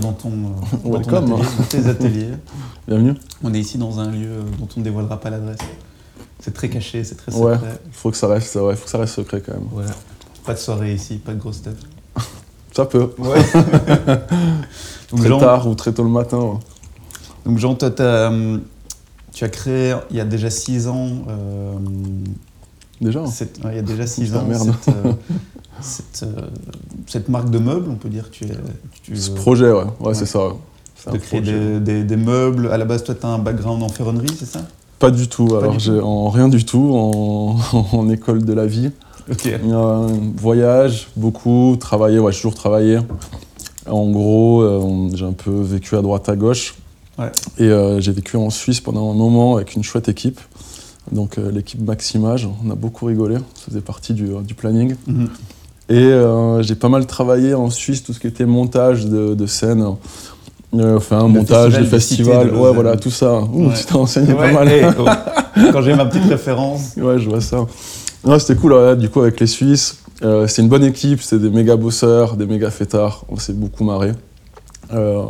dans 0.00 0.12
ton, 0.12 0.30
euh, 0.30 0.90
dans 0.90 1.00
ton 1.00 1.16
atelier, 1.16 1.42
dans 1.58 1.64
tes 1.68 1.86
ateliers. 1.88 2.28
Bienvenue. 2.86 3.14
On 3.42 3.52
est 3.54 3.60
ici 3.60 3.78
dans 3.78 3.98
un 4.00 4.10
lieu 4.10 4.28
euh, 4.30 4.42
dont 4.58 4.68
on 4.76 4.80
ne 4.80 4.84
dévoilera 4.84 5.18
pas 5.20 5.30
l'adresse. 5.30 5.58
C'est 6.40 6.54
très 6.54 6.68
caché, 6.68 7.02
c'est 7.04 7.16
très 7.16 7.34
Ouais. 7.34 7.54
secret. 7.54 7.78
Il 7.86 7.92
faut 7.92 8.10
que 8.10 8.16
ça 8.16 8.28
reste, 8.28 8.54
ouais, 8.56 8.76
faut 8.76 8.84
que 8.84 8.90
ça 8.90 8.98
reste 8.98 9.14
secret 9.14 9.42
quand 9.44 9.54
même. 9.54 9.68
Voilà. 9.72 9.90
Pas 10.44 10.54
de 10.54 10.58
soirée 10.58 10.94
ici, 10.94 11.16
pas 11.16 11.32
de 11.34 11.38
grosse 11.40 11.56
stuff. 11.56 11.74
Ça 12.72 12.84
peut. 12.86 13.10
Ouais. 13.18 13.42
donc, 15.10 15.20
Très 15.20 15.28
Jean, 15.28 15.38
tard 15.40 15.66
ou 15.66 15.74
très 15.74 15.92
tôt 15.92 16.04
le 16.04 16.10
matin. 16.10 16.38
ouais. 16.38 16.58
donc 17.44 17.58
Jean, 17.58 17.74
toi, 17.74 17.90
t'as, 17.90 18.28
hum, 18.28 18.62
tu 19.32 19.42
as 19.44 19.48
créé 19.48 19.96
il 20.10 20.16
y 20.16 20.20
a 20.20 20.24
déjà 20.24 20.48
six 20.50 20.86
ans. 20.86 21.08
euh, 21.28 21.72
Déjà? 23.00 23.26
cette- 23.26 23.58
ouais, 23.64 23.72
il 23.72 23.76
y 23.76 23.78
a 23.80 23.82
déjà 23.82 24.06
six 24.06 24.34
ans 24.36 24.44
merde. 24.44 24.72
cette, 24.82 24.94
euh, 24.94 25.12
cette, 25.80 26.22
euh, 26.24 26.42
cette 27.06 27.28
marque 27.28 27.50
de 27.50 27.58
meubles, 27.58 27.88
on 27.90 27.94
peut 27.96 28.08
dire 28.08 28.30
que 28.30 28.34
tu 28.36 28.44
es. 28.44 28.50
Tu, 29.02 29.16
Ce 29.16 29.30
projet, 29.30 29.70
ouais. 29.70 29.84
Ouais, 30.00 30.08
ouais. 30.08 30.14
c'est 30.14 30.26
ça. 30.26 30.46
ouais. 30.48 30.54
De 31.12 31.16
créer 31.18 31.40
des, 31.40 31.80
des- 31.80 32.04
des 32.04 32.16
meubles. 32.16 32.70
À 32.72 32.76
la 32.76 32.84
base, 32.84 33.04
toi, 33.04 33.14
tu 33.14 33.24
as 33.24 33.28
un 33.28 33.38
background 33.38 33.82
en 33.82 33.88
ferronnerie, 33.88 34.34
c'est 34.36 34.46
ça? 34.46 34.60
Pas 34.98 35.10
du 35.12 35.28
tout. 35.28 35.54
Alors, 35.56 35.72
du 35.72 35.78
j'ai 35.80 36.00
en 36.00 36.28
rien 36.28 36.48
du 36.48 36.64
tout 36.64 36.90
en, 36.94 37.56
en 37.92 38.08
école 38.10 38.44
de 38.44 38.52
la 38.52 38.66
vie. 38.66 38.90
Ok. 39.30 39.46
Euh, 39.46 40.08
voyage, 40.36 41.08
beaucoup, 41.16 41.76
travailler, 41.78 42.18
ouais, 42.18 42.32
j'ai 42.32 42.38
toujours 42.38 42.54
travaillé. 42.56 42.98
En 43.88 44.10
gros, 44.10 44.60
euh, 44.62 45.08
j'ai 45.14 45.24
un 45.24 45.32
peu 45.32 45.50
vécu 45.62 45.96
à 45.96 46.02
droite 46.02 46.28
à 46.28 46.36
gauche. 46.36 46.74
Ouais. 47.18 47.30
Et 47.58 47.64
euh, 47.64 48.00
j'ai 48.00 48.12
vécu 48.12 48.36
en 48.36 48.50
Suisse 48.50 48.80
pendant 48.80 49.10
un 49.10 49.14
moment 49.14 49.56
avec 49.56 49.74
une 49.76 49.82
chouette 49.84 50.08
équipe. 50.08 50.40
Donc 51.12 51.38
euh, 51.38 51.50
l'équipe 51.50 51.80
Maximage, 51.80 52.48
on 52.64 52.70
a 52.70 52.74
beaucoup 52.74 53.06
rigolé, 53.06 53.36
ça 53.36 53.66
faisait 53.70 53.80
partie 53.80 54.12
du, 54.14 54.28
du 54.44 54.54
planning. 54.54 54.94
Mhm. 55.06 55.28
Et 55.88 55.94
euh, 55.96 56.62
j'ai 56.62 56.74
pas 56.74 56.88
mal 56.88 57.06
travaillé 57.06 57.54
en 57.54 57.70
Suisse, 57.70 58.02
tout 58.02 58.12
ce 58.12 58.20
qui 58.20 58.26
était 58.26 58.44
montage 58.46 59.06
de, 59.06 59.34
de 59.34 59.46
scènes, 59.46 59.86
euh, 60.74 60.96
enfin 60.98 61.22
Le 61.22 61.28
montage 61.28 61.82
festival 61.84 62.50
de 62.50 62.56
ouais 62.56 62.72
voilà, 62.74 62.96
tout 62.96 63.10
ça. 63.10 63.40
Ouh, 63.40 63.68
Ouais. 63.68 63.74
tu 63.74 63.84
t'es 63.86 63.94
renseigné 63.94 64.32
Ouais, 64.34 64.52
pas 64.52 64.64
mal. 64.64 64.68
hey, 64.68 64.84
oh. 64.98 65.04
Quand 65.72 65.80
j'ai 65.82 65.94
ma 65.94 66.04
petite 66.06 66.28
référence. 66.28 66.94
Ouais, 66.98 67.18
je 67.18 67.28
vois 67.28 67.40
ça. 67.40 67.64
Non, 68.24 68.38
c'était 68.38 68.56
cool, 68.56 68.96
du 68.98 69.08
coup, 69.08 69.20
avec 69.22 69.40
les 69.40 69.46
Suisses. 69.46 69.98
Euh, 70.22 70.46
c'est 70.46 70.60
une 70.62 70.68
bonne 70.68 70.84
équipe, 70.84 71.22
c'est 71.22 71.38
des 71.38 71.48
méga 71.50 71.76
bosseurs, 71.76 72.36
des 72.36 72.44
méga 72.46 72.70
fêtards. 72.70 73.24
On 73.30 73.36
s'est 73.38 73.52
beaucoup 73.54 73.84
marré. 73.84 74.12
Euh, 74.92 75.22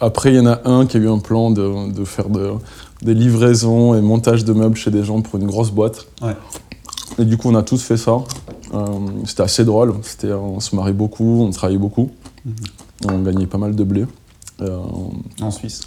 après, 0.00 0.30
il 0.32 0.36
y 0.36 0.40
en 0.40 0.46
a 0.46 0.60
un 0.64 0.86
qui 0.86 0.96
a 0.98 1.00
eu 1.00 1.08
un 1.08 1.18
plan 1.18 1.50
de, 1.50 1.90
de 1.92 2.04
faire 2.04 2.28
de- 2.28 2.52
des 3.02 3.14
livraisons 3.14 3.94
et 3.94 4.00
montage 4.00 4.44
de 4.44 4.52
meubles 4.52 4.76
chez 4.76 4.90
des 4.90 5.02
gens 5.02 5.22
pour 5.22 5.40
une 5.40 5.46
grosse 5.46 5.70
boîte. 5.70 6.06
Ouais. 6.22 6.36
Et 7.18 7.24
du 7.24 7.36
coup, 7.38 7.48
on 7.50 7.54
a 7.54 7.62
tous 7.62 7.82
fait 7.82 7.96
ça. 7.96 8.18
Euh, 8.74 8.84
c'était 9.24 9.42
assez 9.42 9.64
drôle. 9.64 9.94
C'était, 10.02 10.32
on 10.32 10.60
se 10.60 10.74
marrait 10.74 10.92
beaucoup, 10.92 11.42
on 11.42 11.50
travaillait 11.50 11.78
beaucoup. 11.78 12.10
Mhm. 12.44 12.54
On 13.10 13.18
gagnait 13.22 13.46
pas 13.46 13.58
mal 13.58 13.74
de 13.76 13.84
blé. 13.84 14.06
Euh, 14.62 14.78
En 15.42 15.50
Suisse. 15.50 15.82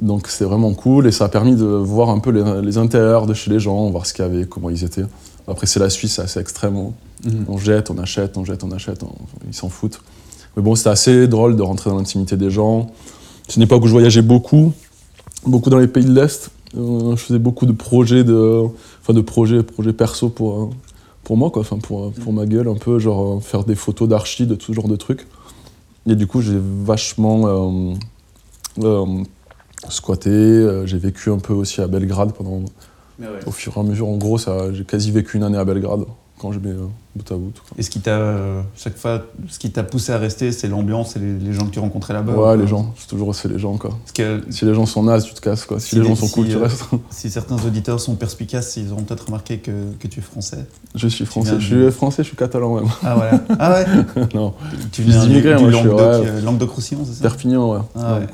donc 0.00 0.26
c'est 0.28 0.44
vraiment 0.44 0.72
cool 0.74 1.06
et 1.06 1.12
ça 1.12 1.26
a 1.26 1.28
permis 1.28 1.54
de 1.56 1.64
voir 1.64 2.08
un 2.10 2.18
peu 2.18 2.30
les, 2.30 2.62
les 2.62 2.78
intérieurs 2.78 3.26
de 3.26 3.34
chez 3.34 3.50
les 3.50 3.60
gens, 3.60 3.90
voir 3.90 4.06
ce 4.06 4.14
qu'il 4.14 4.24
y 4.24 4.28
avait, 4.28 4.44
comment 4.46 4.70
ils 4.70 4.82
étaient. 4.82 5.04
Après 5.46 5.66
c'est 5.66 5.78
la 5.80 5.90
Suisse, 5.90 6.14
c'est 6.14 6.22
assez 6.22 6.40
extrême. 6.40 6.76
hein. 6.76 6.92
Mhm. 7.24 7.44
On 7.48 7.58
jette, 7.58 7.90
on 7.90 7.98
achète, 7.98 8.36
on 8.38 8.44
jette, 8.44 8.64
on 8.64 8.72
achète, 8.72 9.02
on- 9.02 9.12
ils 9.46 9.54
s'en 9.54 9.68
foutent. 9.68 10.00
Mais 10.56 10.62
bon, 10.62 10.74
c'était 10.74 10.90
assez 10.90 11.28
drôle 11.28 11.54
de 11.56 11.62
rentrer 11.62 11.90
dans 11.90 11.96
l'intimité 11.96 12.36
des 12.36 12.50
gens. 12.50 12.88
C'est 13.48 13.56
une 13.56 13.62
époque 13.62 13.82
où 13.84 13.86
je 13.86 13.92
voyageais 13.92 14.22
beaucoup, 14.22 14.72
beaucoup 15.46 15.68
dans 15.70 15.78
les 15.78 15.86
pays 15.88 16.04
de 16.04 16.12
l'Est. 16.14 16.50
Euh, 16.76 17.10
je 17.16 17.22
faisais 17.22 17.38
beaucoup 17.38 17.66
de 17.66 17.72
projets, 17.72 18.24
de, 18.24 18.62
enfin 19.02 19.12
de 19.12 19.20
projets, 19.20 19.62
projets 19.62 19.92
perso 19.92 20.28
pour, 20.28 20.62
euh, 20.62 20.70
pour 21.24 21.36
moi, 21.36 21.50
quoi, 21.50 21.62
enfin 21.62 21.78
pour, 21.78 22.12
pour 22.12 22.32
ma 22.32 22.46
gueule 22.46 22.68
un 22.68 22.76
peu, 22.76 22.98
genre 22.98 23.36
euh, 23.36 23.40
faire 23.40 23.64
des 23.64 23.74
photos 23.74 24.08
d'archi, 24.08 24.46
de 24.46 24.54
tout 24.54 24.66
ce 24.66 24.72
genre 24.72 24.88
de 24.88 24.96
trucs. 24.96 25.26
Et 26.06 26.14
du 26.14 26.26
coup, 26.26 26.42
j'ai 26.42 26.60
vachement 26.60 27.46
euh, 27.46 27.94
euh, 28.82 29.24
squatté. 29.88 30.82
j'ai 30.84 30.98
vécu 30.98 31.30
un 31.30 31.38
peu 31.38 31.54
aussi 31.54 31.80
à 31.80 31.86
Belgrade 31.86 32.32
pendant, 32.32 32.62
au 33.46 33.50
fur 33.50 33.76
et 33.76 33.80
à 33.80 33.82
mesure. 33.82 34.08
En 34.08 34.18
gros, 34.18 34.38
j'ai 34.38 34.84
quasi 34.84 35.10
vécu 35.10 35.38
une 35.38 35.44
année 35.44 35.58
à 35.58 35.64
Belgrade 35.64 36.04
quand 36.44 36.52
je 36.52 36.58
mets 36.58 36.68
euh, 36.74 36.86
bout 37.16 37.32
à 37.32 37.36
bout. 37.36 37.52
quoi. 37.66 37.76
Et 37.78 37.82
ce 37.82 37.88
qui 37.88 38.00
t'a, 38.00 38.10
euh, 38.18 38.60
chaque 38.76 38.98
fois, 38.98 39.22
ce 39.48 39.58
qui 39.58 39.70
t'a 39.70 39.82
poussé 39.82 40.12
à 40.12 40.18
rester, 40.18 40.52
c'est 40.52 40.68
l'ambiance 40.68 41.16
et 41.16 41.20
les, 41.20 41.38
les 41.38 41.52
gens 41.54 41.64
que 41.64 41.70
tu 41.70 41.78
rencontrais 41.78 42.12
là-bas. 42.12 42.34
Ouais, 42.34 42.54
ou 42.54 42.60
les 42.60 42.66
gens, 42.66 42.92
c'est 42.98 43.06
toujours 43.08 43.34
c'est 43.34 43.48
les 43.48 43.58
gens 43.58 43.78
quoi. 43.78 43.90
Que 44.14 44.42
Si 44.50 44.66
les 44.66 44.74
gens 44.74 44.84
sont 44.84 45.02
nazes, 45.04 45.24
tu 45.24 45.32
te 45.32 45.40
casses 45.40 45.64
quoi. 45.64 45.80
Si, 45.80 45.88
Si 45.90 45.94
les 45.96 46.02
les- 46.02 46.08
gens 46.08 46.16
sont 46.16 46.28
cool, 46.28 46.48
tu 46.48 46.56
euh, 46.56 46.60
restes. 46.64 46.84
si 47.10 47.30
certains 47.30 47.56
auditeurs 47.64 47.98
sont 47.98 48.14
perspicaces, 48.16 48.76
ils 48.76 48.92
auront 48.92 49.04
peut-être 49.04 49.24
remarqué 49.26 49.58
que, 49.58 49.70
que 49.98 50.06
tu 50.06 50.20
es 50.20 50.22
français. 50.22 50.66
Je 50.94 51.08
suis 51.08 51.24
français, 51.24 51.56
je 51.58 51.64
suis 51.66 51.90
français, 51.90 52.22
je 52.22 52.28
suis 52.28 52.36
catalan 52.36 52.74
même. 52.74 52.88
Ah 53.02 53.14
voilà. 53.14 53.40
Ah 53.58 53.72
ouais 53.72 54.26
non, 54.34 54.52
Tu 54.92 55.02
viens 55.02 55.22
du, 55.22 55.28
d'immigrés, 55.28 55.54
du 55.56 55.62
moi, 55.62 55.70
je 55.72 55.76
suis, 55.78 55.86
Languedoc, 55.86 56.22
ouais. 56.24 56.28
euh, 56.28 56.40
Languedoc-Roussillon, 56.42 57.00
c'est 57.06 57.14
ça 57.14 57.22
Perpignan, 57.22 57.72
ouais. 57.72 57.78
Ah 57.96 58.18
ouais. 58.18 58.26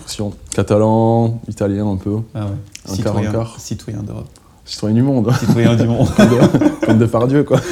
Catalan, 0.50 1.40
italien 1.48 1.86
un 1.88 1.96
peu, 1.96 2.16
Ah 2.34 2.46
ouais. 2.46 2.50
Un 2.88 2.94
Citoyen, 2.94 3.20
quart, 3.30 3.30
un 3.30 3.44
quart. 3.44 3.60
citoyen 3.60 4.02
d'Europe. 4.02 4.26
Citoyen 4.70 4.94
du 4.94 5.02
monde, 5.02 5.30
Citoyen 5.38 5.74
du 5.76 5.86
monde. 5.86 6.08
comme 6.86 6.98
Depardieu 6.98 7.44
quoi. 7.44 7.60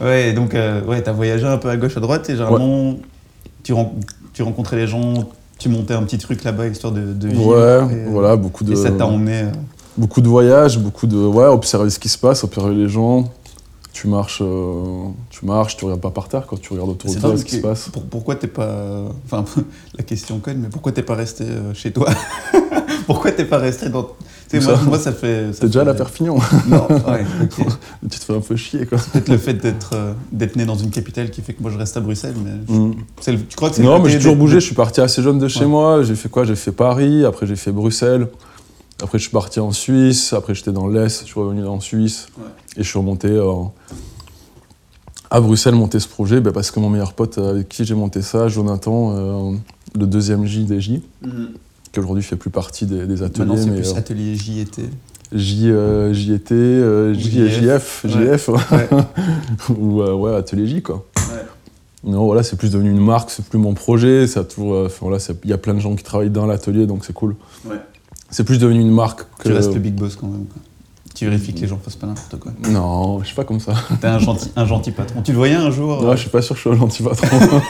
Ouais, 0.00 0.32
donc 0.32 0.54
euh, 0.54 0.84
ouais, 0.84 1.02
t'as 1.02 1.12
voyagé 1.12 1.44
un 1.46 1.58
peu 1.58 1.68
à 1.68 1.76
gauche, 1.76 1.96
à 1.96 2.00
droite, 2.00 2.28
et 2.30 2.36
généralement, 2.36 2.94
tu, 3.64 3.72
ren- 3.72 3.92
tu 4.32 4.42
rencontrais 4.44 4.76
les 4.76 4.86
gens, 4.86 5.28
tu 5.58 5.68
montais 5.68 5.94
un 5.94 6.02
petit 6.04 6.18
truc 6.18 6.44
là-bas, 6.44 6.68
histoire 6.68 6.92
de, 6.92 7.12
de 7.12 7.28
vivre. 7.28 7.46
Ouais, 7.48 7.56
et, 7.94 8.06
euh, 8.06 8.08
voilà, 8.10 8.36
beaucoup 8.36 8.62
de, 8.62 8.72
Et 8.72 8.76
ça 8.76 8.90
t'a 8.92 9.06
emmené. 9.06 9.42
euh, 9.42 9.46
beaucoup 9.96 10.20
de 10.20 10.28
voyages, 10.28 10.78
beaucoup 10.78 11.08
de, 11.08 11.16
ouais, 11.16 11.46
observer 11.46 11.90
ce 11.90 11.98
qui 11.98 12.08
se 12.08 12.16
passe, 12.18 12.44
observer 12.44 12.76
les 12.76 12.88
gens. 12.88 13.28
Tu 13.92 14.06
marches, 14.06 14.40
euh, 14.40 15.08
tu 15.30 15.44
marches, 15.44 15.76
tu 15.76 15.84
regardes 15.84 16.00
pas 16.00 16.10
par 16.12 16.28
terre 16.28 16.46
quand 16.46 16.60
tu 16.60 16.72
regardes 16.72 16.90
autour 16.90 17.12
de 17.12 17.18
toi 17.18 17.36
ce 17.36 17.44
qui 17.44 17.56
se 17.56 17.60
passe. 17.60 17.88
pour- 17.88 18.04
pourquoi 18.04 18.36
t'es 18.36 18.46
pas. 18.46 19.02
Enfin, 19.24 19.44
la 19.98 20.04
question 20.04 20.38
conne, 20.38 20.58
mais 20.58 20.68
pourquoi 20.68 20.92
t'es 20.92 21.02
pas 21.02 21.16
resté 21.16 21.44
chez 21.74 21.90
toi? 21.90 22.08
Pourquoi 23.08 23.32
t'es 23.32 23.44
pas 23.46 23.56
resté 23.58 23.88
dans. 23.88 24.02
Tu 24.50 24.60
sais, 24.60 24.64
Où 24.64 24.68
moi, 24.68 24.76
ça 24.76 24.82
moi, 24.84 24.98
ça 24.98 25.12
fait. 25.12 25.50
T'es 25.58 25.66
déjà 25.66 25.80
à 25.80 25.84
la 25.84 25.94
Perpignan, 25.94 26.36
Non, 26.68 26.86
ouais, 26.90 27.24
tu 28.10 28.18
te 28.18 28.24
fais 28.24 28.34
un 28.36 28.40
peu 28.40 28.54
chier 28.54 28.84
quoi. 28.86 28.98
Peut-être 29.12 29.28
le 29.30 29.38
fait 29.38 29.54
d'être 29.54 29.90
euh, 29.94 30.12
d'être 30.30 30.56
né 30.56 30.64
dans 30.66 30.76
une 30.76 30.90
capitale 30.90 31.30
qui 31.30 31.40
fait 31.40 31.54
que 31.54 31.62
moi 31.62 31.70
je 31.70 31.78
reste 31.78 31.96
à 31.96 32.00
Bruxelles, 32.00 32.34
mais. 32.44 32.52
Mm. 32.74 32.92
le- 33.26 33.38
tu 33.46 33.56
crois 33.56 33.70
que 33.70 33.76
c'est 33.76 33.82
le 33.82 33.88
Non, 33.88 33.98
mais 33.98 34.10
j'ai 34.10 34.18
toujours 34.18 34.36
bougé. 34.36 34.60
Je 34.60 34.66
suis 34.66 34.74
parti 34.74 35.00
assez 35.00 35.22
jeune 35.22 35.38
de 35.38 35.48
chez 35.48 35.60
Ouais. 35.60 35.66
moi. 35.66 36.02
J'ai 36.02 36.14
fait 36.14 36.28
quoi? 36.28 36.44
J'ai 36.44 36.54
fait 36.54 36.70
Paris, 36.70 37.24
après 37.24 37.46
j'ai 37.46 37.56
fait 37.56 37.72
Bruxelles. 37.72 38.28
Après, 39.02 39.16
je 39.18 39.22
suis 39.22 39.32
parti 39.32 39.58
en 39.60 39.72
Suisse. 39.72 40.32
Après, 40.34 40.54
j'étais 40.54 40.72
dans 40.72 40.86
l'Est. 40.88 41.20
Je 41.22 41.26
suis 41.26 41.40
revenu 41.40 41.64
en 41.66 41.80
Suisse. 41.80 42.26
Ouais. 42.36 42.44
Et 42.76 42.82
je 42.82 42.88
suis 42.88 42.98
remonté 42.98 43.28
euh, 43.28 43.52
à 45.30 45.40
Bruxelles 45.40 45.74
monter 45.74 46.00
ce 46.00 46.08
projet 46.08 46.40
ben, 46.40 46.52
parce 46.52 46.70
que 46.70 46.80
mon 46.80 46.90
meilleur 46.90 47.12
pote 47.12 47.38
avec 47.38 47.68
qui 47.68 47.84
j'ai 47.84 47.94
monté 47.94 48.22
ça, 48.22 48.48
Jonathan, 48.48 49.14
euh, 49.16 49.52
le 49.98 50.06
deuxième 50.06 50.44
J 50.46 50.64
des 50.64 50.80
J. 50.80 51.02
qui 51.92 52.00
aujourd'hui 52.00 52.22
fait 52.24 52.36
plus 52.36 52.50
partie 52.50 52.86
des, 52.86 53.06
des 53.06 53.22
ateliers, 53.22 53.46
Maintenant, 53.46 53.62
c'est 53.62 53.74
plus 53.74 53.92
euh, 53.92 53.96
atelier 53.98 54.34
JT. 54.36 54.82
J, 55.32 55.70
euh, 55.70 56.12
JT, 56.14 56.54
euh, 56.54 57.12
J, 57.14 57.48
JF. 57.50 58.06
JF, 58.06 58.48
Ouais. 58.48 58.88
Ou 59.78 60.00
euh, 60.00 60.14
ouais, 60.14 60.34
atelier 60.34 60.66
J 60.66 60.82
quoi. 60.82 61.04
Ouais. 61.16 61.44
Non, 62.10 62.24
voilà, 62.26 62.42
c'est 62.42 62.56
plus 62.56 62.70
devenu 62.70 62.90
une 62.90 63.04
marque, 63.04 63.30
c'est 63.30 63.44
plus 63.44 63.58
mon 63.58 63.74
projet. 63.74 64.26
Ça 64.26 64.44
toujours, 64.44 64.88
voilà, 65.00 65.18
il 65.44 65.50
y 65.50 65.52
a 65.52 65.58
plein 65.58 65.74
de 65.74 65.80
gens 65.80 65.94
qui 65.96 66.04
travaillent 66.04 66.30
dans 66.30 66.46
l'atelier, 66.46 66.86
donc 66.86 67.04
c'est 67.04 67.12
cool. 67.12 67.34
Ouais. 67.66 67.76
C'est 68.30 68.44
plus 68.44 68.58
devenu 68.58 68.80
une 68.80 68.92
marque 68.92 69.22
que. 69.38 69.48
Tu 69.48 69.52
restes 69.54 69.74
le 69.74 69.80
big 69.80 69.94
boss 69.94 70.16
quand 70.16 70.28
même. 70.28 70.44
quoi. 70.46 70.62
Tu 71.14 71.24
vérifies 71.24 71.52
que 71.52 71.60
les 71.60 71.66
gens 71.66 71.78
fassent 71.82 71.96
pas 71.96 72.06
n'importe 72.06 72.38
quoi. 72.38 72.52
Non, 72.70 73.18
je 73.20 73.26
suis 73.26 73.34
pas 73.34 73.42
comme 73.44 73.58
ça. 73.58 73.74
T'es 74.00 74.06
un 74.06 74.20
gentil, 74.20 74.52
un 74.54 74.64
gentil 74.66 74.92
patron. 74.92 75.20
Tu 75.22 75.32
le 75.32 75.38
voyais 75.38 75.56
un 75.56 75.70
jour 75.70 76.00
euh, 76.04 76.12
je 76.14 76.20
suis 76.20 76.30
pas 76.30 76.40
sûr 76.42 76.54
que 76.54 76.60
je 76.60 76.68
suis 76.68 76.70
un 76.70 76.78
gentil 76.80 77.02
patron. 77.02 77.26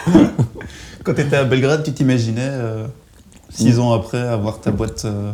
Quand 1.04 1.14
t'étais 1.14 1.36
à 1.36 1.44
Belgrade, 1.44 1.82
tu 1.82 1.92
t'imaginais, 1.94 2.50
six 3.50 3.78
ans 3.78 3.92
après, 3.92 4.20
avoir 4.20 4.60
ta 4.60 4.70
boîte 4.70 5.04
euh, 5.04 5.32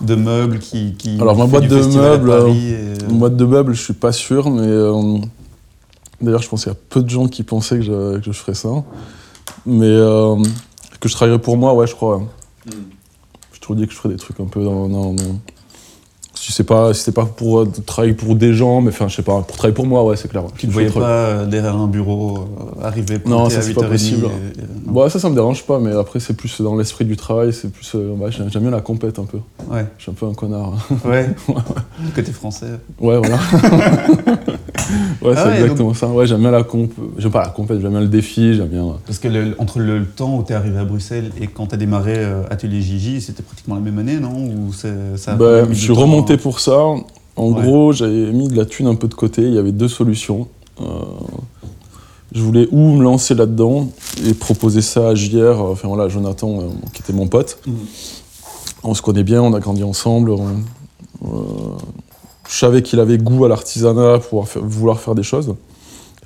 de 0.00 0.14
meubles 0.14 0.58
qui. 0.58 0.94
qui 0.94 1.20
Alors, 1.20 1.36
ma 1.36 1.44
fait 1.44 1.50
boîte 1.50 1.62
du 1.64 1.68
de 1.68 1.96
meubles, 1.96 2.30
Paris 2.30 2.68
et, 2.68 2.74
euh, 2.74 2.94
boîte 3.10 3.36
de 3.36 3.44
meubles, 3.44 3.74
je 3.74 3.82
suis 3.82 3.92
pas 3.94 4.12
sûr, 4.12 4.50
mais 4.50 4.62
euh, 4.66 5.18
d'ailleurs, 6.20 6.42
je 6.42 6.48
pense 6.48 6.64
qu'il 6.64 6.72
y 6.72 6.76
a 6.76 6.78
peu 6.88 7.02
de 7.02 7.08
gens 7.10 7.26
qui 7.28 7.42
pensaient 7.42 7.76
que 7.78 7.84
je, 7.84 8.18
que 8.18 8.24
je 8.24 8.32
ferais 8.32 8.54
ça. 8.54 8.68
Mais 9.66 9.86
euh, 9.86 10.36
que 11.00 11.08
je 11.08 11.14
travaillerais 11.14 11.40
pour 11.40 11.56
moi, 11.56 11.74
ouais, 11.74 11.86
je 11.86 11.94
crois. 11.94 12.18
ouais. 12.18 12.24
Mm. 12.66 12.70
Je 13.52 13.60
te 13.60 13.72
dis 13.74 13.86
que 13.86 13.92
je 13.92 13.98
ferais 13.98 14.14
des 14.14 14.20
trucs 14.20 14.40
un 14.40 14.46
peu 14.46 14.64
dans. 14.64 14.88
dans- 14.88 15.12
dans- 15.14 15.38
Si 16.48 16.54
c'est 16.54 16.64
pas, 16.64 16.94
si 16.94 17.02
c'est 17.02 17.12
pas 17.12 17.26
pour 17.26 17.58
euh, 17.60 17.70
travailler 17.84 18.14
pour 18.14 18.34
des 18.34 18.54
gens, 18.54 18.80
mais 18.80 18.88
enfin, 18.88 19.06
je 19.06 19.16
sais 19.16 19.22
pas, 19.22 19.42
pour 19.42 19.54
travailler 19.58 19.74
pour 19.74 19.84
moi, 19.86 20.02
ouais, 20.02 20.16
c'est 20.16 20.28
clair. 20.28 20.44
ouais. 20.44 20.50
Tu 20.56 20.66
ne 20.66 20.72
voyais 20.72 20.88
pas 20.88 21.00
euh, 21.06 21.44
derrière 21.46 21.76
un 21.76 21.88
bureau 21.88 22.38
euh, 22.80 22.84
arriver 22.86 23.18
Non, 23.26 23.50
ça, 23.50 23.60
c'est 23.60 23.72
8h30 23.72 23.74
pas 23.74 23.86
possible. 23.88 24.24
et- 24.24 24.58
et- 24.60 24.62
non. 24.86 24.92
Bon, 24.92 25.08
ça, 25.10 25.18
ça 25.18 25.28
me 25.28 25.34
dérange 25.34 25.64
pas, 25.66 25.78
mais 25.78 25.92
après, 25.92 26.20
c'est 26.20 26.32
plus 26.34 26.62
dans 26.62 26.74
l'esprit 26.74 27.04
du 27.04 27.18
travail, 27.18 27.52
c'est 27.52 27.70
plus. 27.70 27.92
euh, 27.96 28.14
ouais, 28.14 28.30
j'aime 28.32 28.48
bien 28.62 28.70
la 28.70 28.80
compète 28.80 29.18
un 29.18 29.26
peu. 29.26 29.40
Ouais, 29.70 29.84
Je 29.98 30.04
suis 30.04 30.10
un 30.10 30.14
peu 30.14 30.24
un 30.24 30.32
connard. 30.32 30.72
ouais. 31.04 31.28
Côté 32.14 32.32
français. 32.32 32.70
Ouais, 32.98 33.18
voilà. 33.18 33.38
ouais, 35.22 35.34
c'est 35.34 35.40
Ah 35.40 35.46
ouais, 35.48 35.60
exactement 35.60 35.94
ça. 35.94 36.08
Ouais, 36.08 36.26
j'aime 36.26 36.40
bien 36.40 36.50
la 36.50 36.62
comp. 36.62 36.90
J'aime 37.18 37.30
pas 37.30 37.42
la 37.42 37.48
compète, 37.50 37.80
j'aime 37.80 37.90
bien 37.90 38.00
le 38.00 38.08
défi, 38.08 38.54
j'aime 38.54 38.68
bien. 38.68 38.86
Parce 39.06 39.18
que 39.18 39.28
le- 39.28 39.54
entre 39.58 39.78
le, 39.80 40.04
temps 40.04 40.36
où 40.36 40.42
tu 40.42 40.52
es 40.52 40.56
arrivé 40.56 40.78
à 40.78 40.84
Bruxelles 40.84 41.30
et 41.40 41.46
quand 41.46 41.66
tu 41.68 41.74
as 41.74 41.78
démarré 41.78 42.14
euh, 42.16 42.42
Atelier 42.50 42.80
Gigi, 42.80 43.20
c'était 43.20 43.42
pratiquement 43.42 43.74
la 43.74 43.80
même 43.80 43.98
année, 43.98 44.18
non? 44.20 44.34
Ou 44.46 44.72
c'est- 44.72 45.16
ça 45.16 45.32
a 45.32 45.34
Bah, 45.36 45.64
je 45.68 45.74
suis 45.74 45.88
temps 45.88 46.00
remonté 46.00 46.36
pour 46.36 46.60
ça. 46.60 46.78
En 47.36 47.50
gros, 47.52 47.92
j'avais 47.92 48.32
mis 48.32 48.48
de 48.48 48.56
la 48.56 48.66
thune 48.66 48.86
un 48.88 48.94
peu 48.96 49.06
de 49.08 49.14
côté. 49.14 49.42
Il 49.42 49.54
y 49.54 49.58
avait 49.58 49.72
deux 49.72 49.88
solutions. 49.88 50.48
Euh, 50.80 50.84
je 52.34 52.42
voulais 52.42 52.68
ou 52.72 52.94
me 52.96 53.02
lancer 53.02 53.34
là-dedans 53.34 53.88
et 54.26 54.34
proposer 54.34 54.82
ça 54.82 55.08
à 55.10 55.14
JR, 55.14 55.60
enfin 55.60 55.88
voilà, 55.88 56.08
Jonathan, 56.08 56.58
qui 56.92 57.02
était 57.02 57.12
mon 57.12 57.26
pote. 57.26 57.58
Mhm. 57.66 57.74
On 58.84 58.94
se 58.94 59.02
connaît 59.02 59.24
bien, 59.24 59.42
on 59.42 59.54
a 59.54 59.60
grandi 59.60 59.82
ensemble. 59.82 60.32
Je 62.48 62.56
savais 62.56 62.82
qu'il 62.82 62.98
avait 62.98 63.18
goût 63.18 63.44
à 63.44 63.48
l'artisanat 63.48 64.18
pour 64.18 64.46
vouloir 64.56 65.00
faire 65.00 65.14
des 65.14 65.22
choses. 65.22 65.54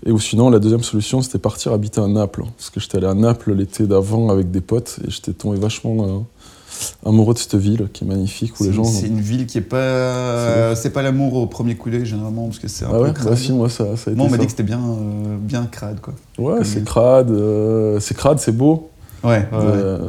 Et 0.04 0.10
ou 0.10 0.18
sinon, 0.18 0.50
la 0.50 0.58
deuxième 0.58 0.82
solution, 0.82 1.22
c'était 1.22 1.38
partir 1.38 1.72
habiter 1.72 2.00
à 2.00 2.08
Naples. 2.08 2.44
Parce 2.56 2.70
que 2.70 2.80
j'étais 2.80 2.98
allé 2.98 3.06
à 3.06 3.14
Naples 3.14 3.54
l'été 3.54 3.86
d'avant 3.86 4.30
avec 4.30 4.50
des 4.50 4.60
potes 4.60 4.98
et 5.06 5.10
j'étais 5.10 5.32
tombé 5.32 5.58
vachement 5.58 6.04
euh, 6.04 7.08
amoureux 7.08 7.34
de 7.34 7.38
cette 7.38 7.54
ville 7.54 7.88
qui 7.92 8.04
est 8.04 8.06
magnifique. 8.06 8.58
Où 8.58 8.64
les 8.64 8.72
gens, 8.72 8.84
c'est 8.84 9.06
une 9.06 9.20
ville 9.20 9.46
qui 9.46 9.58
est 9.58 9.62
pas. 9.62 10.74
C'est 10.74 10.90
pas 10.90 11.02
l'amour 11.02 11.34
au 11.34 11.46
premier 11.46 11.76
coup 11.76 11.90
d'œil, 11.90 12.06
généralement, 12.06 12.46
parce 12.46 12.58
que 12.58 12.68
c'est 12.68 12.84
un 12.84 12.88
ah 12.90 12.98
peu 12.98 13.02
ouais, 13.04 13.12
crade. 13.12 13.28
Bah 13.28 13.36
si, 13.36 13.52
moi, 13.52 13.68
ça, 13.68 13.96
ça 13.96 14.10
a 14.10 14.12
été 14.12 14.14
moi, 14.14 14.26
on 14.26 14.30
m'a 14.30 14.38
dit 14.38 14.46
que 14.46 14.50
c'était 14.50 14.62
bien, 14.64 14.80
euh, 14.80 15.36
bien 15.38 15.66
crade, 15.66 16.00
quoi. 16.00 16.14
Ouais, 16.38 16.64
c'est 16.64 16.84
crade, 16.84 17.30
euh, 17.30 18.00
c'est 18.00 18.16
crade, 18.16 18.38
c'est 18.40 18.56
beau. 18.56 18.90
Ouais, 19.24 19.46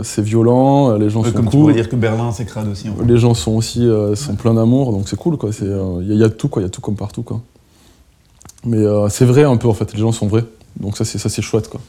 c'est 0.03 0.23
violent, 0.23 0.97
les 0.97 1.09
gens 1.09 1.23
sont 1.23 1.31
comme 1.31 1.45
cool. 1.45 1.51
tu 1.51 1.57
pourrais 1.57 1.73
dire 1.73 1.89
que 1.89 1.95
Berlin 1.95 2.31
c'est 2.31 2.45
crade 2.45 2.67
aussi. 2.67 2.89
En 2.89 2.95
fait. 2.95 3.05
Les 3.05 3.17
gens 3.17 3.33
sont 3.33 3.51
aussi 3.51 3.87
sont 4.15 4.35
pleins 4.35 4.55
d'amour, 4.55 4.91
donc 4.91 5.07
c'est 5.07 5.17
cool 5.17 5.37
quoi. 5.37 5.51
Il 5.61 6.11
y, 6.11 6.17
y, 6.17 6.23
a 6.23 6.29
tout 6.29 6.47
quoi, 6.47 6.61
il 6.61 6.65
y 6.65 6.67
a 6.67 6.69
tout 6.69 6.81
comme 6.81 6.95
partout 6.95 7.21
quoi. 7.21 7.41
Mais 8.65 8.83
c'est 9.09 9.25
vrai 9.25 9.43
un 9.43 9.57
peu 9.57 9.67
en 9.67 9.73
fait, 9.73 9.93
les 9.93 9.99
gens 9.99 10.11
sont 10.11 10.27
vrais. 10.27 10.45
Donc 10.79 10.97
ça, 10.97 11.05
c'est 11.05 11.17
ça, 11.17 11.29
c'est 11.29 11.41
chouette, 11.41 11.69
quoi. 11.69 11.79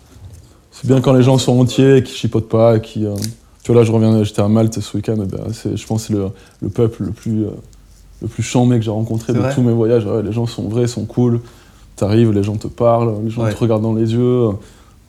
C'est 0.71 0.87
bien 0.87 1.01
quand 1.01 1.13
les 1.13 1.23
gens 1.23 1.39
sont 1.39 1.59
entiers, 1.59 2.03
qui 2.03 2.15
chipotent 2.15 2.49
pas, 2.49 2.79
qui. 2.79 3.07
Euh, 3.07 3.15
tu 3.63 3.73
vois, 3.73 3.81
là, 3.81 3.87
je 3.87 3.93
reviens, 3.93 4.23
j'étais 4.25 4.43
à 4.43 4.49
Malte 4.49 4.81
ce 4.81 4.97
week-end. 4.97 5.17
Ben, 5.17 5.41
je 5.53 5.87
pense 5.87 6.03
que 6.03 6.09
c'est 6.09 6.13
le, 6.13 6.27
le, 6.61 6.69
peuple 6.69 7.05
le 7.05 7.13
plus, 7.13 7.45
euh, 7.45 7.51
le 8.21 8.29
plus 8.29 8.43
que 8.43 8.81
j'ai 8.81 8.91
rencontré 8.91 9.33
de 9.33 9.41
tous 9.55 9.63
mes 9.63 9.73
voyages. 9.73 10.07
les 10.07 10.33
gens 10.33 10.47
sont 10.47 10.69
vrais, 10.69 10.87
sont 10.87 11.07
cool. 11.07 11.41
T'arrives, 11.97 12.33
les 12.33 12.43
gens 12.43 12.57
te 12.57 12.67
parlent, 12.67 13.15
les 13.25 13.31
gens 13.31 13.49
te 13.49 13.57
regardent 13.57 13.83
dans 13.83 13.95
les 13.95 14.13
yeux. 14.13 14.49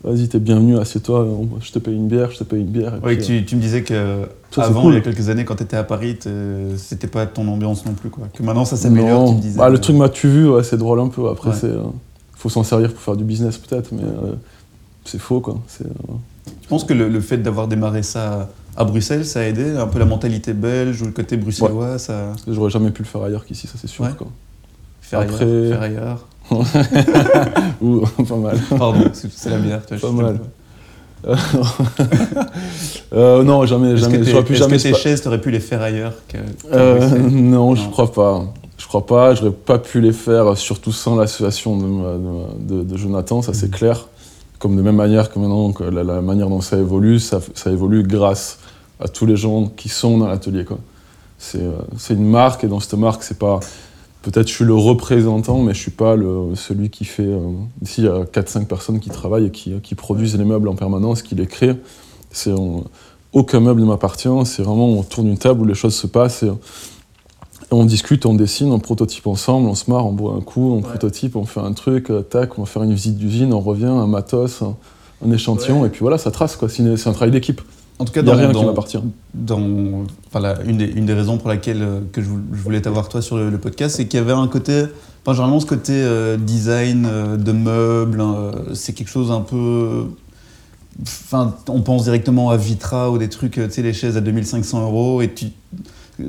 Vas-y, 0.05 0.27
t'es 0.27 0.39
bienvenu, 0.39 0.77
assieds-toi, 0.77 1.27
je 1.61 1.71
te 1.71 1.79
paye 1.79 1.95
une 1.95 2.07
bière, 2.07 2.29
je 2.31 2.37
te 2.37 2.43
paye 2.43 2.61
une 2.61 2.67
bière. 2.67 2.93
oui, 3.03 3.17
tu, 3.17 3.43
tu, 3.43 3.55
me 3.55 3.61
disais 3.61 3.83
que 3.83 4.27
avant, 4.55 4.89
il 4.89 4.95
y 4.95 4.97
a 4.97 5.01
quelques 5.01 5.29
années, 5.29 5.45
quand 5.45 5.55
t'étais 5.55 5.77
à 5.77 5.83
Paris, 5.83 6.17
c'était 6.77 7.07
pas 7.07 7.25
ton 7.25 7.47
ambiance 7.47 7.85
non 7.85 7.93
plus, 7.93 8.09
quoi. 8.09 8.27
Que 8.33 8.43
maintenant, 8.43 8.65
ça 8.65 8.77
s'améliore, 8.77 9.29
tu 9.29 9.35
me 9.35 9.41
disais. 9.41 9.57
Bah, 9.57 9.69
le 9.69 9.79
truc 9.79 9.95
m'as-tu 9.95 10.27
vu, 10.27 10.49
c'est 10.63 10.77
drôle 10.77 10.99
un 10.99 11.07
peu. 11.07 11.29
Après, 11.29 11.53
c'est. 11.53 11.67
Euh, 11.67 11.81
faut 12.45 12.49
s'en 12.49 12.63
servir 12.63 12.93
pour 12.93 13.01
faire 13.01 13.15
du 13.15 13.23
business 13.23 13.57
peut-être, 13.57 13.91
mais 13.91 14.03
euh, 14.03 14.35
c'est 15.03 15.19
faux 15.19 15.39
quoi. 15.39 15.57
Euh, 15.81 15.85
tu 16.61 16.67
penses 16.67 16.83
que 16.83 16.93
le, 16.93 17.19
fait 17.19 17.37
d'avoir 17.37 17.67
démarré 17.67 18.03
ça 18.03 18.49
à 18.77 18.83
Bruxelles, 18.83 19.25
ça 19.25 19.39
a 19.39 19.43
aidé 19.43 19.71
un 19.71 19.87
peu 19.87 19.97
la 19.97 20.05
mentalité 20.05 20.53
belge 20.53 21.01
ou 21.01 21.05
le 21.05 21.11
côté 21.11 21.37
bruxellois 21.37 21.97
ça... 21.97 22.33
J'aurais 22.47 22.69
jamais 22.69 22.91
pu 22.91 23.01
le 23.01 23.07
faire 23.07 23.23
ailleurs 23.23 23.45
qu'ici, 23.45 23.65
ça 23.65 23.75
c'est 23.81 23.87
sûr. 23.87 24.15
Quoi. 24.15 24.27
Faire, 25.01 25.21
Après... 25.21 25.43
ailleurs, 25.43 25.69
faire 25.69 25.81
ailleurs. 25.81 26.27
ou 27.81 28.01
pas 28.27 28.35
mal. 28.35 28.59
Pardon, 28.77 29.09
c'est 29.13 29.49
la 29.49 29.57
bière. 29.57 29.81
Pas 29.81 30.11
mal. 30.11 30.39
euh, 33.13 33.43
non, 33.43 33.65
jamais, 33.65 33.97
jamais. 33.97 34.19
Pu 34.19 34.55
jamais 34.55 34.77
que 34.77 34.83
tes 34.83 34.93
chaises, 34.93 35.21
t'aurais 35.21 35.41
pu 35.41 35.49
les 35.49 35.59
faire 35.59 35.81
ailleurs 35.81 36.13
que, 36.27 36.37
euh, 36.71 37.17
non, 37.17 37.69
non, 37.69 37.75
je 37.75 37.89
crois 37.89 38.11
pas. 38.11 38.45
Je 38.77 38.85
crois 38.87 39.05
pas, 39.05 39.33
j'aurais 39.33 39.51
pas 39.51 39.79
pu 39.79 40.01
les 40.01 40.11
faire, 40.11 40.57
surtout 40.57 40.91
sans 40.91 41.15
l'association 41.15 41.77
de, 41.77 42.83
de, 42.83 42.97
Jonathan, 42.97 43.41
ça 43.41 43.53
c'est 43.53 43.69
mm. 43.69 43.71
clair. 43.71 44.07
Comme 44.59 44.75
de 44.75 44.81
même 44.81 44.97
manière 44.97 45.31
que 45.31 45.39
maintenant, 45.39 45.73
la, 45.91 46.21
manière 46.21 46.49
dont 46.49 46.61
ça 46.61 46.77
évolue, 46.77 47.19
ça, 47.19 47.39
ça, 47.55 47.71
évolue 47.71 48.03
grâce 48.03 48.59
à 48.99 49.07
tous 49.07 49.25
les 49.25 49.37
gens 49.37 49.67
qui 49.67 49.89
sont 49.89 50.17
dans 50.17 50.27
l'atelier. 50.27 50.65
Euh, 51.55 51.71
c'est 51.97 52.13
une 52.13 52.29
marque, 52.29 52.63
et 52.63 52.67
dans 52.67 52.79
cette 52.79 52.99
marque, 52.99 53.23
c'est 53.23 53.39
pas. 53.39 53.59
Peut-être 54.25 54.47
je 54.47 54.53
suis 54.55 54.65
le 54.65 54.73
représentant, 54.73 55.61
mais 55.61 55.75
je 55.75 55.79
suis 55.79 55.91
pas 55.91 56.15
le, 56.15 56.55
celui 56.55 56.89
qui 56.89 57.05
fait. 57.05 57.21
Euh, 57.21 57.51
ici, 57.83 58.01
il 58.01 58.05
y 58.05 58.07
a 58.07 58.23
4-5 58.23 58.65
personnes 58.65 58.99
qui 58.99 59.11
travaillent 59.11 59.45
et 59.45 59.51
qui, 59.51 59.79
qui, 59.83 59.93
produisent 59.93 60.35
les 60.35 60.45
meubles 60.45 60.67
en 60.67 60.73
permanence, 60.73 61.21
qui 61.21 61.35
les 61.35 61.45
créent. 61.45 61.77
aucun 63.33 63.59
meuble 63.59 63.81
ne 63.81 63.85
m'appartient, 63.85 64.27
c'est 64.45 64.63
vraiment 64.63 64.97
autour 64.97 65.23
d'une 65.23 65.37
table 65.37 65.61
où 65.61 65.65
les 65.65 65.75
choses 65.75 65.93
se 65.93 66.07
passent. 66.07 66.41
Et, 66.41 66.49
on 67.69 67.85
discute, 67.85 68.25
on 68.25 68.33
dessine, 68.33 68.71
on 68.71 68.79
prototype 68.79 69.27
ensemble, 69.27 69.69
on 69.69 69.75
se 69.75 69.91
marre, 69.91 70.07
on 70.07 70.13
boit 70.13 70.33
un 70.33 70.41
coup, 70.41 70.73
on 70.73 70.81
prototype, 70.81 71.35
on 71.35 71.45
fait 71.45 71.59
un 71.59 71.73
truc, 71.73 72.09
euh, 72.09 72.23
tac, 72.23 72.57
on 72.57 72.63
va 72.63 72.65
faire 72.65 72.81
une 72.81 72.95
visite 72.95 73.17
d'usine, 73.17 73.53
on 73.53 73.59
revient, 73.59 73.85
un 73.85 74.07
matos, 74.07 74.63
un, 74.63 75.31
échantillon, 75.31 75.85
et 75.85 75.89
puis 75.89 75.99
voilà, 75.99 76.17
ça 76.17 76.31
trace, 76.31 76.55
quoi. 76.55 76.67
C'est 76.67 76.83
un 76.83 77.13
travail 77.13 77.29
d'équipe. 77.31 77.61
En 77.97 78.05
tout 78.05 78.11
cas, 78.11 78.21
il 78.21 78.25
n'y 78.25 78.31
a 78.31 78.35
rien 78.35 78.51
qui. 78.51 78.97
Dans, 79.33 79.61
enfin, 80.27 80.55
une, 80.65 80.77
des, 80.77 80.85
une, 80.85 81.05
des, 81.05 81.13
raisons 81.13 81.37
pour 81.37 81.47
laquelle 81.47 81.81
euh, 81.81 81.99
que 82.11 82.21
je, 82.21 82.27
voulais 82.51 82.81
t'avoir 82.81 83.07
toi 83.07 83.21
sur 83.21 83.37
le, 83.37 83.57
podcast, 83.57 83.95
c'est 83.95 84.05
qu'il 84.07 84.19
y 84.19 84.21
avait 84.21 84.33
un 84.33 84.47
côté, 84.47 84.83
enfin, 85.23 85.33
généralement 85.33 85.59
ce 85.59 85.65
côté 85.65 85.93
euh, 85.93 86.35
design 86.37 87.07
de 87.37 87.51
meubles, 87.51 88.19
hein, 88.19 88.51
c'est 88.73 88.93
quelque 88.93 89.09
chose 89.09 89.31
un 89.31 89.41
peu 89.41 90.07
Enfin, 91.01 91.53
on 91.67 91.81
pense 91.81 92.05
directement 92.05 92.51
à 92.51 92.57
Vitra 92.57 93.11
ou 93.11 93.17
des 93.17 93.27
trucs, 93.27 93.53
tu 93.53 93.69
sais, 93.69 93.81
les 93.81 93.91
chaises 93.91 94.15
à 94.15 94.21
2500 94.21 94.81
euros, 94.81 95.21
et 95.21 95.33
tu, 95.33 95.47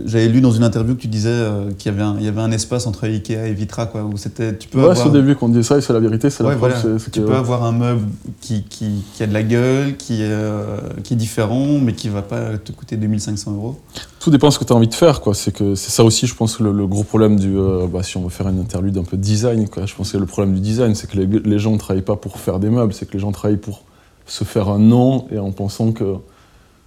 j'avais 0.05 0.29
lu 0.29 0.41
dans 0.41 0.50
une 0.50 0.65
interview 0.65 0.97
que 0.97 1.00
tu 1.00 1.06
disais 1.06 1.29
euh, 1.31 1.71
qu'il 1.71 1.93
y 1.93 1.94
avait 1.94 2.03
un, 2.03 2.17
il 2.19 2.25
y 2.25 2.29
avait 2.29 2.41
un 2.41 2.50
espace 2.50 2.87
entre 2.87 3.05
Ikea 3.05 3.47
et 3.47 3.53
Vitra, 3.53 3.87
quoi, 3.87 4.03
où 4.03 4.17
c'était. 4.17 4.56
Tu 4.56 4.69
peux 4.69 4.85
ouais, 4.85 4.94
c'est 4.97 5.06
au 5.06 5.11
début 5.11 5.37
qu'on 5.37 5.49
dit 5.49 5.62
ça, 5.62 5.79
et 5.79 5.81
c'est 5.81 5.93
la 5.93 6.00
vérité, 6.00 6.29
c'est 6.31 6.43
la 6.43 6.55
voilà. 6.56 6.77
Tu 7.12 7.21
peux 7.21 7.35
avoir 7.35 7.65
un 7.65 7.73
meuble 7.73 8.06
qui, 8.41 8.65
qui, 8.65 9.05
qui, 9.15 9.23
a 9.23 9.27
de 9.27 9.33
la 9.33 9.43
gueule, 9.43 9.97
qui, 9.97 10.19
euh, 10.23 10.79
qui 11.05 11.15
est 11.15 11.17
différent, 11.17 11.79
mais 11.81 11.93
qui 11.93 12.09
va 12.09 12.23
pas 12.23 12.59
te 12.59 12.73
coûter 12.73 12.97
2500 12.97 13.53
euros. 13.55 13.79
Tout 14.19 14.31
dépend 14.31 14.49
de 14.49 14.53
ce 14.53 14.59
que 14.59 14.65
tu 14.65 14.73
as 14.73 14.77
envie 14.77 14.88
de 14.88 14.94
faire, 14.94 15.21
quoi. 15.21 15.35
C'est 15.35 15.53
que 15.53 15.77
c'est 15.77 15.91
ça 15.91 16.03
aussi, 16.03 16.27
je 16.27 16.35
pense, 16.35 16.59
le, 16.59 16.73
le 16.73 16.87
gros 16.87 17.05
problème 17.05 17.38
du. 17.38 17.56
Euh, 17.56 17.87
bah, 17.87 18.03
si 18.03 18.17
on 18.17 18.23
veut 18.23 18.31
faire 18.31 18.49
une 18.49 18.61
interlude 18.61 18.99
un 18.99 19.05
peu 19.05 19.17
design, 19.17 19.69
quoi. 19.69 19.87
Je 19.87 19.94
pense 19.94 20.12
que 20.12 20.19
le 20.19 20.27
problème 20.27 20.55
du 20.55 20.61
design, 20.61 20.94
c'est 20.97 21.09
que 21.09 21.17
les, 21.17 21.27
les 21.27 21.59
gens 21.59 21.73
ne 21.73 21.79
travaillent 21.79 22.03
pas 22.03 22.17
pour 22.17 22.38
faire 22.38 22.59
des 22.59 22.71
meubles, 22.71 22.93
c'est 22.93 23.06
que 23.06 23.12
les 23.12 23.21
gens 23.21 23.31
travaillent 23.31 23.56
pour 23.56 23.83
se 24.27 24.43
faire 24.43 24.69
un 24.69 24.81
nom 24.81 25.27
et 25.31 25.38
en 25.38 25.53
pensant 25.53 25.93
que 25.93 26.17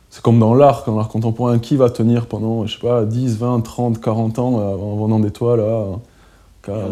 c'est 0.10 0.22
comme 0.22 0.40
dans 0.40 0.56
l'art, 0.56 0.84
dans 0.88 0.96
l'art 0.96 1.10
contemporain, 1.10 1.60
qui 1.60 1.76
va 1.76 1.90
tenir 1.90 2.26
pendant, 2.26 2.66
je 2.66 2.74
sais 2.74 2.80
pas, 2.80 3.06
10, 3.06 3.38
20, 3.38 3.62
30, 3.62 4.02
40 4.02 4.40
ans 4.40 4.60
euh, 4.60 4.74
en 4.74 4.96
vendant 4.96 5.20
des 5.20 5.32
toiles 5.32 5.60
là 5.60 5.86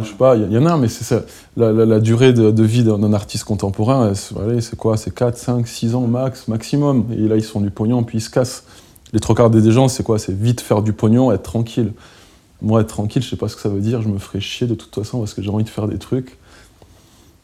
Je 0.02 0.08
sais 0.08 0.16
pas, 0.16 0.36
il 0.36 0.52
y, 0.52 0.58
en 0.58 0.66
a, 0.66 0.78
mais 0.78 0.88
c'est 0.88 1.24
la, 1.56 1.72
la, 1.72 2.00
durée 2.00 2.34
de, 2.34 2.64
vie 2.64 2.84
d'un 2.84 3.14
artiste 3.14 3.44
contemporain, 3.44 4.14
c'est 4.14 4.76
quoi? 4.76 4.98
C'est 4.98 5.14
4, 5.14 5.38
5, 5.38 5.68
6 5.68 5.96
ans 5.96 6.02
max, 6.02 6.48
maximum. 6.48 7.06
Et 7.12 7.28
là, 7.28 7.36
ils 7.36 7.44
sont 7.44 7.62
du 7.62 7.72
pognon, 7.72 8.04
puis 8.04 8.20
ils 8.20 8.22
se 8.22 8.30
cassent. 8.30 8.64
Les 9.14 9.20
trois 9.20 9.36
quarts 9.36 9.50
des 9.50 9.72
gens, 9.72 9.88
c'est 9.88 10.04
quoi? 10.04 10.20
C'est 10.20 10.34
vite 10.34 10.62
faire 10.62 10.82
du 10.82 10.94
pognon, 10.94 11.32
être 11.32 11.44
tranquille. 11.44 11.94
Moi, 12.62 12.82
être 12.82 12.88
tranquille, 12.88 13.22
je 13.22 13.30
sais 13.30 13.36
pas 13.36 13.48
ce 13.48 13.56
que 13.56 13.62
ça 13.62 13.70
veut 13.70 13.80
dire, 13.80 14.02
je 14.02 14.10
me 14.10 14.18
ferai 14.18 14.42
chier 14.42 14.68
de 14.68 14.76
toute 14.76 14.94
façon 14.94 15.20
parce 15.20 15.34
que 15.34 15.42
j'ai 15.42 15.50
envie 15.50 15.64
de 15.64 15.70
faire 15.70 15.88
des 15.88 15.98
trucs. 15.98 16.38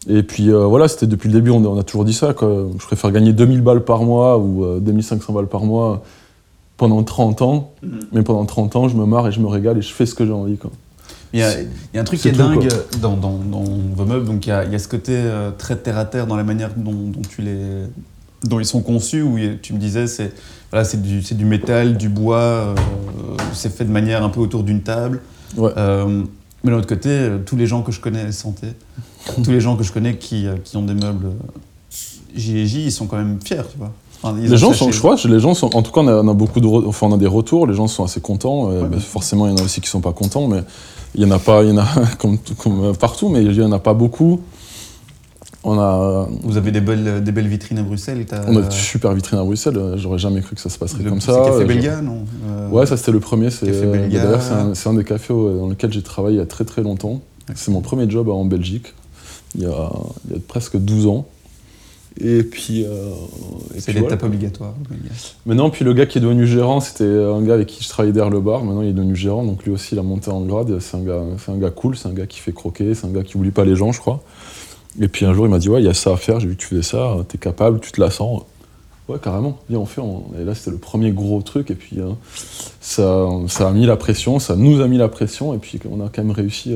Et 0.09 0.23
puis 0.23 0.51
euh, 0.51 0.65
voilà, 0.65 0.87
c'était 0.87 1.07
depuis 1.07 1.29
le 1.29 1.33
début, 1.33 1.51
on, 1.51 1.79
a 1.79 1.83
toujours 1.83 2.05
dit 2.05 2.13
ça. 2.13 2.33
Je 2.39 2.85
préfère 2.85 3.11
gagner 3.11 3.33
2000 3.33 3.61
balles 3.61 3.83
par 3.83 4.03
mois 4.03 4.37
ou 4.37 4.79
2500 4.79 5.25
euh, 5.31 5.35
balles 5.35 5.47
par 5.47 5.63
mois 5.63 6.03
pendant 6.77 7.03
30 7.03 7.41
ans. 7.41 7.73
Mm-hmm. 7.83 7.89
Mais 8.11 8.21
pendant 8.23 8.45
30 8.45 8.75
ans, 8.75 8.87
je 8.87 8.97
me 8.97 9.05
marre 9.05 9.27
et 9.27 9.31
je 9.31 9.39
me 9.39 9.47
régale 9.47 9.77
et 9.77 9.81
je 9.81 9.93
fais 9.93 10.05
ce 10.05 10.13
que 10.13 10.25
j'ai 10.25 10.31
envie. 10.31 10.57
Quoi. 10.57 10.71
Il 11.31 11.39
y, 11.39 11.43
a, 11.43 11.55
un 11.95 12.03
truc 12.03 12.19
qui 12.19 12.27
est 12.27 12.31
dingue 12.31 12.67
dans, 13.01 13.17
dans, 13.17 13.39
vos 13.95 14.05
meubles. 14.05 14.25
Donc 14.25 14.45
il 14.45 14.49
y 14.49 14.51
a, 14.51 14.65
y 14.65 14.75
a 14.75 14.79
ce 14.79 14.87
côté 14.87 15.13
euh, 15.15 15.49
très 15.57 15.75
terre 15.75 15.97
à 15.97 16.05
terre 16.05 16.27
dans 16.27 16.35
la 16.35 16.43
manière 16.43 16.71
dont, 16.75 17.11
tu 17.27 17.41
les, 17.41 17.57
dont 18.43 18.59
ils 18.59 18.65
sont 18.65 18.81
conçus. 18.81 19.23
Où 19.23 19.39
tu 19.61 19.73
me 19.73 19.79
disais, 19.79 20.05
c'est 20.05 20.31
voilà, 20.69 20.87
du, 20.93 21.21
du, 21.21 21.45
métal, 21.45 21.97
du 21.97 22.09
bois. 22.09 22.75
c'est 23.53 23.73
fait 23.73 23.85
de 23.85 23.91
manière 23.91 24.23
un 24.23 24.29
peu 24.29 24.41
autour 24.41 24.63
d'une 24.63 24.81
table. 24.81 25.21
Mais 26.63 26.71
de 26.71 26.75
l'autre 26.75 26.87
côté, 26.87 27.29
tous 27.45 27.55
les 27.55 27.67
gens 27.67 27.81
que 27.81 27.91
je 27.91 27.99
connais 27.99 28.31
santé 28.31 28.67
tous 29.43 29.51
les 29.51 29.61
gens 29.61 29.75
que 29.75 29.83
je 29.83 29.91
connais 29.91 30.15
qui, 30.15 30.47
euh, 30.47 30.55
qui 30.63 30.77
ont 30.77 30.83
des 30.83 30.93
meubles 30.93 31.31
J&J, 32.35 32.85
ils 32.85 32.91
sont 32.91 33.05
quand 33.05 33.17
même 33.17 33.39
fiers, 33.43 33.61
tu 33.71 33.77
vois. 33.77 33.91
les 34.33 34.57
gens 34.57 34.73
sont, 34.73 34.91
je 34.91 34.97
crois, 34.97 35.15
les 35.25 35.39
gens 35.39 35.53
sont, 35.53 35.75
en 35.75 35.81
tout 35.81 35.91
cas, 35.91 36.01
on 36.01 36.27
a, 36.27 36.33
beaucoup 36.33 36.59
de, 36.59 36.67
enfin, 36.67 37.07
on 37.07 37.13
a 37.13 37.17
des 37.17 37.27
retours, 37.27 37.67
les 37.67 37.75
gens 37.75 37.87
sont 37.87 38.03
assez 38.03 38.21
contents. 38.21 38.71
Euh, 38.71 38.89
forcément, 38.99 39.45
il 39.45 39.51
y 39.51 39.53
en 39.53 39.57
a 39.57 39.63
aussi 39.63 39.81
qui 39.81 39.89
sont 39.89 40.01
pas 40.01 40.13
contents, 40.13 40.47
mais 40.47 40.63
il 41.15 41.21
y 41.21 41.25
en 41.25 41.31
a 41.31 41.39
pas, 41.39 41.63
il 41.63 41.69
y 41.69 41.71
en 41.71 41.77
a 41.77 41.87
comme, 42.17 42.37
comme 42.57 42.95
partout, 42.97 43.29
mais 43.29 43.43
il 43.43 43.53
y 43.53 43.63
en 43.63 43.71
a 43.71 43.79
pas 43.79 43.93
beaucoup. 43.93 44.41
On 45.63 45.79
a. 45.79 46.27
Vous 46.41 46.57
avez 46.57 46.71
des 46.71 46.81
belles, 46.81 47.23
des 47.23 47.31
belles 47.31 47.47
vitrines 47.47 47.77
à 47.77 47.83
Bruxelles. 47.83 48.25
On 48.47 48.57
a 48.57 48.61
de 48.63 48.71
super 48.71 49.13
vitrines 49.13 49.39
à 49.39 49.43
Bruxelles. 49.43 49.79
J'aurais 49.95 50.17
jamais 50.17 50.41
cru 50.41 50.55
que 50.55 50.61
ça 50.61 50.69
se 50.69 50.77
passerait 50.77 51.03
comme 51.03 51.21
ça. 51.21 51.33
C'est 51.45 51.51
Café 51.51 51.65
Belga, 51.65 52.01
non 52.01 52.25
euh, 52.47 52.69
Ouais, 52.69 52.85
ça 52.85 52.97
c'était 52.97 53.11
le 53.11 53.19
premier. 53.19 53.49
C'est 53.49 53.71
d'ailleurs 53.71 54.41
c'est 54.41 54.87
un, 54.87 54.91
un, 54.91 54.93
des 54.95 55.03
cafés 55.03 55.33
dans 55.33 55.69
lequel 55.69 55.93
j'ai 55.93 56.01
travaillé 56.01 56.35
il 56.35 56.39
y 56.39 56.43
a 56.43 56.45
très 56.45 56.65
très 56.65 56.83
longtemps. 56.83 57.21
C'est 57.55 57.71
mon 57.71 57.81
premier 57.81 58.09
job 58.09 58.29
en 58.29 58.45
Belgique 58.45 58.93
il 59.55 59.61
y 59.61 59.65
a, 59.65 59.91
presque 60.47 60.77
12 60.77 61.07
ans. 61.07 61.25
Et 62.19 62.43
puis. 62.43 62.85
Euh, 62.85 63.11
c'est 63.77 63.93
l'étape 63.93 64.23
obligatoire. 64.23 64.75
Maintenant, 65.45 65.69
puis 65.69 65.83
le 65.83 65.93
gars 65.93 66.05
qui 66.05 66.19
est 66.19 66.21
devenu 66.21 66.45
gérant, 66.45 66.79
c'était 66.79 67.03
un 67.03 67.41
gars 67.41 67.55
avec 67.55 67.67
qui 67.67 67.83
je 67.83 67.89
travaillais 67.89 68.13
derrière 68.13 68.31
le 68.31 68.39
bar. 68.39 68.63
Maintenant, 68.63 68.81
il 68.81 68.89
est 68.89 68.93
devenu 68.93 69.15
gérant, 69.15 69.43
donc 69.43 69.63
lui 69.63 69.71
aussi, 69.71 69.95
il 69.95 69.99
a 69.99 70.03
monté 70.03 70.29
en 70.29 70.41
grade. 70.41 70.79
C'est 70.79 70.97
un 70.97 71.01
gars, 71.01 71.21
un 71.47 71.57
gars 71.57 71.71
cool, 71.71 71.97
c'est 71.97 72.07
un 72.07 72.13
gars 72.13 72.27
qui 72.27 72.39
fait 72.39 72.53
croquer, 72.53 72.93
c'est 72.93 73.07
un 73.07 73.11
gars 73.11 73.23
qui 73.23 73.37
oublie 73.37 73.51
pas 73.51 73.65
les 73.65 73.75
gens, 73.75 73.91
je 73.91 73.99
crois. 73.99 74.23
Et 74.99 75.07
puis 75.07 75.25
un 75.25 75.33
jour, 75.33 75.45
il 75.45 75.49
m'a 75.49 75.59
dit 75.59 75.69
Ouais, 75.69 75.81
il 75.81 75.85
y 75.85 75.89
a 75.89 75.93
ça 75.93 76.11
à 76.11 76.17
faire, 76.17 76.39
j'ai 76.39 76.47
vu 76.47 76.55
que 76.55 76.61
tu 76.61 76.67
faisais 76.67 76.83
ça, 76.83 77.15
t'es 77.27 77.37
capable, 77.37 77.79
tu 77.79 77.91
te 77.91 78.01
la 78.01 78.11
sens. 78.11 78.43
Ouais, 79.09 79.17
carrément. 79.21 79.59
Viens, 79.69 79.79
on 79.79 79.85
fait. 79.85 80.01
Et 80.39 80.45
là, 80.45 80.55
c'était 80.55 80.71
le 80.71 80.77
premier 80.77 81.11
gros 81.11 81.41
truc. 81.41 81.71
Et 81.71 81.75
puis, 81.75 81.99
ça, 82.79 83.27
ça 83.49 83.67
a 83.67 83.71
mis 83.71 83.85
la 83.85 83.97
pression, 83.97 84.39
ça 84.39 84.55
nous 84.55 84.79
a 84.79 84.87
mis 84.87 84.97
la 84.97 85.09
pression. 85.09 85.53
Et 85.53 85.57
puis, 85.57 85.77
on 85.91 85.99
a 85.99 86.09
quand 86.09 86.23
même 86.23 86.31
réussi 86.31 86.73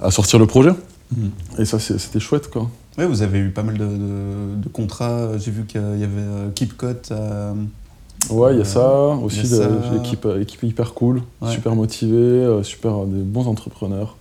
à 0.00 0.12
sortir 0.12 0.38
le 0.38 0.46
projet. 0.46 0.70
Mm. 1.10 1.28
Et 1.58 1.64
ça, 1.64 1.80
c'était 1.80 2.20
chouette, 2.20 2.48
quoi. 2.48 2.70
Ouais, 2.96 3.06
vous 3.06 3.22
avez 3.22 3.40
eu 3.40 3.50
pas 3.50 3.64
mal 3.64 3.76
de, 3.76 4.68
contrats. 4.72 5.36
J'ai 5.38 5.50
vu 5.50 5.64
qu'il 5.64 5.80
y 5.80 6.04
avait 6.04 6.52
KeepCut 6.54 7.12
à 7.12 7.54
Ouais, 8.28 8.52
il 8.52 8.58
y 8.58 8.60
a 8.60 8.64
ça, 8.64 8.86
aussi 9.22 9.42
l'équipe 9.92 10.26
équipe 10.40 10.62
hyper 10.62 10.94
cool, 10.94 11.22
super 11.48 11.74
motivée, 11.74 12.16
euh, 12.16 12.62
super 12.62 13.04
des 13.06 13.22
bons 13.22 13.48
entrepreneurs. 13.48 14.16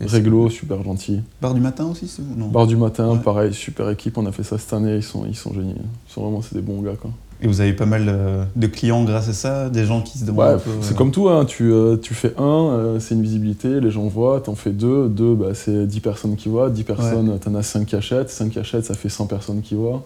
Réglo, 0.00 0.50
super 0.50 0.82
gentil. 0.82 1.20
Bar 1.40 1.54
du 1.54 1.60
matin 1.60 1.86
aussi, 1.86 2.08
c'est 2.08 2.22
non 2.36 2.48
Bar 2.48 2.66
du 2.66 2.76
matin, 2.76 3.16
pareil, 3.16 3.54
super 3.54 3.88
équipe, 3.90 4.18
on 4.18 4.26
a 4.26 4.32
fait 4.32 4.42
ça 4.42 4.58
cette 4.58 4.72
année, 4.72 4.96
ils 4.96 5.02
sont, 5.02 5.24
ils 5.28 5.36
sont 5.36 5.52
géniaux. 5.52 5.74
Ils 6.08 6.12
sont 6.12 6.22
vraiment, 6.22 6.42
c'est 6.42 6.54
des 6.54 6.62
bons 6.62 6.80
gars, 6.82 6.96
quoi. 7.00 7.10
Et 7.40 7.46
vous 7.46 7.60
avez 7.60 7.72
pas 7.72 7.86
mal 7.86 8.06
euh, 8.08 8.44
de 8.56 8.66
clients 8.66 9.04
grâce 9.04 9.28
à 9.28 9.32
ça, 9.32 9.68
des 9.68 9.84
gens 9.84 10.00
qui 10.00 10.18
se 10.18 10.24
demandent. 10.24 10.56
Ouais, 10.56 10.62
c'est 10.80 10.94
euh, 10.94 10.96
comme 10.96 11.10
tout, 11.10 11.28
hein. 11.28 11.44
tu, 11.44 11.72
tu 12.00 12.14
fais 12.14 12.32
un, 12.38 12.96
c'est 13.00 13.14
une 13.14 13.22
visibilité, 13.22 13.80
les 13.80 13.90
gens 13.90 14.06
voient, 14.06 14.40
t'en 14.40 14.54
fais 14.54 14.70
deux, 14.70 15.08
deux, 15.08 15.34
bah, 15.34 15.54
c'est 15.54 15.86
10 15.86 16.00
personnes 16.00 16.36
qui 16.36 16.48
voient, 16.48 16.70
10 16.70 16.84
personnes, 16.84 17.38
t'en 17.38 17.54
as 17.54 17.62
5 17.62 17.86
qui 17.86 17.96
achètent, 17.96 18.30
5 18.30 18.50
qui 18.50 18.58
achètent, 18.58 18.86
ça 18.86 18.94
fait 18.94 19.08
100 19.08 19.26
personnes 19.26 19.62
qui 19.62 19.74
voient. 19.74 20.04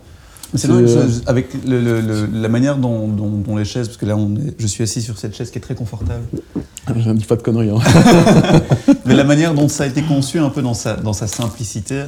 C'est 0.55 0.71
euh, 0.71 1.09
avec 1.27 1.49
la 1.67 2.49
manière 2.49 2.79
dont, 2.79 3.57
les 3.57 3.65
chaises, 3.65 3.89
parce 3.89 3.99
que 3.99 4.07
là 4.07 4.17
on 4.17 4.35
est, 4.35 4.55
je 4.59 4.67
suis 4.67 4.83
assis 4.83 5.03
sur 5.03 5.19
cette 5.19 5.37
chaise 5.37 5.51
qui 5.51 5.59
est 5.59 5.63
très 5.63 5.75
confortable. 5.75 6.25
Je 6.97 7.11
ne 7.11 7.15
dis 7.15 7.27
pas 7.27 7.37
de 7.37 7.43
conneries. 7.43 7.71
Hein. 7.71 7.81
Mais 9.05 9.15
la 9.15 9.25
manière 9.25 9.55
dont 9.55 9.69
ça 9.69 9.85
a 9.85 9.87
été 9.87 10.03
conçu, 10.03 10.39
un 10.39 10.49
peu 10.49 10.63
dans 10.63 10.75
sa, 10.75 10.97
dans 10.97 11.13
sa 11.13 11.27
simplicité, 11.27 12.05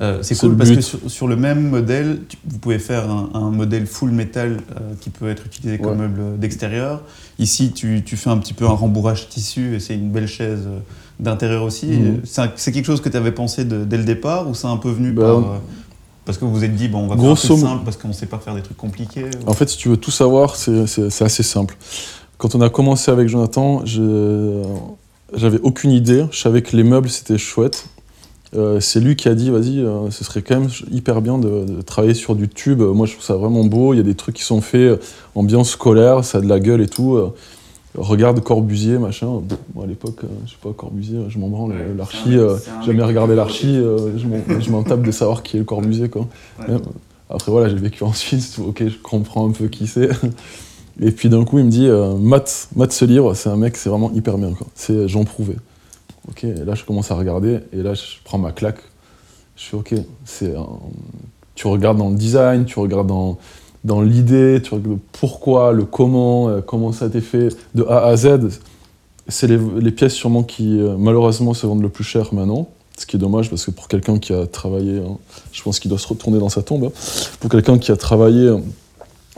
euh, 0.00 0.20
c'est 0.22 0.38
cool 0.38 0.56
parce 0.56 0.70
que 0.70 0.80
sur, 0.80 1.28
le 1.28 1.36
même 1.36 1.68
modèle, 1.68 2.20
vous 2.46 2.58
pouvez 2.58 2.78
faire 2.78 3.10
un, 3.10 3.50
modèle 3.50 3.86
full 3.86 4.10
métal 4.10 4.52
euh, 4.70 4.94
qui 5.00 5.10
peut 5.10 5.28
être 5.28 5.44
utilisé 5.44 5.78
comme 5.78 5.98
meuble 5.98 6.38
d'extérieur. 6.38 7.02
Ici, 7.38 7.72
tu, 7.72 8.02
tu, 8.02 8.16
fais 8.16 8.30
un 8.30 8.38
petit 8.38 8.54
peu 8.54 8.64
un 8.64 8.70
rembourrage 8.70 9.28
tissu 9.28 9.74
et 9.74 9.80
c'est 9.80 9.94
une 9.94 10.10
belle 10.10 10.28
chaise 10.28 10.66
d'intérieur 11.20 11.62
aussi. 11.62 11.86
Mhm. 11.86 12.20
C'est 12.56 12.72
quelque 12.72 12.86
chose 12.86 13.02
que 13.02 13.10
tu 13.10 13.18
avais 13.18 13.32
pensé 13.32 13.64
dès 13.66 13.98
le 13.98 14.04
départ 14.04 14.48
ou 14.48 14.54
c'est 14.54 14.66
un 14.66 14.78
peu 14.78 14.90
venu 14.90 15.12
bah, 15.12 15.24
par 15.24 15.60
parce 16.24 16.38
que 16.38 16.44
vous 16.44 16.52
vous 16.52 16.64
êtes 16.64 16.74
dit, 16.74 16.88
bon, 16.88 17.00
on 17.00 17.06
va 17.08 17.16
faire 17.16 17.30
un 17.30 17.34
truc 17.34 17.58
simple 17.58 17.84
parce 17.84 17.96
qu'on 17.96 18.08
ne 18.08 18.12
sait 18.12 18.26
pas 18.26 18.38
faire 18.38 18.54
des 18.54 18.62
trucs 18.62 18.76
compliqués 18.76 19.26
En 19.46 19.54
fait, 19.54 19.68
si 19.68 19.76
tu 19.76 19.88
veux 19.88 19.96
tout 19.96 20.10
savoir, 20.10 20.56
c'est 20.56 21.22
assez 21.22 21.42
simple. 21.42 21.76
Quand 22.38 22.54
on 22.54 22.60
a 22.60 22.70
commencé 22.70 23.10
avec 23.10 23.28
Jonathan, 23.28 23.82
j'avais 23.84 25.60
aucune 25.62 25.90
idée. 25.90 26.26
Je 26.30 26.38
savais 26.38 26.62
que 26.62 26.76
les 26.76 26.84
meubles, 26.84 27.08
c'était 27.08 27.38
chouette. 27.38 27.86
Euh, 28.54 28.80
c'est 28.80 29.00
lui 29.00 29.16
qui 29.16 29.28
a 29.28 29.34
dit, 29.34 29.50
vas-y, 29.50 29.80
euh, 29.80 30.10
ce 30.10 30.24
serait 30.24 30.42
quand 30.42 30.60
même 30.60 30.68
hyper 30.90 31.22
bien 31.22 31.38
de, 31.38 31.80
travailler 31.82 32.14
sur 32.14 32.34
du 32.34 32.48
tube. 32.48 32.82
Moi, 32.82 33.06
je 33.06 33.12
trouve 33.12 33.24
ça 33.24 33.34
vraiment 33.34 33.64
beau. 33.64 33.94
Il 33.94 33.96
y 33.96 34.00
a 34.00 34.02
des 34.02 34.14
trucs 34.14 34.36
qui 34.36 34.42
sont 34.42 34.60
faits, 34.60 34.80
euh, 34.80 34.96
ambiance 35.34 35.70
scolaire, 35.70 36.24
ça 36.24 36.38
a 36.38 36.40
de 36.42 36.48
la 36.48 36.60
gueule 36.60 36.82
et 36.82 36.88
tout 36.88 37.18
regarde 37.96 38.40
Corbusier, 38.40 38.98
machin. 38.98 39.42
Bon, 39.74 39.82
à 39.82 39.86
l'époque, 39.86 40.24
euh, 40.24 40.28
je 40.46 40.52
sais 40.52 40.56
pas, 40.62 40.72
Corbusier, 40.72 41.18
je 41.28 41.38
m'en 41.38 41.48
branle. 41.48 41.74
l'archi, 41.96 42.38
euh, 42.38 42.56
jamais 42.84 43.02
regardé 43.02 43.34
l'archi, 43.34 43.76
euh, 43.76 44.18
je 44.18 44.70
m'en 44.70 44.82
tape 44.82 45.02
de 45.02 45.10
savoir 45.10 45.42
qui 45.42 45.56
est 45.56 45.60
le 45.60 45.64
Corbusier, 45.64 46.08
quoi. 46.08 46.26
Après, 47.30 47.50
voilà, 47.50 47.68
j'ai 47.68 47.76
vécu 47.76 48.04
en 48.04 48.12
Suisse, 48.12 48.58
ok, 48.58 48.86
je 48.86 48.98
comprends 48.98 49.48
un 49.48 49.52
peu 49.52 49.68
qui 49.68 49.86
c'est. 49.86 50.10
Et 51.00 51.10
puis 51.10 51.30
d'un 51.30 51.44
coup, 51.44 51.58
il 51.58 51.64
me 51.64 51.70
dit, 51.70 51.88
Matt, 52.20 52.68
Matt, 52.76 52.92
ce 52.92 53.06
livre, 53.06 53.32
c'est 53.32 53.48
un 53.48 53.56
mec, 53.56 53.76
c'est 53.78 53.88
vraiment 53.88 54.12
hyper 54.12 54.36
bien, 54.36 54.52
quoi. 54.52 54.66
C'est 54.74 55.08
Jean 55.08 55.24
Prouvé. 55.24 55.56
Ok, 56.28 56.44
et 56.44 56.52
là, 56.52 56.74
je 56.74 56.84
commence 56.84 57.10
à 57.10 57.14
regarder, 57.14 57.60
et 57.72 57.82
là, 57.82 57.94
je 57.94 58.02
prends 58.24 58.38
ma 58.38 58.52
claque. 58.52 58.78
Je 59.56 59.64
fais, 59.64 59.76
ok, 59.76 59.94
c'est 60.24 60.54
tu 61.54 61.66
regardes 61.66 61.98
dans 61.98 62.10
le 62.10 62.16
design, 62.16 62.64
tu 62.64 62.78
regardes 62.78 63.06
dans 63.06 63.38
dans 63.84 64.00
l'idée, 64.00 64.60
tu 64.62 64.74
pourquoi, 65.12 65.72
le 65.72 65.84
comment, 65.84 66.48
euh, 66.48 66.60
comment 66.60 66.92
ça 66.92 67.06
a 67.06 67.08
été 67.08 67.20
fait 67.20 67.48
de 67.74 67.84
A 67.84 68.04
à 68.06 68.16
Z. 68.16 68.48
C'est 69.28 69.46
les, 69.46 69.92
pièces 69.92 70.14
sûrement 70.14 70.42
qui 70.42 70.80
euh, 70.80 70.96
malheureusement 70.98 71.54
se 71.54 71.66
vendent 71.66 71.82
le 71.82 71.88
plus 71.88 72.04
cher 72.04 72.32
maintenant, 72.34 72.68
ce 72.96 73.06
qui 73.06 73.16
est 73.16 73.18
dommage 73.18 73.50
parce 73.50 73.64
que 73.64 73.70
pour 73.70 73.88
quelqu'un 73.88 74.18
qui 74.18 74.32
a 74.32 74.46
travaillé, 74.46 74.98
hein, 74.98 75.16
je 75.52 75.62
pense 75.62 75.78
qu'il 75.80 75.88
doit 75.88 75.98
se 75.98 76.08
retourner 76.08 76.38
dans 76.38 76.48
sa 76.48 76.62
tombe, 76.62 76.84
hein. 76.84 76.92
pour 77.40 77.50
quelqu'un 77.50 77.78
qui 77.78 77.92
a 77.92 77.96
travaillé 77.96 78.46
euh, 78.46 78.58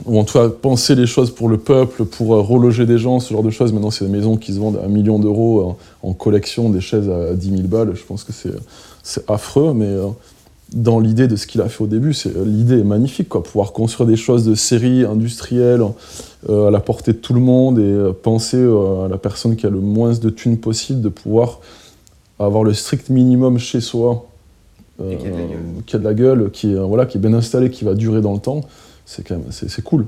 ou 0.05 0.19
en 0.19 0.23
tout 0.23 0.33
cas 0.33 0.49
penser 0.49 0.93
les 0.95 1.05
choses 1.07 1.33
pour 1.33 1.47
le 1.49 1.57
peuple, 1.57 2.03
pour 2.05 2.27
reloger 2.27 2.85
des 2.85 2.97
gens, 2.97 3.19
ce 3.19 3.31
genre 3.31 3.43
de 3.43 3.49
choses. 3.49 3.71
Maintenant, 3.71 3.91
c'est 3.91 4.05
des 4.05 4.11
maisons 4.11 4.35
qui 4.35 4.53
se 4.53 4.59
vendent 4.59 4.77
à 4.77 4.85
un 4.85 4.89
million 4.89 5.19
d'euros 5.19 5.77
en, 6.03 6.13
collection, 6.13 6.69
des 6.69 6.81
chaises 6.81 7.09
à 7.09 7.33
10 7.33 7.49
000 7.49 7.61
balles. 7.61 7.95
Je 7.95 8.03
pense 8.03 8.25
que 8.25 8.33
c'est 8.33 9.23
affreux, 9.29 9.73
mais 9.73 9.95
dans 10.73 10.99
l'idée 10.99 11.27
de 11.27 11.35
ce 11.35 11.47
qu'il 11.47 11.61
a 11.61 11.69
fait 11.69 11.83
au 11.83 11.87
début, 11.87 12.13
c'est 12.13 12.35
euh, 12.35 12.43
l'idée 12.45 12.79
est 12.79 12.83
magnifique, 12.83 13.29
quoi. 13.29 13.43
Pouvoir 13.43 13.71
construire 13.71 14.07
des 14.07 14.15
choses 14.15 14.45
de 14.45 14.55
série 14.55 15.05
industrielle 15.05 15.83
euh, 16.49 16.67
à 16.67 16.71
la 16.71 16.79
portée 16.79 17.13
de 17.13 17.17
tout 17.17 17.33
le 17.33 17.39
monde 17.39 17.79
et 17.79 17.83
euh, 17.83 18.11
penser 18.13 18.57
à 18.57 19.07
la 19.07 19.17
personne 19.17 19.55
qui 19.55 19.65
a 19.65 19.69
le 19.69 19.79
moins 19.79 20.13
de 20.13 20.29
thunes 20.29 20.57
possible, 20.57 21.01
de 21.01 21.09
pouvoir 21.09 21.59
avoir 22.39 22.63
le 22.63 22.73
strict 22.73 23.09
minimum 23.09 23.57
chez 23.59 23.79
soi, 23.79 24.25
qui, 24.97 25.95
a 25.95 25.99
de 25.99 26.03
la 26.03 26.13
gueule, 26.13 26.51
qui 26.51 26.71
est 26.71 26.75
voilà, 26.75 27.05
qui 27.05 27.17
est 27.17 27.21
bien 27.21 27.33
installé, 27.33 27.69
qui 27.69 27.83
va 27.83 27.93
durer 27.93 28.21
dans 28.21 28.33
le 28.33 28.39
temps. 28.39 28.61
C'est 29.05 29.27
quand 29.27 29.35
même 29.35 29.45
c'est 29.51 29.83
cool. 29.83 30.05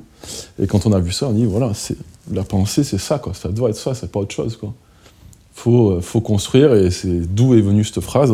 Et 0.60 0.66
quand 0.66 0.86
on 0.86 0.94
a 0.94 1.00
vu 1.00 1.12
ça, 1.12 1.28
on 1.28 1.34
dit 1.34 1.46
voilà, 1.46 1.74
c'est 1.74 1.98
la 2.32 2.44
pensée, 2.44 2.84
c'est 2.84 2.98
ça, 2.98 3.20
quoi. 3.20 3.34
Ça 3.34 3.50
doit 3.50 3.70
être 3.70 3.78
ça, 3.78 3.94
c'est 3.94 4.12
pas 4.12 4.20
autre 4.20 4.34
chose, 4.34 4.58
quoi 4.58 4.74
faut, 5.58 5.90
euh, 5.90 6.02
faut 6.02 6.22
construire, 6.22 6.76
et 6.76 6.92
c'est 6.92 7.34
d'où 7.34 7.56
est 7.56 7.62
venue 7.62 7.84
cette 7.84 8.02
phrase. 8.02 8.32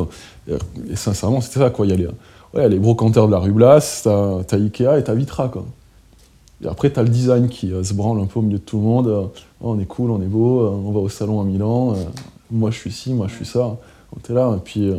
Et, 0.49 0.57
sincèrement, 0.95 1.39
c'était 1.39 1.59
ça, 1.59 1.69
quoi. 1.69 1.85
Il 1.85 1.89
y 1.89 1.93
a 1.93 1.95
les, 1.95 2.07
ouais, 2.53 2.67
les 2.67 2.79
brocanteurs 2.79 3.27
de 3.27 3.31
la 3.31 3.39
rue 3.39 3.53
Blas, 3.53 4.01
t'as 4.03 4.39
as 4.39 4.55
Ikea 4.55 4.99
et 4.99 5.03
t'as 5.03 5.13
Vitra, 5.13 5.47
quoi. 5.47 5.65
Et 6.61 6.67
après, 6.67 6.89
t'as 6.89 7.01
le 7.01 7.09
design 7.09 7.47
qui 7.47 7.71
euh, 7.71 7.83
se 7.83 7.93
branle 7.93 8.19
un 8.19 8.25
peu 8.25 8.39
au 8.39 8.41
milieu 8.41 8.57
de 8.57 8.63
tout 8.63 8.77
le 8.77 8.83
monde. 8.83 9.07
Euh, 9.07 9.21
oh, 9.61 9.73
on 9.73 9.79
est 9.79 9.85
cool, 9.85 10.11
on 10.11 10.21
est 10.21 10.27
beau, 10.27 10.67
on 10.67 10.91
va 10.91 10.99
au 10.99 11.07
salon 11.07 11.39
à 11.39 11.45
Milan. 11.45 11.95
moi, 12.51 12.71
je 12.71 12.77
suis 12.77 12.91
ci, 12.91 13.13
moi, 13.13 13.27
je 13.29 13.35
suis 13.35 13.45
ça. 13.45 13.77
On 14.13 14.19
était 14.19 14.33
là, 14.33 14.53
et 14.57 14.59
puis, 14.61 14.91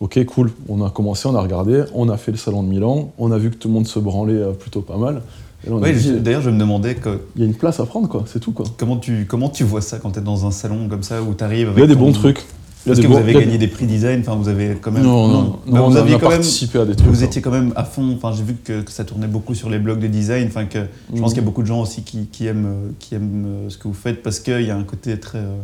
ok, 0.00 0.24
cool. 0.24 0.50
On 0.68 0.84
a 0.84 0.90
commencé, 0.90 1.28
on 1.28 1.34
a 1.36 1.40
regardé, 1.40 1.84
on 1.94 2.08
a 2.08 2.16
fait 2.16 2.32
le 2.32 2.38
salon 2.38 2.64
de 2.64 2.68
Milan, 2.68 3.12
on 3.18 3.30
a 3.30 3.38
vu 3.38 3.50
que 3.50 3.56
tout 3.56 3.68
le 3.68 3.74
monde 3.74 3.86
se 3.86 4.00
branlait 4.00 4.52
plutôt 4.58 4.80
pas 4.80 4.96
mal. 4.96 5.22
D'ailleurs, 5.66 6.42
je 6.42 6.50
me 6.50 6.58
demandais 6.58 6.94
que. 6.94 7.20
Il 7.34 7.42
y 7.42 7.44
a 7.44 7.46
une 7.46 7.54
place 7.54 7.80
à 7.80 7.86
prendre, 7.86 8.08
quoi, 8.08 8.24
c'est 8.26 8.40
tout, 8.40 8.52
quoi. 8.52 8.66
Comment 8.76 8.96
tu, 8.96 9.26
comment 9.28 9.48
tu 9.48 9.64
vois 9.64 9.80
ça 9.80 9.98
quand 9.98 10.12
tu 10.12 10.18
es 10.18 10.22
dans 10.22 10.46
un 10.46 10.50
salon 10.50 10.88
comme 10.88 11.02
ça 11.02 11.22
où 11.22 11.34
tu 11.34 11.44
arrives 11.44 11.72
Il 11.76 11.80
y 11.80 11.84
a 11.84 11.86
des 11.86 11.94
bons 11.94 12.12
trucs. 12.12 12.44
Est-ce 12.88 13.00
que 13.00 13.06
vous 13.06 13.16
avez 13.16 13.32
gagné 13.32 13.58
des 13.58 13.68
prix 13.68 13.86
design 13.86 14.20
Enfin, 14.20 14.36
vous 14.36 14.48
avez 14.48 14.76
quand 14.80 14.92
même. 14.92 15.02
Non, 15.02 15.28
non, 15.28 15.42
non. 15.42 15.60
vous 15.66 15.76
on 15.76 15.96
aviez 15.96 16.14
a 16.14 16.18
quand 16.18 16.28
participé 16.28 16.78
même, 16.78 16.86
à 16.86 16.90
des 16.90 16.96
trucs. 16.96 17.08
Vous 17.08 17.24
étiez 17.24 17.42
quand 17.42 17.50
même 17.50 17.72
à 17.74 17.84
fond. 17.84 18.14
Enfin, 18.14 18.32
j'ai 18.36 18.44
vu 18.44 18.54
que, 18.54 18.82
ça 18.88 19.04
tournait 19.04 19.26
beaucoup 19.26 19.54
sur 19.54 19.70
les 19.70 19.78
blogs 19.78 19.98
de 19.98 20.06
design. 20.06 20.46
Enfin, 20.46 20.66
que 20.66 20.78
je 21.12 21.20
pense 21.20 21.30
mm. 21.30 21.34
qu'il 21.34 21.42
y 21.42 21.44
a 21.44 21.46
beaucoup 21.46 21.62
de 21.62 21.66
gens 21.66 21.80
aussi 21.80 22.02
qui, 22.02 22.26
qui 22.26 22.46
aiment, 22.46 22.92
qui 22.98 23.14
aiment 23.14 23.46
euh, 23.46 23.70
ce 23.70 23.78
que 23.78 23.88
vous 23.88 23.94
faites 23.94 24.22
parce 24.22 24.40
qu'il 24.40 24.62
y 24.62 24.70
a 24.70 24.76
un 24.76 24.84
côté 24.84 25.18
très 25.18 25.38
euh, 25.38 25.56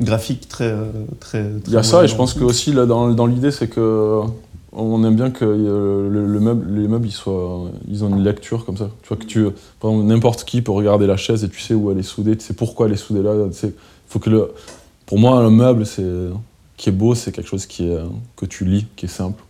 graphique, 0.00 0.48
très, 0.48 0.64
euh, 0.64 0.86
très, 1.20 1.42
très. 1.42 1.50
Il 1.68 1.72
y 1.72 1.76
a 1.76 1.82
ça, 1.82 2.04
et 2.04 2.08
je 2.08 2.16
pense 2.16 2.34
que 2.34 2.42
aussi 2.42 2.72
là, 2.72 2.84
dans, 2.84 3.10
dans 3.12 3.26
l'idée, 3.26 3.52
c'est 3.52 3.68
que 3.68 4.22
on 4.76 5.02
aime 5.04 5.16
bien 5.16 5.30
que 5.30 5.44
euh, 5.44 6.08
le, 6.10 6.40
meuble, 6.40 6.80
les 6.80 6.86
meubles 6.86 7.06
ils 7.06 7.12
soient, 7.12 7.70
ils 7.88 8.04
ont 8.04 8.08
une 8.08 8.22
lecture 8.22 8.64
comme 8.64 8.76
ça. 8.76 8.90
Tu 9.02 9.08
vois 9.08 9.16
que 9.16 9.24
tu, 9.24 9.46
n'importe 9.82 10.44
qui 10.44 10.62
peut 10.62 10.72
regarder 10.72 11.06
la 11.06 11.16
chaise 11.16 11.44
et 11.44 11.48
tu 11.48 11.60
sais 11.60 11.74
où 11.74 11.90
elle 11.90 11.98
est 11.98 12.02
soudée, 12.02 12.36
tu 12.36 12.44
sais 12.44 12.54
pourquoi 12.54 12.86
elle 12.86 12.92
est 12.92 12.96
soudée 12.96 13.22
là. 13.22 13.32
faut 14.08 14.18
que 14.18 14.30
le, 14.30 14.52
pour 15.06 15.18
moi, 15.18 15.38
un 15.38 15.50
meuble, 15.50 15.86
c'est 15.86 16.04
qui 16.76 16.90
est 16.90 16.92
beau, 16.92 17.14
c'est 17.14 17.32
quelque 17.32 17.48
chose 17.48 17.66
qui 17.66 17.88
est, 17.88 17.98
que 18.36 18.44
tu 18.44 18.64
lis, 18.64 18.86
qui 18.96 19.06
est 19.06 19.08
simple, 19.08 19.42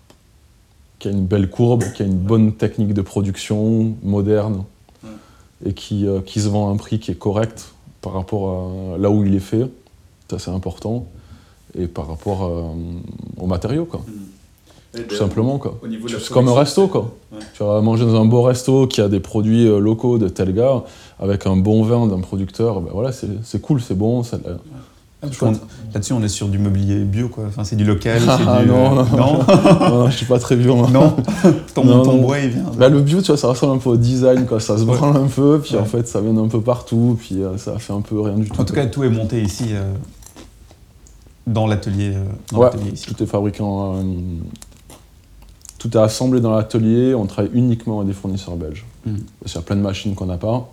qui 0.98 1.08
a 1.08 1.10
une 1.10 1.26
belle 1.26 1.50
courbe, 1.50 1.82
qui 1.94 2.02
a 2.02 2.06
une 2.06 2.18
bonne 2.18 2.52
technique 2.52 2.94
de 2.94 3.02
production 3.02 3.94
moderne 4.02 4.62
et 5.64 5.72
qui, 5.72 6.06
euh, 6.06 6.20
qui 6.20 6.40
se 6.40 6.48
vend 6.48 6.68
à 6.68 6.72
un 6.72 6.76
prix 6.76 6.98
qui 6.98 7.10
est 7.10 7.18
correct 7.18 7.72
par 8.00 8.12
rapport 8.12 8.94
à 8.94 8.98
là 8.98 9.10
où 9.10 9.24
il 9.24 9.34
est 9.34 9.40
fait. 9.40 9.66
Ça, 10.30 10.38
c'est 10.38 10.50
important. 10.50 11.06
Et 11.76 11.86
par 11.88 12.06
rapport 12.08 12.44
euh, 12.44 12.72
aux 13.38 13.46
matériaux, 13.46 13.86
quoi. 13.86 14.04
Tout 15.08 15.14
simplement, 15.14 15.58
quoi. 15.58 15.78
C'est 16.08 16.32
comme 16.32 16.48
un 16.48 16.54
resto, 16.54 16.88
quoi. 16.88 17.14
Tu 17.54 17.62
vas 17.62 17.80
manger 17.80 18.04
dans 18.04 18.20
un 18.20 18.24
beau 18.24 18.42
resto 18.42 18.86
qui 18.86 19.00
a 19.00 19.08
des 19.08 19.20
produits 19.20 19.66
euh, 19.66 19.78
locaux 19.78 20.18
de 20.18 20.28
tel 20.28 20.54
gars, 20.54 20.84
avec 21.20 21.46
un 21.46 21.56
bon 21.56 21.82
vin 21.82 22.06
d'un 22.06 22.20
producteur, 22.20 22.80
ben 22.80 22.90
voilà, 22.92 23.10
c'est 23.12 23.60
cool, 23.60 23.80
c'est 23.80 23.96
bon. 23.96 24.22
Ça, 24.22 24.38
Là-dessus, 25.94 26.12
on 26.12 26.22
est 26.22 26.28
sur 26.28 26.48
du 26.48 26.58
mobilier 26.58 27.00
bio, 27.00 27.28
quoi. 27.28 27.44
Enfin, 27.48 27.64
c'est 27.64 27.76
du 27.76 27.84
local. 27.84 28.20
Ah, 28.28 28.62
du... 28.62 28.68
non, 28.68 28.94
non, 28.94 29.04
non, 29.16 29.88
non, 29.90 30.10
je 30.10 30.16
suis 30.16 30.26
pas 30.26 30.38
très 30.38 30.56
bio. 30.56 30.76
Non, 30.92 31.16
ton, 31.74 32.02
ton 32.02 32.18
bois, 32.18 32.38
il 32.38 32.50
vient. 32.50 32.64
Bah, 32.76 32.88
le 32.88 33.00
bio, 33.00 33.20
tu 33.20 33.28
vois, 33.28 33.36
ça 33.36 33.48
ressemble 33.48 33.76
un 33.76 33.78
peu 33.78 33.90
au 33.90 33.96
design, 33.96 34.46
quoi. 34.46 34.60
Ça 34.60 34.76
se 34.76 34.84
branle 34.84 35.16
un 35.16 35.26
peu, 35.26 35.60
puis 35.62 35.76
en 35.76 35.84
fait, 35.84 36.06
ça 36.06 36.20
vient 36.20 36.36
un 36.36 36.48
peu 36.48 36.60
partout, 36.60 37.16
puis 37.18 37.42
euh, 37.42 37.56
ça 37.56 37.78
fait 37.78 37.92
un 37.92 38.02
peu 38.02 38.20
rien 38.20 38.34
du 38.34 38.48
tout. 38.48 38.60
En 38.60 38.64
tout 38.64 38.74
cas, 38.74 38.86
tout 38.86 39.04
est 39.04 39.08
monté 39.08 39.40
ici, 39.40 39.68
euh, 39.70 39.92
dans 41.46 41.66
l'atelier. 41.66 42.12
ouais, 42.52 42.70
tout 43.06 43.22
est 43.22 43.26
fabriqué 43.26 43.62
en, 43.62 44.02
tout 45.88 45.96
est 45.96 46.00
assemblé 46.00 46.40
dans 46.40 46.52
l'atelier, 46.54 47.14
on 47.14 47.26
travaille 47.26 47.50
uniquement 47.54 48.00
avec 48.00 48.08
des 48.08 48.14
fournisseurs 48.14 48.56
belges. 48.56 48.84
Mm. 49.04 49.16
Parce 49.40 49.52
qu'il 49.52 49.60
y 49.60 49.64
a 49.64 49.66
plein 49.66 49.76
de 49.76 49.80
machines 49.82 50.14
qu'on 50.14 50.26
n'a 50.26 50.36
pas. 50.38 50.68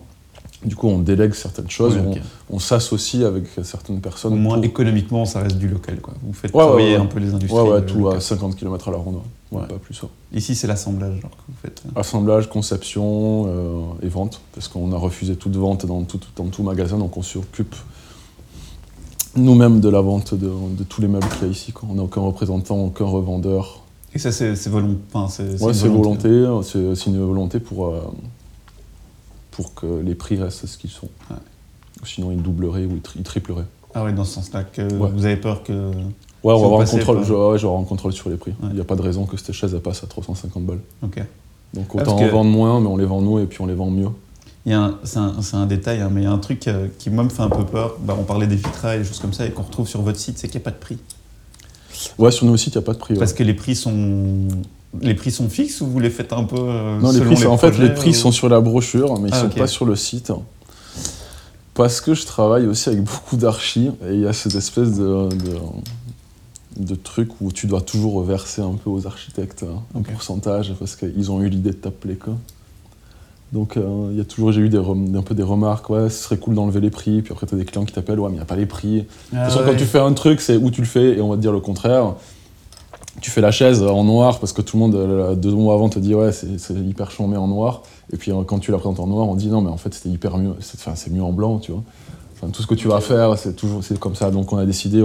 Du 0.64 0.76
coup, 0.76 0.88
on 0.88 0.98
délègue 0.98 1.34
certaines 1.34 1.68
choses, 1.68 1.94
on- 2.50 2.58
s'associe 2.58 3.22
avec 3.24 3.44
certaines 3.64 4.00
personnes. 4.00 4.32
Au 4.32 4.36
moins 4.36 4.56
pour- 4.56 4.64
économiquement, 4.64 5.26
ça 5.26 5.40
reste 5.40 5.58
du 5.58 5.68
local. 5.68 6.00
Quoi. 6.00 6.14
Vous 6.22 6.32
faites 6.32 6.54
Ouais, 6.54 6.64
travailler 6.64 6.96
ouais. 6.96 7.02
un 7.02 7.04
peu 7.06 7.20
les 7.20 7.34
industries. 7.34 7.60
Ouais, 7.60 7.68
ouais, 7.68 7.76
euh, 7.76 7.80
tout 7.82 7.98
à 7.98 8.12
locales. 8.14 8.22
50 8.22 8.56
km 8.56 8.88
à 8.88 8.90
la 8.92 8.96
ronde. 8.96 9.18
Ouais. 9.52 9.66
pas 9.68 9.74
plus. 9.76 10.00
Ici, 10.32 10.54
c'est 10.54 10.66
l'assemblage 10.66 11.20
que 11.20 11.26
vous 11.26 11.54
faites. 11.62 11.82
Assemblage, 11.94 12.48
conception 12.48 13.44
euh, 13.46 13.82
et 14.06 14.08
vente, 14.08 14.40
parce 14.54 14.66
qu'on 14.68 14.90
a 14.92 14.96
refusé 14.96 15.36
toute 15.36 15.54
vente 15.54 15.84
dans 15.86 16.02
tout, 16.02 16.18
dans 16.34 16.46
tout 16.46 16.62
magasin, 16.62 16.96
donc 16.98 17.16
on 17.18 17.22
s'occupe 17.22 17.76
nous-mêmes 19.36 19.80
de 19.80 19.88
la 19.90 20.00
vente 20.00 20.34
de, 20.34 20.50
de 20.76 20.82
tous 20.84 21.00
les 21.02 21.08
meubles 21.08 21.28
qu'il 21.28 21.42
y 21.46 21.50
a 21.50 21.52
ici. 21.52 21.72
quoi. 21.72 21.88
On 21.92 21.94
n'a 21.94 22.02
aucun 22.02 22.20
représentant, 22.22 22.78
aucun 22.78 23.04
revendeur. 23.04 23.82
Et 24.14 24.18
ça, 24.18 24.30
c'est 24.32 24.54
c'est 24.56 24.70
volon- 24.70 24.98
enfin, 25.12 25.28
c'est- 25.28 25.60
Ouais, 25.62 25.74
c'est 25.74 25.88
volonté, 25.88 26.46
c'est 26.62 27.06
une 27.10 27.18
volonté 27.24 27.58
pour, 27.60 27.88
euh, 27.88 28.00
pour 29.50 29.74
que 29.74 29.86
les 30.04 30.14
prix 30.14 30.36
restent 30.40 30.66
ce 30.66 30.78
qu'ils 30.78 30.90
sont. 30.90 31.08
Ouais. 31.30 31.36
Sinon, 32.04 32.30
ils 32.30 32.42
doubleraient 32.42 32.84
ou 32.84 32.92
ils, 32.96 33.00
tri- 33.00 33.18
ils 33.18 33.24
tripleraient. 33.24 33.64
Ah 33.94 34.04
oui, 34.04 34.12
dans 34.12 34.24
ce 34.24 34.34
sens-là, 34.34 34.64
que 34.64 34.82
Ouais. 34.82 35.10
vous 35.14 35.24
avez 35.24 35.36
peur 35.36 35.62
que. 35.62 35.72
Ouais, 35.72 36.52
on 36.52 36.58
va 36.58 36.64
avoir 36.66 36.80
un 36.80 36.84
contrôle, 36.86 37.24
je- 37.24 37.66
un 37.66 37.84
contrôle 37.84 38.12
sur 38.12 38.28
les 38.30 38.36
prix. 38.36 38.52
Il 38.64 38.74
n'y 38.74 38.80
a 38.80 38.84
pas 38.84 38.96
de 38.96 39.02
raison 39.02 39.24
que 39.24 39.36
cette 39.36 39.52
chaise 39.52 39.72
elle 39.74 39.80
passe 39.80 40.04
à 40.04 40.06
350 40.06 40.64
balles. 40.64 40.80
Ok. 41.02 41.22
Donc 41.72 41.86
Ah, 41.96 42.02
autant 42.02 42.16
que- 42.18 42.24
en 42.24 42.28
vendre 42.30 42.50
moins, 42.50 42.80
mais 42.80 42.86
on 42.88 42.96
les 42.96 43.06
vend 43.06 43.20
nous 43.22 43.38
et 43.38 43.46
puis 43.46 43.60
on 43.62 43.66
les 43.66 43.74
vend 43.74 43.90
mieux. 43.90 44.08
C'est 45.04 45.18
un, 45.56 45.66
détail, 45.66 46.00
hein, 46.00 46.08
mais 46.10 46.22
il 46.22 46.24
y 46.24 46.26
a 46.26 46.32
un 46.32 46.38
truc 46.38 46.66
euh, 46.68 46.86
qui, 46.98 47.10
moi, 47.10 47.24
me 47.24 47.28
fait 47.28 47.42
un 47.42 47.50
peu 47.50 47.64
peur. 47.64 47.96
Bah, 48.00 48.16
on 48.18 48.22
parlait 48.24 48.46
des 48.46 48.56
vitrails, 48.56 48.98
des 49.00 49.04
choses 49.04 49.18
comme 49.20 49.32
ça, 49.34 49.44
et 49.46 49.50
qu'on 49.50 49.62
retrouve 49.62 49.86
sur 49.88 50.00
votre 50.02 50.18
site, 50.18 50.38
c'est 50.38 50.48
qu'il 50.48 50.58
n'y 50.58 50.62
a 50.62 50.64
pas 50.64 50.70
de 50.70 50.76
prix. 50.80 50.98
Ouais, 52.18 52.30
sur 52.30 52.46
nos 52.46 52.56
sites, 52.56 52.74
il 52.74 52.78
n'y 52.78 52.84
a 52.84 52.86
pas 52.86 52.92
de 52.94 52.98
prix. 52.98 53.14
ouais. 53.14 53.18
Parce 53.20 53.32
que 53.32 53.42
les 53.42 53.54
prix 53.54 53.74
sont. 53.76 54.48
Les 55.00 55.14
prix 55.14 55.32
sont 55.32 55.48
fixes 55.48 55.80
ou 55.80 55.86
vous 55.86 55.98
les 55.98 56.10
faites 56.10 56.32
un 56.32 56.44
peu 56.44 56.56
euh, 56.56 57.00
Non, 57.00 57.10
les 57.10 57.20
prix, 57.20 57.46
en 57.46 57.58
fait, 57.58 57.76
les 57.78 57.92
prix 57.92 58.10
ou- 58.10 58.14
sont 58.14 58.30
sur 58.30 58.48
la 58.48 58.60
brochure, 58.60 59.18
mais 59.18 59.28
ils 59.30 59.34
Ah, 59.34 59.40
sont 59.42 59.48
pas 59.48 59.66
sur 59.66 59.84
le 59.86 59.96
site. 59.96 60.30
Parce 61.74 62.00
que 62.00 62.14
je 62.14 62.24
travaille 62.24 62.66
aussi 62.66 62.88
avec 62.88 63.02
beaucoup 63.02 63.36
d'archis, 63.36 63.90
et 64.08 64.12
il 64.14 64.20
y 64.20 64.26
a 64.26 64.32
cette 64.32 64.54
espèce 64.54 64.92
de, 64.96 65.28
de, 65.30 65.58
de 66.84 66.94
truc 66.94 67.30
où 67.40 67.50
tu 67.50 67.66
dois 67.66 67.80
toujours 67.80 68.22
verser 68.22 68.62
un 68.62 68.74
peu 68.74 68.88
aux 68.90 69.06
architectes 69.08 69.64
hein, 69.64 69.80
un 69.96 70.02
pourcentage, 70.02 70.72
parce 70.78 70.94
qu'ils 70.94 71.32
ont 71.32 71.42
eu 71.42 71.48
l'idée 71.48 71.70
de 71.70 71.76
t'appeler. 71.76 72.16
Donc, 73.54 73.76
euh, 73.76 74.08
il 74.10 74.18
y 74.18 74.20
a 74.20 74.24
toujours, 74.24 74.50
j'ai 74.50 74.60
eu 74.62 74.68
des, 74.68 74.78
un 74.78 75.22
peu 75.22 75.34
des 75.34 75.44
remarques, 75.44 75.88
ouais, 75.88 76.10
ce 76.10 76.24
serait 76.24 76.38
cool 76.38 76.56
d'enlever 76.56 76.80
les 76.80 76.90
prix, 76.90 77.22
puis 77.22 77.32
après, 77.32 77.46
tu 77.46 77.54
as 77.54 77.58
des 77.58 77.64
clients 77.64 77.84
qui 77.84 77.94
t'appellent, 77.94 78.18
ouais, 78.18 78.28
mais 78.28 78.34
il 78.34 78.38
n'y 78.38 78.42
a 78.42 78.46
pas 78.46 78.56
les 78.56 78.66
prix. 78.66 79.02
De 79.02 79.06
Ah 79.32 79.44
toute 79.44 79.52
façon, 79.52 79.58
ouais. 79.60 79.70
quand 79.70 79.78
tu 79.78 79.84
fais 79.84 80.00
un 80.00 80.12
truc, 80.12 80.40
c'est 80.40 80.56
où 80.56 80.72
tu 80.72 80.80
le 80.80 80.88
fais, 80.88 81.16
et 81.16 81.20
on 81.20 81.28
va 81.28 81.36
te 81.36 81.40
dire 81.40 81.52
le 81.52 81.60
contraire. 81.60 82.14
Tu 83.20 83.30
fais 83.30 83.40
la 83.40 83.52
chaise 83.52 83.80
en 83.80 84.02
noir 84.02 84.40
parce 84.40 84.52
que 84.52 84.60
tout 84.60 84.76
le 84.76 84.82
monde, 84.82 84.96
euh, 84.96 85.36
deux 85.36 85.52
mois 85.52 85.74
avant, 85.74 85.88
te 85.88 86.00
dit 86.00 86.16
ouais, 86.16 86.32
c'est 86.32 86.74
hyper 86.74 87.12
chambé 87.12 87.36
en 87.36 87.46
noir. 87.46 87.82
Et 88.12 88.16
puis 88.16 88.32
euh, 88.32 88.42
quand 88.44 88.58
tu 88.58 88.72
la 88.72 88.78
présentes 88.78 88.98
en 88.98 89.06
noir, 89.06 89.28
on 89.28 89.36
dit 89.36 89.46
non, 89.46 89.60
mais 89.60 89.70
en 89.70 89.76
fait, 89.76 89.94
c'était 89.94 90.08
hyper 90.08 90.36
mieux. 90.36 90.54
C'est 90.58 90.76
enfin, 90.80 90.96
c'est 90.96 91.12
mieux 91.12 91.22
en 91.22 91.32
blanc, 91.32 91.58
tu 91.58 91.70
vois. 91.70 91.84
Enfin, 92.34 92.50
tout 92.50 92.60
ce 92.60 92.66
que 92.66 92.74
tu 92.74 92.88
vas 92.88 93.00
faire, 93.00 93.38
c'est 93.38 93.54
toujours 93.54 93.84
c'est 93.84 94.00
comme 94.00 94.16
ça. 94.16 94.32
Donc 94.32 94.52
on 94.52 94.56
a 94.56 94.66
décidé, 94.66 95.00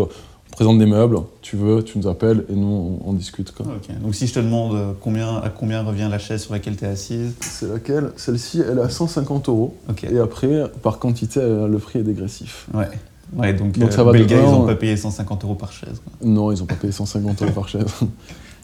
présente 0.59 0.77
des 0.77 0.85
meubles, 0.85 1.19
tu 1.41 1.55
veux, 1.55 1.81
tu 1.83 1.97
nous 1.97 2.07
appelles 2.09 2.43
et 2.49 2.53
nous, 2.53 2.99
on, 3.05 3.09
on 3.11 3.13
discute. 3.13 3.53
quoi. 3.53 3.65
Donc 4.03 4.13
si 4.13 4.27
je 4.27 4.33
te 4.33 4.39
demande 4.41 4.75
euh, 4.75 4.91
combien, 4.99 5.37
à 5.37 5.47
combien 5.47 5.83
revient 5.83 6.09
la 6.11 6.19
chaise 6.19 6.41
sur 6.41 6.51
laquelle 6.51 6.75
tu 6.75 6.83
es 6.83 6.87
assise, 6.89 7.31
C'est 7.39 7.71
laquelle? 7.71 8.11
Celle-ci, 8.17 8.61
elle 8.69 8.77
est 8.77 8.81
à 8.81 8.89
150 8.89 9.47
euros. 9.47 9.73
ok. 9.89 10.03
Et 10.03 10.19
après, 10.19 10.63
par 10.83 10.99
quantité, 10.99 11.39
euh, 11.39 11.65
le 11.69 11.77
prix 11.77 11.99
est 11.99 12.03
dégressif. 12.03 12.67
Ouais. 12.73 12.89
Ouais, 13.37 13.53
donc, 13.53 13.77
Donc 13.79 13.89
euh, 13.89 13.95
ça 13.95 14.03
va 14.03 14.11
de 14.11 14.17
Belga, 14.17 14.35
ils 14.37 14.41
n'ont 14.51 14.61
ouais. 14.65 14.73
pas 14.73 14.75
payé 14.75 14.97
150 14.97 15.45
euros 15.45 15.55
par 15.55 15.71
chaise. 15.71 16.01
quoi. 16.03 16.27
Non, 16.29 16.51
ils 16.51 16.59
n'ont 16.59 16.65
pas 16.65 16.75
payé 16.75 16.91
150 16.91 17.41
euros 17.41 17.51
par 17.53 17.67
chaise. 17.69 17.85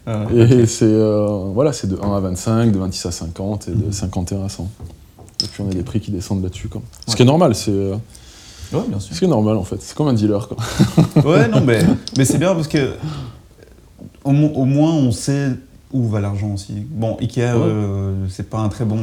Ah, 0.08 0.26
Et 0.36 0.68
c'est 0.68 0.86
euh, 0.86 1.26
voilà, 1.52 1.74
c'est 1.74 1.88
de 1.88 1.98
1 2.00 2.16
à 2.16 2.20
25, 2.20 2.72
de 2.72 2.78
26 2.78 3.08
à 3.08 3.12
50 3.12 3.70
et 3.70 3.72
de 3.72 3.90
51 3.92 4.44
à 4.46 4.50
100. 4.50 4.70
Et 5.44 5.48
puis 5.48 5.64
on 5.64 5.68
a 5.68 5.74
des 5.74 5.82
prix 5.82 6.00
qui 6.00 6.12
descendent 6.12 6.44
là-dessus. 6.44 6.68
Quoi. 6.68 6.84
Ce 7.08 7.10
Ouais. 7.12 7.16
qui 7.18 7.24
est 7.24 7.26
normal, 7.26 7.56
c'est 7.56 7.72
euh, 7.72 7.96
Ouais, 8.76 8.84
bien 8.88 9.00
sûr. 9.00 9.14
ce 9.16 9.20
qui 9.20 9.26
est 9.26 9.30
normal 9.30 9.58
en 9.58 9.64
fait. 9.64 9.78
C'est 9.82 9.96
comme 9.96 10.08
un 10.08 10.14
dealer. 10.14 10.48
Quoi. 10.48 10.58
Ouais, 11.32 11.48
non, 11.48 11.62
mais, 11.62 11.80
mais 12.18 12.26
c'est 12.26 12.38
bien 12.38 12.54
parce 12.56 12.68
que 12.68 12.92
au, 14.24 14.32
mo- 14.32 14.52
au 14.56 14.66
moins 14.66 14.92
on 14.94 15.12
sait 15.12 15.50
où 15.94 16.08
va 16.10 16.20
l'argent 16.20 16.52
aussi. 16.54 16.74
Bon, 16.90 17.16
Ikea, 17.22 17.40
euh, 17.56 18.14
c'est 18.30 18.50
pas 18.50 18.58
un 18.58 18.68
très 18.68 18.84
bon, 18.84 18.98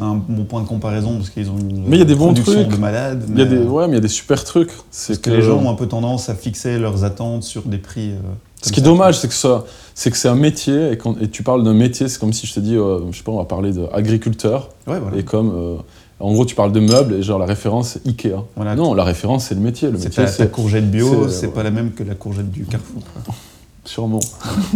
un 0.00 0.14
bon 0.14 0.44
point 0.44 0.62
de 0.62 0.66
comparaison 0.68 1.16
parce 1.16 1.28
qu'ils 1.30 1.50
ont 1.50 1.58
une 1.58 1.84
Mais 1.86 1.96
il 1.96 1.98
y 1.98 2.02
a 2.02 2.06
des 2.06 2.14
bons 2.14 2.26
production 2.32 2.54
trucs. 2.64 2.68
de 2.68 2.76
malades. 2.80 3.24
Il 3.28 3.38
y 3.38 3.42
a 3.42 3.44
mais, 3.44 3.50
des, 3.50 3.62
ouais, 3.64 3.86
mais 3.86 3.92
il 3.92 3.96
y 3.96 3.98
a 3.98 4.00
des 4.00 4.08
super 4.08 4.42
trucs. 4.44 4.70
C'est 4.90 5.14
Parce 5.14 5.18
que, 5.18 5.30
les 5.30 5.42
gens 5.42 5.58
ont 5.58 5.68
un 5.70 5.74
peu 5.74 5.86
tendance 5.88 6.30
à 6.30 6.34
fixer 6.34 6.78
leurs 6.78 7.04
attentes 7.04 7.42
sur 7.42 7.62
des 7.64 7.76
prix. 7.76 8.12
euh, 8.12 8.18
Ce 8.62 8.72
qui 8.72 8.80
est 8.80 8.82
dommage, 8.82 9.18
c'est 9.18 9.28
que 9.28 9.34
ça, 9.34 9.64
c'est 9.94 10.10
que 10.10 10.16
c'est 10.16 10.28
un 10.28 10.36
métier 10.36 10.92
et, 10.92 10.96
quand, 10.96 11.20
et 11.20 11.28
tu 11.28 11.42
parles 11.42 11.64
d'un 11.64 11.74
métier, 11.74 12.08
c'est 12.08 12.18
comme 12.18 12.32
si 12.32 12.46
je 12.46 12.54
te 12.54 12.60
dis, 12.60 12.76
euh, 12.76 13.00
je 13.10 13.18
sais 13.18 13.24
pas, 13.24 13.32
on 13.32 13.38
va 13.38 13.44
parler 13.44 13.72
d'agriculteur 13.72 14.70
Ouais, 14.86 14.98
voilà. 15.00 15.18
et 15.18 15.24
comme, 15.24 15.52
euh, 15.54 15.76
en 16.20 16.32
gros, 16.32 16.44
tu 16.44 16.54
parles 16.54 16.72
de 16.72 16.80
meubles 16.80 17.14
et 17.14 17.22
genre 17.22 17.38
la 17.38 17.46
référence 17.46 17.98
Ikea. 18.06 18.42
Voilà. 18.56 18.74
non, 18.74 18.94
la 18.94 19.04
référence 19.04 19.44
c'est 19.46 19.54
le 19.54 19.60
métier. 19.60 19.90
Le 19.90 19.98
c'est 19.98 20.04
métier 20.06 20.24
ta, 20.24 20.30
ta 20.30 20.36
c'est 20.36 20.50
courgette 20.50 20.90
bio, 20.90 21.28
c'est- 21.28 21.40
c'est 21.40 21.48
pas 21.48 21.62
la 21.62 21.70
même 21.70 21.92
que 21.92 22.02
la 22.02 22.14
courgette 22.14 22.50
du 22.50 22.64
Carrefour. 22.64 23.02
Sûrement. 23.84 24.20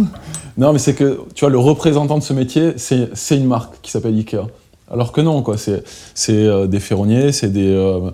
non, 0.57 0.73
mais 0.73 0.79
c'est 0.79 0.93
que, 0.95 1.19
tu 1.35 1.41
vois, 1.45 1.49
le 1.51 1.59
représentant 1.59 2.17
de 2.17 2.23
ce 2.23 2.33
métier, 2.33 2.73
c'est 2.77 3.09
c'est 3.13 3.37
une 3.37 3.45
marque 3.45 3.75
qui 3.81 3.91
s'appelle 3.91 4.15
Ikea. 4.15 4.47
Alors 4.91 5.11
que 5.11 5.21
non, 5.21 5.41
quoi. 5.43 5.57
C'est 5.57 5.83
c'est, 6.15 6.33
euh, 6.33 6.65
des 6.67 6.79
ferronniers, 6.79 7.31
c'est 7.31 7.49
des 7.51 7.67
euh, 7.67 8.09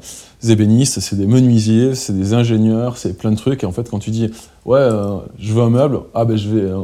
ébénistes, 0.47 0.99
c'est 0.99 1.15
des 1.15 1.25
menuisiers, 1.27 1.95
c'est 1.95 2.13
des 2.17 2.33
ingénieurs, 2.33 2.97
c'est 2.97 3.17
plein 3.17 3.31
de 3.31 3.37
trucs. 3.37 3.63
Et 3.63 3.65
en 3.65 3.71
fait, 3.71 3.89
quand 3.89 3.99
tu 3.99 4.11
dis, 4.11 4.29
ouais, 4.65 4.79
euh, 4.79 5.15
je 5.39 5.53
veux 5.53 5.61
un 5.61 5.69
meuble, 5.69 5.99
ah 6.13 6.25
ben 6.25 6.35
je 6.37 6.49
vais. 6.49 6.61
euh, 6.61 6.79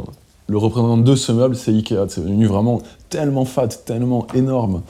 le 0.48 0.58
représentant 0.60 0.98
de 0.98 1.16
ce 1.16 1.32
meuble, 1.32 1.56
c'est 1.56 1.72
Ikea. 1.72 2.06
C'est 2.08 2.22
devenu 2.22 2.46
vraiment 2.46 2.80
tellement 3.10 3.46
fat, 3.46 3.68
tellement 3.68 4.28
énorme 4.36 4.82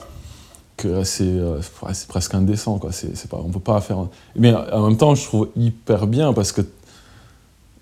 que 0.76 1.04
c'est 1.04 1.24
euh, 1.24 1.60
presque 2.08 2.34
indécent, 2.34 2.78
quoi. 2.78 2.92
C'est 2.92 3.28
pas, 3.28 3.40
on 3.42 3.50
peut 3.50 3.60
pas 3.60 3.80
faire. 3.80 4.06
Mais 4.34 4.52
en 4.54 4.88
même 4.88 4.96
temps, 4.96 5.14
je 5.14 5.24
trouve 5.24 5.48
hyper 5.56 6.06
bien 6.06 6.32
parce 6.32 6.52
que 6.52 6.62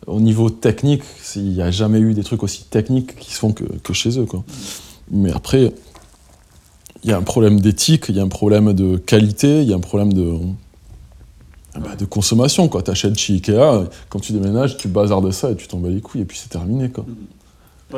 au 0.06 0.20
niveau 0.20 0.50
technique, 0.50 1.02
il 1.36 1.50
n'y 1.50 1.62
a 1.62 1.70
jamais 1.70 1.98
eu 1.98 2.14
des 2.14 2.24
trucs 2.24 2.42
aussi 2.42 2.64
techniques 2.64 3.16
qui 3.16 3.32
se 3.32 3.38
font 3.38 3.52
que, 3.52 3.64
que 3.64 3.92
chez 3.92 4.18
eux. 4.18 4.26
Quoi. 4.26 4.44
Mais 5.10 5.32
après, 5.32 5.72
il 7.02 7.10
y 7.10 7.12
a 7.12 7.16
un 7.16 7.22
problème 7.22 7.60
d'éthique, 7.60 8.06
il 8.08 8.16
y 8.16 8.20
a 8.20 8.22
un 8.22 8.28
problème 8.28 8.72
de 8.72 8.96
qualité, 8.96 9.62
il 9.62 9.68
y 9.68 9.72
a 9.72 9.76
un 9.76 9.80
problème 9.80 10.12
de, 10.12 10.38
bah, 11.78 11.96
de 11.98 12.04
consommation. 12.04 12.68
Tu 12.68 12.90
achètes 12.90 13.18
chez 13.18 13.34
Ikea, 13.34 13.88
quand 14.08 14.20
tu 14.20 14.32
déménages, 14.32 14.76
tu 14.76 14.88
bazardes 14.88 15.30
ça 15.30 15.50
et 15.50 15.56
tu 15.56 15.68
t'en 15.68 15.78
bats 15.78 15.88
les 15.88 16.00
couilles 16.00 16.22
et 16.22 16.24
puis 16.24 16.38
c'est 16.38 16.50
terminé. 16.50 16.90
Quoi. 16.90 17.04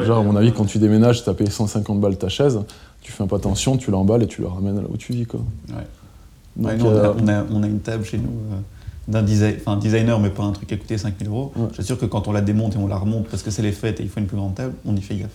Genre, 0.05 0.19
à 0.19 0.23
mon 0.23 0.37
avis, 0.37 0.53
quand 0.53 0.65
tu 0.65 0.79
déménages, 0.79 1.25
tu 1.25 1.31
as 1.31 1.35
payé 1.35 1.51
150 1.51 2.01
balles 2.01 2.19
ta 2.19 2.29
chaise, 2.29 2.61
tu 3.07 3.13
fais 3.13 3.23
un 3.23 3.29
peu 3.29 3.37
attention, 3.37 3.77
tu 3.77 3.93
l'emballes 3.93 4.25
et 4.25 4.27
tu 4.27 4.43
la 4.43 4.49
ramènes 4.49 4.77
là 4.77 4.87
où 4.93 4.97
tu 4.97 5.13
vis. 5.13 5.27
Quoi. 5.27 5.39
Ouais. 5.69 5.75
Donc, 6.57 6.73
Ouais, 6.83 6.89
euh, 6.91 7.13
on 7.23 7.29
a- 7.29 7.45
on 7.53 7.63
a 7.63 7.67
une 7.69 7.79
table 7.79 8.05
chez 8.05 8.19
nous 8.19 8.25
euh, 8.25 8.57
d'un 9.07 9.23
design, 9.23 9.55
designer, 9.81 10.19
mais 10.19 10.31
pas 10.31 10.43
un 10.43 10.51
truc 10.51 10.67
qui 10.69 10.75
a 10.75 10.77
coûté 10.77 10.99
5000 10.99 11.29
euros. 11.29 11.53
Ouais. 11.57 11.85
Sûr 11.85 11.97
que 11.99 12.07
quand 12.07 12.27
on 12.27 12.33
la 12.33 12.41
démonte 12.41 12.75
et 12.75 12.79
on 12.79 12.89
la 12.89 12.97
remonte 12.97 13.29
parce 13.29 13.45
que 13.45 13.53
c'est 13.53 13.63
les 13.63 13.71
fêtes 13.71 14.01
et 14.01 14.03
il 14.03 14.09
faut 14.09 14.19
une 14.19 14.27
plus 14.27 14.37
grande 14.37 14.57
table, 14.57 14.75
on 14.85 14.97
y 14.97 15.01
fait 15.01 15.15
gaffe. 15.15 15.31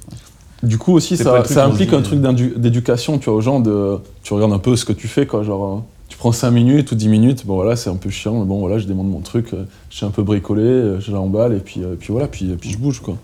Du 0.64 0.78
coup 0.78 0.92
aussi, 0.94 1.16
pas 1.16 1.46
ça, 1.46 1.66
le 1.68 1.72
implique 1.72 1.94
un 1.94 2.02
truc 2.02 2.20
euh. 2.24 2.34
d'éducation, 2.58 3.18
tu 3.20 3.30
vois, 3.30 3.36
aux 3.36 3.42
gens, 3.42 3.62
de, 3.62 4.00
tu 4.22 4.34
regardes 4.34 4.52
un 4.52 4.60
peu 4.60 4.76
ce 4.76 4.84
que 4.84 4.92
tu 4.94 5.08
fais, 5.08 5.26
quoi, 5.26 5.44
genre, 5.44 5.84
tu 6.10 6.18
prends 6.18 6.34
5 6.34 6.52
minutes 6.52 6.92
ou 6.92 6.96
10 6.96 7.08
minutes, 7.08 7.46
bon 7.48 7.56
voilà, 7.56 7.78
c'est 7.78 7.90
un 7.90 7.96
peu 7.96 8.10
chiant, 8.10 8.38
mais 8.38 8.46
bon 8.46 8.60
voilà, 8.60 8.78
je 8.80 8.86
demande 8.86 9.10
mon 9.10 9.22
truc, 9.22 9.56
je 9.90 9.96
suis 9.96 10.06
un 10.06 10.10
peu 10.12 10.24
bricolé, 10.24 10.98
je 11.00 11.12
l'emballe, 11.14 11.54
et 11.54 11.60
puis, 11.62 11.82
puis 12.00 12.12
voilà, 12.12 12.28
puis, 12.28 12.46
puis 12.60 12.70
je 12.72 12.78
bouge, 12.78 13.00
quoi. 13.00 13.16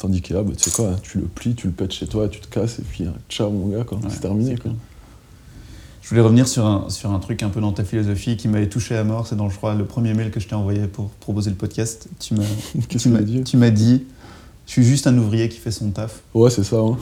Tandis 0.00 0.22
que 0.22 0.32
là, 0.32 0.42
bah, 0.42 0.52
tu 0.56 0.70
sais 0.70 0.74
quoi, 0.74 0.96
tu 1.02 1.18
le 1.18 1.24
plies, 1.24 1.54
tu 1.54 1.66
le 1.66 1.72
pètes 1.74 1.92
chez 1.92 2.06
toi, 2.06 2.26
tu 2.28 2.40
te 2.40 2.48
casses, 2.48 2.78
et 2.78 2.82
puis 2.82 3.04
euh, 3.04 3.10
ciao 3.28 3.50
mon 3.50 3.66
gars, 3.68 3.84
Ouais, 3.90 3.98
c'est 4.08 4.20
terminé, 4.20 4.56
quoi. 4.56 4.70
Je 6.02 6.08
voulais 6.08 6.22
revenir 6.22 6.48
sur 6.48 6.64
un, 6.66 6.86
sur 6.88 7.10
un 7.12 7.18
truc 7.18 7.42
un 7.42 7.50
peu 7.50 7.60
dans 7.60 7.72
ta 7.72 7.84
philosophie 7.84 8.36
qui 8.36 8.48
m'avait 8.48 8.68
touché 8.68 8.96
à 8.96 9.04
mort. 9.04 9.26
C'est 9.26 9.36
dans, 9.36 9.50
je 9.50 9.56
crois, 9.56 9.74
le 9.74 9.84
premier 9.84 10.14
mail 10.14 10.30
que 10.30 10.40
je 10.40 10.48
t'ai 10.48 10.54
envoyé 10.54 10.86
pour 10.86 11.10
proposer 11.10 11.50
le 11.50 11.56
podcast. 11.56 12.08
Tu 12.18 12.34
m'as 12.34 12.42
dit 13.20 13.44
tu 13.44 13.56
m'as 13.58 13.70
dit 13.70 14.04
Je 14.66 14.72
suis 14.72 14.82
juste 14.84 15.06
un 15.06 15.16
ouvrier 15.18 15.48
qui 15.50 15.58
fait 15.58 15.70
son 15.70 15.90
taf. 15.90 16.20
Ouais, 16.34 16.50
c'est 16.50 16.64
ça, 16.64 16.76
hein. 16.78 16.96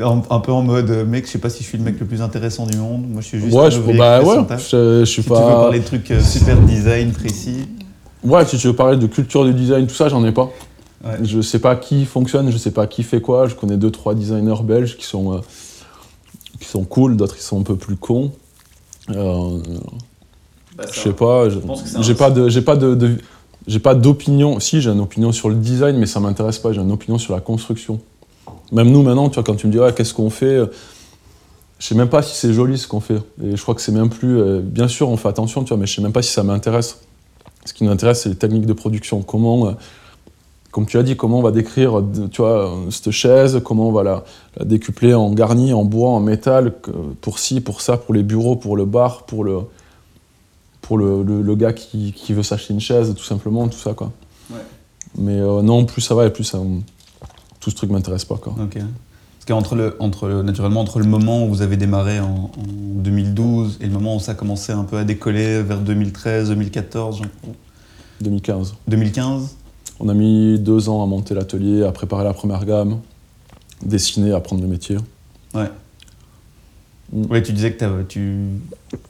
Un, 0.00 0.20
un 0.30 0.40
peu 0.40 0.52
en 0.52 0.62
mode 0.62 0.90
euh, 0.90 1.04
Mec, 1.06 1.26
je 1.26 1.30
sais 1.30 1.38
pas 1.38 1.48
si 1.48 1.62
je 1.62 1.68
suis 1.68 1.78
le 1.78 1.84
mec 1.84 1.98
le 1.98 2.06
plus 2.06 2.20
intéressant 2.20 2.66
du 2.66 2.76
monde. 2.76 3.08
Moi, 3.08 3.22
je 3.22 3.26
suis 3.28 3.40
juste 3.40 3.52
Ouais, 3.54 3.66
un 3.66 3.70
je, 3.70 3.78
ouvrier 3.78 3.98
bah 3.98 4.20
qui 4.20 4.28
fait 4.28 4.34
son 4.36 4.44
taf. 4.44 4.70
je, 4.70 5.00
je 5.00 5.04
suis 5.10 5.22
Si 5.22 5.28
tu 5.28 5.34
veux 5.34 5.40
pas... 5.40 5.56
parler 5.62 5.80
de 5.80 5.84
trucs 5.84 6.10
euh, 6.10 6.20
super 6.20 6.60
design 6.60 7.12
précis. 7.12 7.66
Ouais, 8.22 8.44
si 8.44 8.58
tu 8.58 8.66
veux 8.66 8.76
parler 8.76 8.96
de 8.98 9.06
culture 9.06 9.44
du 9.44 9.54
design, 9.54 9.86
tout 9.86 9.94
ça, 9.94 10.08
j'en 10.08 10.24
ai 10.24 10.32
pas. 10.32 10.50
Ouais. 11.06 11.24
Je 11.24 11.40
sais 11.40 11.58
pas 11.58 11.76
qui 11.76 12.04
fonctionne, 12.04 12.50
je 12.50 12.56
sais 12.58 12.70
pas 12.70 12.86
qui 12.86 13.02
fait 13.02 13.20
quoi. 13.20 13.46
Je 13.48 13.54
connais 13.54 13.76
deux 13.76 13.90
trois 13.90 14.14
designers 14.14 14.62
belges 14.62 14.96
qui 14.96 15.04
sont 15.04 15.34
euh, 15.34 15.40
qui 16.60 16.66
sont 16.66 16.84
cool, 16.84 17.16
d'autres 17.16 17.36
qui 17.36 17.42
sont 17.42 17.60
un 17.60 17.62
peu 17.62 17.76
plus 17.76 17.96
cons. 17.96 18.32
Euh, 19.10 19.58
je 20.92 21.00
sais 21.00 21.12
pas. 21.12 21.44
J'ai 22.00 22.14
pas 22.14 22.30
de 22.30 22.48
j'ai 22.48 22.62
pas 22.62 22.76
de, 22.76 22.94
de- 22.94 23.16
j'ai 23.66 23.78
pas 23.78 23.94
d'opinion. 23.94 24.60
Si 24.60 24.80
j'ai 24.80 24.90
une 24.90 25.00
opinion 25.00 25.32
sur 25.32 25.48
le 25.48 25.54
design, 25.56 25.96
mais 25.96 26.06
ça 26.06 26.20
m'intéresse 26.20 26.58
pas. 26.58 26.72
J'ai 26.72 26.80
une 26.80 26.92
opinion 26.92 27.18
sur 27.18 27.34
la 27.34 27.40
construction. 27.40 28.00
Même 28.72 28.90
nous 28.90 29.02
maintenant, 29.02 29.28
tu 29.28 29.34
vois, 29.34 29.44
quand 29.44 29.54
tu 29.56 29.66
me 29.66 29.72
dis 29.72 29.78
ouais, 29.78 29.92
qu'est-ce 29.94 30.14
qu'on 30.14 30.30
fait, 30.30 30.46
euh, 30.46 30.66
je 31.78 31.86
sais 31.86 31.94
même 31.94 32.08
pas 32.08 32.22
si 32.22 32.36
c'est 32.36 32.52
joli 32.52 32.78
ce 32.78 32.86
qu'on 32.88 33.00
fait. 33.00 33.20
Et 33.44 33.56
je 33.56 33.62
crois 33.62 33.74
que 33.74 33.80
c'est 33.80 33.92
même 33.92 34.08
plus. 34.08 34.38
euh, 34.40 34.60
bien 34.60 34.88
sûr, 34.88 35.08
on 35.08 35.16
fait 35.16 35.28
attention, 35.28 35.62
tu 35.62 35.68
vois, 35.68 35.76
mais 35.78 35.86
je 35.86 35.94
sais 35.94 36.02
même 36.02 36.12
pas 36.12 36.22
si 36.22 36.32
ça 36.32 36.42
m'intéresse. 36.42 37.00
Ce 37.64 37.72
qui 37.72 37.84
m'intéresse, 37.84 38.22
c'est 38.22 38.28
les 38.28 38.36
techniques 38.36 38.66
de 38.66 38.72
production. 38.72 39.22
Comment, 39.22 39.74
comme 40.76 40.84
tu 40.84 40.98
as 40.98 41.02
dit, 41.02 41.16
comment 41.16 41.38
on 41.38 41.42
va 41.42 41.52
décrire, 41.52 42.02
tu 42.30 42.42
vois, 42.42 42.70
cette 42.90 43.10
chaise, 43.10 43.62
comment 43.64 43.88
on 43.88 43.92
va 43.92 44.02
la, 44.02 44.24
la 44.58 44.66
décupler 44.66 45.14
en 45.14 45.30
garni, 45.30 45.72
en 45.72 45.86
bois, 45.86 46.10
en 46.10 46.20
métal, 46.20 46.74
pour 47.22 47.38
ci, 47.38 47.62
pour 47.62 47.80
ça, 47.80 47.96
pour 47.96 48.12
les 48.12 48.22
bureaux, 48.22 48.56
pour 48.56 48.76
le 48.76 48.84
bar, 48.84 49.22
pour 49.22 49.42
le, 49.42 49.60
pour 50.82 50.98
le, 50.98 51.22
le- 51.22 51.40
le 51.40 51.54
gars 51.56 51.72
qui, 51.72 52.12
qui 52.12 52.34
veut 52.34 52.42
s'acheter 52.42 52.74
une 52.74 52.80
chaise, 52.80 53.14
tout 53.16 53.24
simplement, 53.24 53.66
tout 53.68 53.78
ça, 53.78 53.94
quoi. 53.94 54.12
Ouais. 54.50 54.58
Mais 55.16 55.40
euh, 55.40 55.62
non, 55.62 55.86
plus 55.86 56.02
ça 56.02 56.14
va 56.14 56.26
et 56.26 56.30
plus 56.30 56.44
ça, 56.44 56.58
tout 57.58 57.70
ce 57.70 57.74
truc 57.74 57.88
m'intéresse 57.90 58.26
pas, 58.26 58.36
quoi. 58.36 58.54
Ok. 58.62 58.74
Parce 58.74 59.46
qu'entre 59.48 59.76
le, 59.76 59.96
entre 59.98 60.28
le- 60.28 60.42
naturellement, 60.42 60.82
entre 60.82 60.98
le 60.98 61.06
moment 61.06 61.46
où 61.46 61.48
vous 61.48 61.62
avez 61.62 61.78
démarré 61.78 62.20
en, 62.20 62.50
en 62.54 62.62
2012 62.96 63.78
et 63.80 63.86
le 63.86 63.92
moment 63.92 64.16
où 64.16 64.20
ça 64.20 64.32
a 64.32 64.34
commencé 64.34 64.72
un 64.72 64.84
peu 64.84 64.98
à 64.98 65.04
décoller 65.04 65.62
vers 65.62 65.78
2013, 65.80 66.50
2014, 66.50 67.16
genre, 67.16 67.26
2015. 68.20 68.74
2015, 68.88 69.55
On 70.00 70.08
a 70.08 70.14
mis 70.14 70.58
deux 70.58 70.88
ans 70.88 71.02
à 71.02 71.06
monter 71.06 71.34
l'atelier, 71.34 71.84
à 71.84 71.92
préparer 71.92 72.24
la 72.24 72.34
première 72.34 72.64
gamme, 72.64 73.00
dessiner, 73.84 74.32
apprendre 74.32 74.62
le 74.62 74.68
métier. 74.68 74.96
ouais. 75.54 75.64
Mm. 77.12 77.26
Ouais, 77.30 77.40
tu 77.40 77.52
disais 77.52 77.72
que 77.72 78.02
tu 78.02 78.48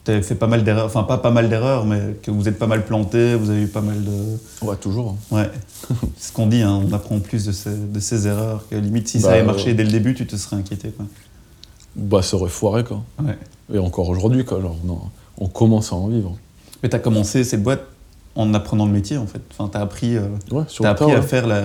avais 0.06 0.20
fait 0.22 0.34
pas 0.34 0.46
mal 0.46 0.64
d'erreurs, 0.64 0.84
enfin 0.84 1.02
pas 1.04 1.16
pas 1.16 1.30
mal 1.30 1.48
d'erreurs, 1.48 1.86
mais 1.86 2.16
que 2.22 2.30
vous 2.30 2.46
êtes 2.46 2.58
pas 2.58 2.66
mal 2.66 2.84
planté, 2.84 3.34
vous 3.36 3.48
avez 3.48 3.62
eu 3.62 3.68
pas 3.68 3.80
mal 3.80 4.04
de... 4.04 4.66
Ouais, 4.66 4.76
toujours. 4.76 5.16
Ouais, 5.30 5.50
c'est 6.16 6.28
ce 6.28 6.32
qu'on 6.32 6.46
dit, 6.46 6.60
hein, 6.60 6.82
on 6.86 6.92
apprend 6.92 7.18
plus 7.20 7.46
de 7.46 7.52
ces, 7.52 7.74
de 7.74 7.98
ces 7.98 8.26
erreurs, 8.26 8.68
que 8.68 8.76
limite 8.76 9.08
si 9.08 9.18
ça 9.20 9.28
Bah, 9.28 9.34
avait 9.34 9.44
marché 9.44 9.70
euh, 9.70 9.74
dès 9.74 9.84
le 9.84 9.90
début, 9.90 10.14
tu 10.14 10.26
te 10.26 10.36
serais 10.36 10.56
inquiété. 10.56 10.90
Quoi. 10.90 11.06
Bah, 11.96 12.20
ça 12.20 12.36
aurait 12.36 12.50
foiré, 12.50 12.84
quoi. 12.84 13.02
Ouais. 13.22 13.38
Et 13.72 13.78
encore 13.78 14.10
aujourd'hui, 14.10 14.44
quoi. 14.44 14.60
Genre, 14.60 14.76
non, 14.84 15.00
on 15.38 15.48
commence 15.48 15.92
à 15.92 15.96
en 15.96 16.08
vivre. 16.08 16.36
Mais 16.82 16.90
tu 16.90 16.96
as 16.96 16.98
commencé 16.98 17.44
cette 17.44 17.62
boîte 17.62 17.82
en 18.36 18.52
apprenant 18.54 18.86
le 18.86 18.92
métier 18.92 19.16
en 19.18 19.26
fait. 19.26 19.40
Enfin, 19.50 19.68
tu 19.70 19.76
as 19.78 19.80
appris, 19.80 20.16
euh, 20.16 20.28
Ouais, 20.52 20.62
sur 20.68 20.82
t'as 20.82 20.90
le 20.90 20.92
appris 20.92 21.06
tas, 21.06 21.12
à 21.12 21.20
ouais. 21.20 21.26
faire 21.26 21.46
la, 21.46 21.62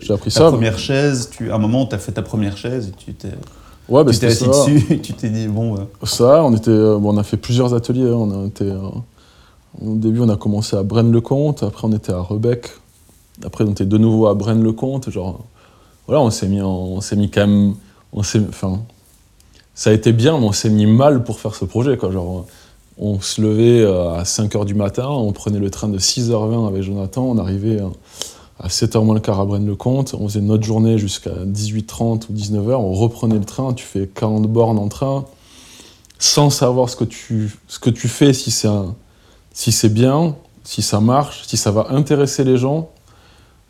J'ai 0.00 0.12
appris 0.14 0.30
ta 0.30 0.38
ça. 0.40 0.48
première 0.50 0.78
chaise. 0.78 1.28
Tu, 1.30 1.50
à 1.50 1.56
un 1.56 1.58
moment, 1.58 1.86
tu 1.86 1.94
as 1.94 1.98
fait 1.98 2.12
ta 2.12 2.22
première 2.22 2.56
chaise 2.56 2.88
et 2.88 2.92
tu 2.92 3.14
t'es 3.14 3.28
Ouais, 3.88 4.04
bah, 4.04 4.10
assis 4.10 4.34
ça. 4.34 4.46
dessus 4.46 4.86
et 4.90 5.00
tu 5.00 5.12
t'es 5.14 5.28
dit, 5.30 5.48
bon, 5.48 5.74
euh, 5.76 5.78
Ça, 6.04 6.44
on, 6.44 6.54
était, 6.54 6.70
euh, 6.70 6.98
bon, 6.98 7.14
on 7.14 7.18
a 7.18 7.22
fait 7.22 7.36
plusieurs 7.38 7.74
ateliers. 7.74 8.08
hein. 8.08 8.14
On 8.16 8.44
a 8.44 8.46
été, 8.46 8.64
euh, 8.64 8.78
au 9.80 9.94
début, 9.96 10.20
on 10.20 10.28
a 10.28 10.36
commencé 10.36 10.76
à 10.76 10.82
Braine-le-Comte. 10.82 11.62
Après, 11.62 11.86
on 11.86 11.92
était 11.92 12.12
à 12.12 12.18
Rebec. 12.20 12.68
Après, 13.44 13.64
on 13.64 13.70
était 13.70 13.86
de 13.86 13.96
nouveau 13.98 14.26
à 14.26 14.34
Braine-le-Comte. 14.34 15.08
Genre, 15.10 15.40
voilà, 16.06 16.20
on 16.22 16.30
s'est 16.30 16.48
mis, 16.48 16.60
en- 16.60 16.68
on 16.70 17.00
s'est 17.00 17.16
mis 17.16 17.30
quand 17.30 17.46
même. 17.46 17.74
On 18.12 18.22
s'est, 18.22 18.40
enfin, 18.48 18.80
ça 19.74 19.90
a 19.90 19.92
été 19.94 20.12
bien, 20.12 20.38
mais 20.38 20.46
on 20.46 20.52
s'est 20.52 20.70
mis 20.70 20.86
mal 20.86 21.24
pour 21.24 21.40
faire 21.40 21.54
ce 21.54 21.64
projet. 21.64 21.96
Quoi. 21.96 22.10
Genre, 22.10 22.46
on 22.98 23.20
se 23.20 23.40
levait 23.40 23.80
euh, 23.80 24.14
à 24.14 24.22
5h 24.24 24.64
du 24.64 24.74
matin, 24.74 25.08
on 25.08 25.32
prenait 25.32 25.58
le 25.58 25.70
train 25.70 25.88
de 25.88 25.98
6h20 25.98 26.66
avec 26.66 26.82
Jonathan, 26.82 27.22
on 27.24 27.38
arrivait 27.38 27.80
euh, 27.80 27.88
à 28.58 28.68
7h 28.68 29.04
moins 29.04 29.14
le 29.14 29.20
quart 29.20 29.40
à 29.40 29.44
Braine-le-Comte, 29.44 30.14
on 30.18 30.28
faisait 30.28 30.40
notre 30.40 30.64
journée 30.64 30.98
jusqu'à 30.98 31.30
18h30 31.30 32.24
ou 32.30 32.32
19h, 32.32 32.74
on 32.74 32.92
reprenait 32.92 33.38
le 33.38 33.44
train, 33.44 33.72
tu 33.72 33.84
fais 33.84 34.06
40 34.06 34.46
bornes 34.48 34.78
en 34.78 34.88
train, 34.88 35.24
sans 36.18 36.50
savoir 36.50 36.88
ce 36.88 36.96
que 36.96 37.04
tu, 37.04 37.56
ce 37.68 37.78
que 37.78 37.90
tu 37.90 38.08
fais, 38.08 38.32
si 38.32 38.50
c'est 38.50 38.68
si 39.52 39.72
c'est 39.72 39.88
bien, 39.88 40.36
si 40.62 40.82
ça 40.82 41.00
marche, 41.00 41.42
si 41.46 41.56
ça 41.56 41.72
va 41.72 41.88
intéresser 41.90 42.44
les 42.44 42.58
gens. 42.58 42.90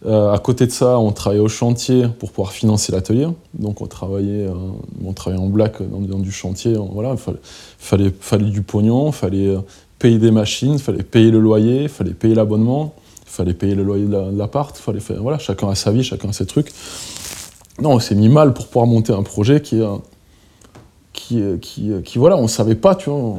Euh, 0.06 0.32
à 0.32 0.38
côté 0.38 0.66
de 0.66 0.70
ça, 0.70 0.98
on 0.98 1.10
travaillait 1.10 1.42
au 1.42 1.48
chantier 1.48 2.06
pour 2.20 2.30
pouvoir 2.30 2.52
financer 2.52 2.92
l'atelier. 2.92 3.26
Donc 3.54 3.80
on 3.80 3.86
travaillait, 3.86 4.46
euh, 4.46 4.52
on 5.04 5.12
travaillait 5.12 5.42
en 5.42 5.48
black 5.48 5.82
dans, 5.82 5.98
dans 6.00 6.18
du 6.20 6.30
chantier. 6.30 6.76
On- 6.76 6.86
Voilà, 6.92 7.10
il 7.12 7.16
fallait, 7.18 7.38
fallait, 7.78 8.12
fallait 8.20 8.50
du 8.50 8.62
pognon, 8.62 9.08
il 9.08 9.12
fallait 9.12 9.48
euh, 9.48 9.58
payer 9.98 10.18
des 10.18 10.30
machines, 10.30 10.74
il 10.74 10.78
fallait 10.78 11.02
payer 11.02 11.30
le 11.32 11.40
loyer, 11.40 11.82
il 11.82 11.88
fallait 11.88 12.14
payer 12.14 12.36
l'abonnement, 12.36 12.94
il 13.26 13.30
fallait 13.30 13.54
payer 13.54 13.74
le 13.74 13.82
loyer 13.82 14.04
de 14.06 14.12
la- 14.12 14.30
de 14.30 14.38
l'appart. 14.38 14.76
il 14.78 14.82
fallait 14.82 15.00
faire, 15.00 15.20
voilà, 15.20 15.38
chacun 15.38 15.68
a 15.68 15.74
sa 15.74 15.90
vie, 15.90 16.04
chacun 16.04 16.28
a 16.28 16.32
ses 16.32 16.46
trucs. 16.46 16.72
Non, 17.82 17.90
on 17.94 17.98
s'est 17.98 18.14
mis 18.14 18.28
mal 18.28 18.54
pour 18.54 18.66
pouvoir 18.68 18.86
monter 18.86 19.12
un 19.12 19.22
projet 19.24 19.60
qui, 19.62 19.80
qui, 21.12 21.42
qui, 21.60 21.90
qui, 22.04 22.18
voilà, 22.18 22.36
on 22.36 22.46
savait 22.46 22.74
pas, 22.76 22.94
tu 22.94 23.10
vois. 23.10 23.36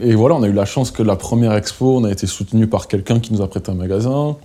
Et, 0.00 0.10
et 0.10 0.14
voilà, 0.14 0.34
on 0.36 0.42
a 0.42 0.48
eu 0.48 0.52
la 0.52 0.64
chance 0.64 0.90
que 0.90 1.02
la 1.02 1.16
première 1.16 1.52
expo, 1.54 1.96
on 1.98 2.04
a 2.04 2.10
été 2.10 2.26
soutenu 2.26 2.66
par 2.66 2.88
quelqu'un 2.88 3.20
qui 3.20 3.32
nous 3.34 3.42
a 3.42 3.48
prêté 3.48 3.70
un 3.70 3.74
magasin. 3.74 4.36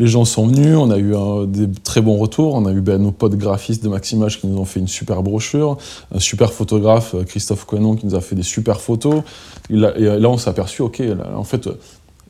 Les 0.00 0.06
gens 0.06 0.24
sont 0.24 0.46
venus, 0.46 0.76
on 0.76 0.90
a 0.90 0.96
eu 0.96 1.14
euh, 1.14 1.46
des 1.46 1.70
très 1.70 2.00
bons 2.00 2.16
retours. 2.16 2.54
On 2.54 2.64
a 2.64 2.72
eu 2.72 2.80
ben, 2.80 3.00
nos 3.00 3.12
potes 3.12 3.36
graphistes 3.36 3.84
de 3.84 3.88
Maximage 3.88 4.40
qui 4.40 4.46
nous 4.46 4.58
ont 4.58 4.64
fait 4.64 4.80
une 4.80 4.88
super 4.88 5.22
brochure, 5.22 5.76
un 6.12 6.18
super 6.18 6.52
photographe, 6.52 7.14
euh, 7.14 7.22
Christophe 7.22 7.66
Coenon, 7.66 7.94
qui 7.94 8.06
nous 8.06 8.14
a 8.14 8.20
fait 8.20 8.34
des 8.34 8.42
super 8.42 8.80
photos. 8.80 9.22
Et 9.68 9.76
là, 9.76 10.28
on 10.28 10.38
s'est 10.38 10.50
aperçu, 10.50 10.82
ok, 10.82 11.02
en 11.36 11.44
fait, 11.44 11.66
euh, 11.66 11.78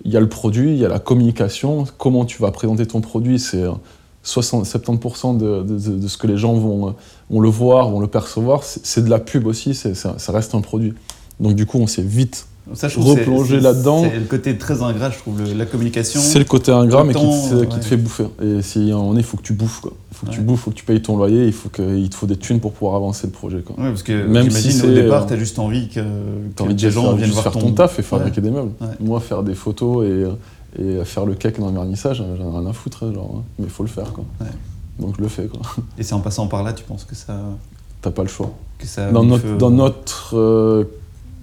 il 0.04 0.12
y 0.12 0.16
a 0.16 0.20
le 0.20 0.28
produit, 0.28 0.70
il 0.70 0.78
y 0.78 0.85
a 0.85 0.88
la 0.88 0.98
communication. 0.98 1.85
Comment 1.98 2.24
tu 2.24 2.40
vas 2.40 2.50
présenter 2.50 2.87
ton 2.87 3.00
produit, 3.00 3.38
c'est 3.38 3.62
euh, 3.62 3.72
60, 4.22 4.66
70% 4.66 5.37
de, 5.37 6.09
ce 6.09 6.16
que 6.16 6.26
les 6.26 6.37
gens 6.37 6.54
vont, 6.54 6.88
euh, 6.88 7.40
le 7.40 7.48
voir, 7.48 7.90
vont 7.90 8.00
le 8.00 8.06
percevoir. 8.06 8.62
C'est 8.64 9.04
de 9.04 9.11
la 9.11 9.18
pub 9.18 9.46
aussi, 9.46 9.74
ça 9.74 10.33
reste 10.33 10.54
un 10.54 10.61
produit. 10.61 10.94
Donc 11.38 11.54
du 11.54 11.66
coup, 11.66 11.78
on 11.78 11.87
s'est 11.87 12.02
vite 12.02 12.46
ça, 12.74 12.88
je 12.88 12.98
Replonger 13.00 13.61
là-dedans. 13.61 14.02
C'est 14.04 14.18
le 14.18 14.24
côté 14.26 14.56
très 14.59 14.83
ingrat, 14.83 15.11
je 15.11 15.18
trouve, 15.18 15.40
le- 15.42 15.52
la 15.54 15.66
communication. 15.66 16.20
C'est 16.20 16.38
le 16.38 16.44
côté 16.44 16.70
ingrat, 16.72 17.04
mais 17.04 17.14
qui, 17.14 17.18
Autant, 17.24 17.48
te, 17.48 17.64
qui 17.64 17.74
ouais. 17.74 17.80
te 17.80 17.85
fait 17.85 17.96
bouffer. 17.96 18.26
Et 18.42 18.62
si 18.62 18.78
moment 18.92 19.09
donné, 19.09 19.20
il 19.20 19.24
faut 19.26 19.37
que 19.37 19.42
tu 19.42 19.52
bouffes. 19.52 19.80
Quoi. 19.80 19.92
Il 20.12 20.16
faut 20.16 20.26
que 20.26 20.33
tu 20.33 20.40
bouffes, 20.40 20.61
il 20.61 20.62
faut 20.64 20.70
que 20.70 20.76
tu 20.76 20.85
payes 20.85 21.00
ton 21.02 21.16
loyer, 21.16 21.46
il 21.46 21.52
faut 21.52 21.68
que, 21.68 21.96
il 21.96 22.09
te 22.11 22.14
faut 22.14 22.26
des 22.26 22.37
thunes 22.37 22.61
pour 22.61 22.72
pouvoir 22.72 22.96
avancer 22.96 23.26
le 23.26 23.33
projet. 23.33 23.61
Quoi. 23.61 23.76
Ouais, 23.83 23.88
parce 23.90 24.02
que 24.02 24.26
Même 24.26 24.50
si 24.50 24.83
au 24.85 24.92
départ, 24.92 25.22
euh, 25.22 25.26
tu 25.26 25.33
as 25.35 25.37
juste 25.38 25.59
envie 25.59 25.88
que, 25.88 26.00
que 26.56 26.62
envie 26.62 26.74
de 26.74 26.80
des 26.80 26.90
gens 26.90 27.02
faire, 27.02 27.16
viennent 27.16 27.30
voir 27.30 27.42
faire 27.44 27.52
ton, 27.52 27.61
ton 27.61 27.72
taf 27.72 27.98
et 27.98 28.02
fabriquer 28.02 28.40
des 28.40 28.50
meubles. 28.50 28.72
Moi, 29.00 29.20
faire 29.20 29.42
des 29.42 29.54
photos 29.54 30.06
et, 30.06 30.83
et 30.83 31.04
faire 31.04 31.26
le 31.26 31.35
cake 31.35 31.59
dans 31.59 31.68
le 31.68 31.74
vernissage, 31.74 32.18
j'en 32.38 32.46
ai 32.54 32.59
rien 32.61 32.66
à 32.68 32.72
foutre. 32.72 33.04
hein, 33.04 33.12
Genre, 33.14 33.35
hein. 33.38 33.42
mais 33.59 33.64
il 33.66 33.70
faut 33.70 33.83
le 33.83 33.88
faire. 33.88 34.12
Quoi. 34.12 34.24
Donc 34.98 35.14
je 35.16 35.22
le 35.22 35.28
fais. 35.28 35.46
Quoi. 35.46 35.61
Et 35.98 36.02
c'est 36.02 36.12
en 36.14 36.20
passant 36.20 36.46
par 36.46 36.62
là, 36.62 36.72
tu 36.74 36.85
penses 36.85 37.04
que 37.04 37.14
ça. 37.16 37.35
T'as 38.02 38.11
pas 38.11 38.22
le 38.22 38.28
choix. 38.28 38.50
Que 38.78 38.87
ça 38.87 39.11
Dans 39.11 39.20
vous 39.22 39.28
notre, 39.28 39.42
fait- 39.46 39.56
dans 39.59 39.70
notre 39.70 40.37
euh, 40.37 40.85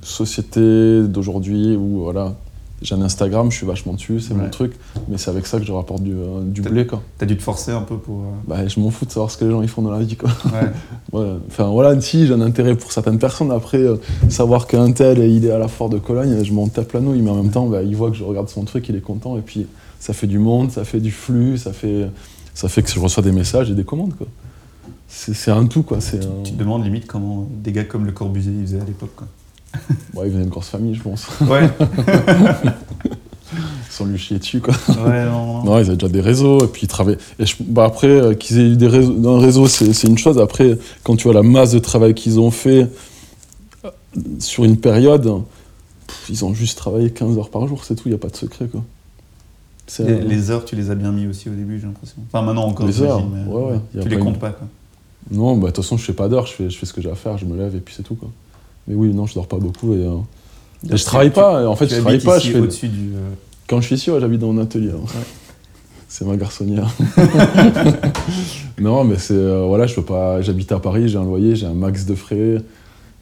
société 0.07 1.03
d'aujourd'hui 1.07 1.75
où 1.75 2.01
voilà, 2.03 2.35
j'ai 2.81 2.93
un 2.95 3.01
Instagram, 3.01 3.49
je 3.51 3.57
suis 3.57 3.65
vachement 3.65 3.93
dessus, 3.93 4.19
c'est 4.19 4.33
Ouais. 4.33 4.41
mon 4.43 4.49
truc, 4.49 4.73
mais 5.09 5.17
c'est 5.17 5.31
avec 5.31 5.47
ça 5.47 5.59
que 5.59 5.65
je 5.65 5.71
rapporte 5.71 6.03
du, 6.03 6.13
euh, 6.13 6.41
du 6.43 6.61
blé. 6.61 6.85
Quoi. 6.85 7.01
T'as 7.17 7.25
dû 7.25 7.35
te 7.35 7.41
forcer 7.41 7.71
un 7.71 7.81
peu 7.81 7.97
pour. 7.97 8.19
euh, 8.19 8.23
Bah, 8.47 8.67
je 8.67 8.79
m'en 8.79 8.91
fous 8.91 9.05
de 9.05 9.11
savoir 9.11 9.31
ce 9.31 9.37
que 9.37 9.45
les 9.45 9.51
gens 9.51 9.61
ils 9.63 9.67
font 9.67 9.81
dans 9.81 9.91
la 9.91 9.99
vie. 9.99 10.15
Quoi. 10.15 10.29
Ouais. 10.45 10.69
Ouais, 11.13 11.33
Enfin 11.47 11.65
voilà, 11.69 11.99
si 12.01 12.27
j'ai 12.27 12.33
un 12.33 12.41
intérêt 12.41 12.75
pour 12.75 12.91
certaines 12.91 13.17
personnes. 13.17 13.51
Après, 13.51 13.77
euh, 13.79 13.95
savoir 14.29 14.67
qu'un 14.67 14.91
tel 14.91 15.19
il 15.19 15.45
est 15.45 15.51
à 15.51 15.57
la 15.57 15.67
foire 15.67 15.89
de 15.89 15.97
Cologne, 15.97 16.43
je 16.43 16.53
m'en 16.53 16.67
tape 16.67 16.91
la 16.93 16.99
nouille, 16.99 17.21
mais 17.21 17.31
en 17.31 17.35
même 17.41 17.51
temps, 17.51 17.65
bah, 17.67 17.81
il 17.81 17.95
voit 17.95 18.11
que 18.11 18.17
je 18.17 18.23
regarde 18.23 18.49
son 18.49 18.63
truc, 18.65 18.87
il 18.89 18.95
est 18.95 19.01
content, 19.01 19.37
et 19.37 19.41
puis 19.41 19.65
ça 19.99 20.13
fait 20.13 20.27
du 20.27 20.37
monde, 20.39 20.69
ça 20.71 20.83
fait 20.83 20.99
du 20.99 21.11
flux, 21.11 21.57
ça 21.57 21.73
fait, 21.73 22.09
ça 22.53 22.67
fait 22.69 22.83
que 22.83 22.91
je 22.91 22.99
reçois 22.99 23.23
des 23.23 23.31
messages 23.31 23.71
et 23.71 23.73
des 23.75 23.83
commandes. 23.85 24.13
Quoi. 24.15 24.27
C'est, 25.07 25.49
un 25.51 25.65
tout, 25.65 25.81
quoi. 25.83 25.97
Un- 25.97 26.43
Tu 26.43 26.51
te 26.51 26.57
demandes 26.59 26.83
limite 26.83 27.07
comment 27.07 27.47
des 27.63 27.71
gars 27.71 27.85
comme 27.85 28.05
le 28.05 28.11
Corbusier 28.11 28.51
ils 28.59 28.65
faisaient 28.67 28.81
à 28.81 28.85
l'époque. 28.85 29.13
quoi. 29.15 29.27
Bon, 30.13 30.23
il 30.23 30.29
venait 30.31 30.41
d'une 30.43 30.49
grosse 30.49 30.69
famille, 30.69 30.95
je 30.95 31.01
pense. 31.03 31.27
Ouais, 31.41 31.69
Sans 33.89 34.05
lui 34.05 34.17
chier 34.17 34.37
dessus, 34.37 34.59
quoi. 34.59 34.73
ouais, 34.89 35.25
non, 35.25 35.45
non. 35.45 35.63
Non, 35.63 35.77
ils 35.79 35.87
avaient 35.87 35.95
déjà 35.95 36.09
des 36.09 36.21
réseaux, 36.21 36.63
et 36.63 36.67
puis 36.67 36.83
ils 36.83 36.87
travaillaient. 36.87 37.17
Et 37.39 37.45
je- 37.45 37.55
bah, 37.61 37.85
après, 37.85 38.07
euh, 38.07 38.33
qu'ils 38.35 38.59
aient 38.59 38.69
eu 38.69 38.75
des 38.75 38.87
réseaux, 38.87 39.15
un 39.27 39.39
réseau, 39.39 39.67
c'est, 39.67 40.03
une 40.03 40.17
chose. 40.17 40.37
Après, 40.39 40.77
quand 41.03 41.15
tu 41.15 41.23
vois 41.23 41.33
la 41.33 41.41
masse 41.43 41.71
de 41.71 41.79
travail 41.79 42.13
qu'ils 42.13 42.39
ont 42.39 42.51
fait 42.51 42.87
euh, 43.85 43.89
sur 44.39 44.65
une 44.65 44.77
période, 44.77 45.23
pff, 46.07 46.29
ils 46.29 46.45
ont 46.45 46.53
juste 46.53 46.77
travaillé 46.77 47.09
15 47.11 47.37
heures 47.37 47.49
par 47.49 47.65
jour, 47.67 47.83
c'est 47.85 47.95
tout, 47.95 48.03
il 48.07 48.11
n'y 48.11 48.15
a 48.15 48.19
pas 48.19 48.27
de 48.29 48.35
secret, 48.35 48.67
quoi. 48.67 48.83
Les, 49.99 50.19
les 50.19 50.51
heures, 50.51 50.65
tu 50.65 50.75
les 50.75 50.91
as 50.91 50.95
bien 50.95 51.11
mis 51.13 51.25
aussi 51.27 51.47
au 51.49 51.53
début, 51.53 51.79
j'ai 51.79 51.85
l'impression. 51.87 52.17
Enfin, 52.31 52.45
maintenant 52.45 52.65
encore, 52.65 52.85
Les 52.85 53.01
heures, 53.01 53.23
mais 53.25 53.49
ouais, 53.51 53.71
ouais, 53.71 53.79
tu 54.01 54.09
les 54.09 54.15
une- 54.17 54.23
comptes 54.23 54.39
pas, 54.39 54.51
quoi. 54.51 54.67
Non, 55.31 55.55
bah, 55.55 55.67
de 55.69 55.71
toute 55.73 55.83
façon, 55.85 55.97
je 55.97 56.03
fais 56.03 56.13
pas 56.13 56.27
d'heures, 56.27 56.45
je 56.45 56.53
fais, 56.53 56.69
je 56.69 56.77
fais 56.77 56.85
ce 56.85 56.93
que 56.93 57.01
j'ai 57.01 57.09
à 57.09 57.15
faire, 57.15 57.37
je 57.37 57.45
me 57.45 57.55
lève, 57.57 57.73
et 57.75 57.79
puis 57.79 57.95
c'est 57.95 58.03
tout, 58.03 58.15
quoi. 58.15 58.29
Mais 58.87 58.95
oui, 58.95 59.13
non, 59.13 59.25
je 59.25 59.33
dors 59.33 59.47
pas 59.47 59.57
beaucoup, 59.57 59.93
et, 59.93 59.97
euh, 60.05 60.15
et 60.91 60.97
je 60.97 61.03
travaille 61.05 61.31
pas, 61.31 61.61
et 61.61 61.65
en 61.65 61.75
fait, 61.75 61.87
je 61.87 61.95
travaille 61.95 62.19
pas, 62.19 62.37
ici 62.37 62.47
je 62.47 62.53
fais... 62.53 62.59
au-dessus 62.59 62.87
du. 62.87 63.09
euh, 63.15 63.29
Quand 63.67 63.81
je 63.81 63.87
suis 63.87 63.95
ici, 63.95 64.09
ouais, 64.11 64.19
j'habite 64.21 64.39
dans 64.39 64.51
mon 64.53 64.61
atelier. 64.61 64.91
hein. 64.91 65.05
C'est 66.09 66.23
ma 66.25 66.37
garçonnière. 66.37 66.89
non, 68.79 69.03
mais 69.03 69.17
c'est 69.17 69.33
euh, 69.33 69.65
voilà, 69.67 69.87
je 69.87 69.95
peux 69.95 70.03
pas. 70.03 70.41
J'habite 70.41 70.71
à 70.71 70.79
Paris, 70.79 71.09
j'ai 71.09 71.17
un 71.17 71.25
loyer, 71.25 71.55
j'ai 71.55 71.65
un 71.65 71.73
max 71.73 72.05
de 72.05 72.15
frais. 72.15 72.57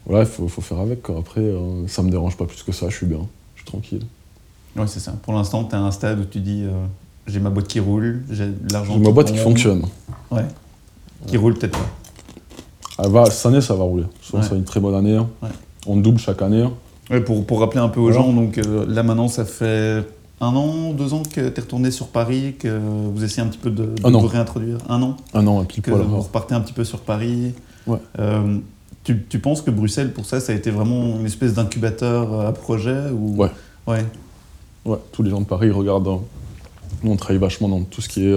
Voilà, 0.06 0.24
il 0.24 0.30
faut, 0.30 0.46
faut 0.48 0.60
faire 0.60 0.78
avec. 0.78 1.02
Quoi. 1.02 1.16
Après, 1.18 1.40
euh, 1.40 1.86
ça 1.88 2.02
me 2.02 2.10
dérange 2.10 2.36
pas 2.36 2.44
plus 2.44 2.62
que 2.62 2.70
ça. 2.72 2.88
Je 2.88 2.96
suis 2.96 3.06
bien, 3.06 3.18
je 3.56 3.62
suis 3.62 3.66
tranquille. 3.70 4.02
Ouais, 4.76 4.86
c'est 4.86 5.00
ça. 5.00 5.12
Pour 5.22 5.32
l'instant, 5.32 5.64
tu 5.64 5.74
as 5.74 5.80
un 5.80 5.90
stade 5.90 6.20
où 6.20 6.24
tu 6.24 6.38
dis 6.38 6.62
euh, 6.64 6.70
j'ai 7.26 7.40
ma 7.40 7.50
boîte 7.50 7.66
qui 7.66 7.80
roule, 7.80 8.22
j'ai 8.30 8.46
de 8.46 8.72
l'argent. 8.72 8.94
J'ai 8.94 9.00
ma 9.00 9.10
boîte 9.10 9.32
qui 9.32 9.38
fonctionne. 9.38 9.82
Ouais. 10.30 10.44
Qui 11.26 11.36
roule 11.38 11.54
peut-être 11.54 11.72
pas. 11.76 11.90
Elle 13.02 13.10
va, 13.10 13.26
cette 13.26 13.46
année, 13.46 13.60
ça 13.60 13.74
va 13.74 13.84
rouler. 13.84 14.04
Ouais. 14.32 14.40
c'est 14.42 14.54
une 14.56 14.64
très 14.64 14.80
bonne 14.80 14.94
année. 14.94 15.16
hein. 15.16 15.28
Ouais. 15.42 15.48
On 15.86 15.96
double 15.96 16.18
chaque 16.18 16.42
année. 16.42 16.66
Ouais, 17.10 17.20
pour, 17.20 17.44
pour 17.46 17.60
rappeler 17.60 17.80
un 17.80 17.88
peu 17.88 18.00
aux 18.00 18.10
gens, 18.12 18.32
donc 18.32 18.58
euh, 18.58 18.84
là 18.88 19.02
maintenant, 19.02 19.28
ça 19.28 19.44
fait 19.44 20.04
un 20.40 20.48
an, 20.56 20.92
deux 20.92 21.14
ans 21.14 21.22
que 21.22 21.48
tu 21.48 21.58
es 21.58 21.60
retourné 21.62 21.90
sur 21.90 22.08
Paris, 22.08 22.54
que 22.58 22.80
vous 23.14 23.22
essayez 23.22 23.46
un 23.46 23.50
petit 23.50 23.58
peu 23.58 23.70
de, 23.70 23.84
de 23.86 24.10
vous 24.10 24.26
réintroduire. 24.26 24.78
Un 24.88 25.02
an 25.02 25.16
Un 25.34 25.46
an, 25.46 25.64
pile 25.64 25.82
que 25.82 25.90
poil. 25.90 26.02
vous 26.02 26.20
repartez 26.20 26.54
un 26.54 26.60
petit 26.60 26.72
peu 26.72 26.84
sur 26.84 27.00
Paris. 27.00 27.52
Ouais. 27.86 27.98
Euh, 28.18 28.56
tu, 29.04 29.24
tu 29.28 29.38
penses 29.38 29.62
que 29.62 29.70
Bruxelles, 29.70 30.12
pour 30.12 30.24
ça, 30.26 30.40
ça 30.40 30.52
a 30.52 30.56
été 30.56 30.70
vraiment 30.72 31.16
une 31.20 31.26
espèce 31.26 31.54
d'incubateur 31.54 32.40
à 32.46 32.52
projet 32.52 33.10
ou... 33.12 33.36
Ouais. 33.40 33.50
Ouais. 33.86 34.04
Ouais, 34.84 34.98
tous 35.12 35.22
les 35.22 35.30
gens 35.30 35.40
de 35.40 35.46
Paris 35.46 35.70
regardent. 35.70 36.08
hein. 36.08 36.20
Nous, 37.04 37.12
on 37.12 37.16
travaille 37.16 37.38
vachement 37.38 37.68
dans 37.68 37.82
tout 37.82 38.00
ce 38.00 38.08
qui 38.08 38.26
est. 38.26 38.36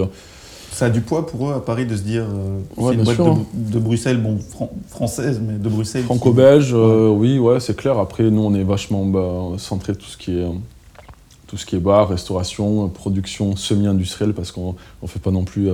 euh, 0.70 0.74
Ça 0.74 0.86
a 0.86 0.90
du 0.90 1.00
poids 1.00 1.26
pour 1.26 1.50
eux 1.50 1.54
à 1.54 1.60
Paris 1.60 1.86
de 1.86 1.96
se 1.96 2.02
dire 2.02 2.24
euh, 2.24 2.60
Ouais, 2.76 2.92
c'est 2.92 2.98
une 2.98 3.04
boîte 3.04 3.16
sûr, 3.16 3.24
de, 3.26 3.30
hein. 3.30 3.44
de 3.54 3.78
Bruxelles, 3.78 4.22
bon, 4.22 4.38
fran- 4.38 4.72
française, 4.88 5.40
mais 5.44 5.54
de 5.54 5.68
Bruxelles. 5.68 6.04
Franco-belge, 6.04 6.72
euh, 6.74 7.08
oui, 7.08 7.38
ouais, 7.38 7.60
c'est 7.60 7.76
clair. 7.76 7.98
Après, 7.98 8.30
nous, 8.30 8.42
on 8.42 8.54
est 8.54 8.64
vachement 8.64 9.04
bah, 9.04 9.56
centré 9.58 9.94
tout 9.94 10.06
ce 10.06 10.16
qui 10.16 10.38
est 10.38 10.44
euh, 10.44 10.50
tout 11.46 11.56
ce 11.56 11.66
qui 11.66 11.74
est 11.74 11.80
bar, 11.80 12.08
restauration, 12.08 12.88
production 12.88 13.56
semi-industrielle, 13.56 14.34
parce 14.34 14.52
qu'on 14.52 14.76
ne 15.02 15.08
fait 15.08 15.18
pas 15.18 15.32
non 15.32 15.42
plus 15.42 15.68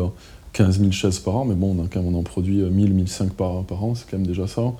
15 0.54 0.80
000 0.80 0.90
chaises 0.90 1.18
par 1.18 1.36
an, 1.36 1.44
mais 1.44 1.54
bon, 1.54 1.76
on, 1.78 1.84
a 1.84 1.86
quand 1.86 2.00
même, 2.02 2.14
on 2.14 2.18
en 2.18 2.22
produit 2.22 2.62
1000, 2.62 2.94
1005 2.94 3.34
par, 3.34 3.62
par 3.64 3.84
an, 3.84 3.94
c'est 3.94 4.10
quand 4.10 4.16
même 4.16 4.26
déjà 4.26 4.46
ça. 4.46 4.72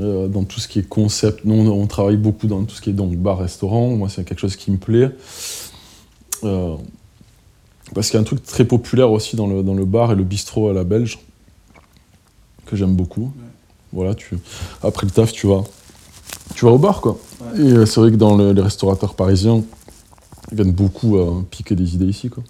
Euh, 0.00 0.26
dans 0.28 0.44
tout 0.44 0.58
ce 0.58 0.68
qui 0.68 0.78
est 0.78 0.88
concept, 0.88 1.44
nous 1.44 1.54
on, 1.54 1.86
travaille 1.86 2.16
beaucoup 2.16 2.46
dans 2.46 2.64
tout 2.64 2.74
ce 2.74 2.80
qui 2.80 2.90
est 2.90 2.94
donc 2.94 3.14
bar-restaurant, 3.14 3.90
moi 3.90 4.08
c'est 4.08 4.24
quelque 4.24 4.38
chose 4.38 4.56
qui 4.56 4.70
me 4.70 4.78
plaît. 4.78 5.10
Euh, 6.44 6.76
parce 7.94 8.08
qu'il 8.08 8.14
y 8.14 8.18
a 8.18 8.20
un 8.20 8.24
truc 8.24 8.42
très 8.42 8.64
populaire 8.64 9.10
aussi 9.10 9.36
dans 9.36 9.46
le, 9.46 9.62
dans 9.62 9.74
le 9.74 9.84
bar 9.84 10.12
et 10.12 10.14
le 10.14 10.24
bistrot 10.24 10.68
à 10.68 10.72
la 10.72 10.84
belge, 10.84 11.18
que 12.66 12.76
j'aime 12.76 12.94
beaucoup. 12.94 13.32
Voilà, 13.92 14.14
tu, 14.14 14.38
après 14.82 15.06
le 15.06 15.12
taf, 15.12 15.32
tu 15.32 15.46
vas, 15.46 15.64
tu 16.54 16.64
vas 16.64 16.70
au 16.70 16.78
bar, 16.78 17.00
quoi. 17.00 17.18
Et 17.56 17.60
euh, 17.60 17.86
c'est 17.86 18.00
vrai 18.00 18.10
que 18.10 18.16
dans 18.16 18.36
les 18.36 18.62
restaurateurs 18.62 19.14
parisiens, 19.14 19.62
ils 20.50 20.56
viennent 20.56 20.72
beaucoup 20.72 21.18
piquer 21.50 21.74
des 21.74 21.94
idées 21.94 22.06
ici, 22.06 22.30
quoi. 22.30 22.42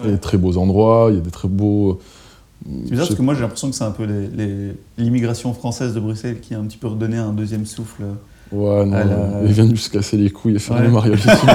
Il 0.00 0.06
y 0.06 0.08
a 0.08 0.12
des 0.12 0.20
très 0.20 0.38
beaux 0.38 0.56
endroits, 0.56 1.08
il 1.10 1.16
y 1.16 1.18
a 1.18 1.22
des 1.22 1.30
très 1.30 1.48
beaux. 1.48 2.00
C'est 2.64 2.90
bizarre 2.90 3.06
parce 3.06 3.18
que 3.18 3.22
moi 3.22 3.34
j'ai 3.34 3.40
l'impression 3.40 3.70
que 3.70 3.76
c'est 3.76 3.84
un 3.84 3.90
peu 3.90 4.06
l'immigration 4.98 5.52
française 5.54 5.94
de 5.94 6.00
Bruxelles 6.00 6.40
qui 6.40 6.54
a 6.54 6.58
un 6.58 6.64
petit 6.64 6.76
peu 6.76 6.88
redonné 6.88 7.16
un 7.16 7.32
deuxième 7.32 7.66
souffle. 7.66 8.02
Ouais, 8.52 8.84
non, 8.84 9.42
ils 9.44 9.52
viennent 9.52 9.74
juste 9.74 9.92
casser 9.92 10.16
les 10.16 10.30
couilles 10.30 10.56
et 10.56 10.58
faire 10.58 10.76
ouais. 10.76 10.82
les 10.82 10.88
mariolettes. 10.88 11.24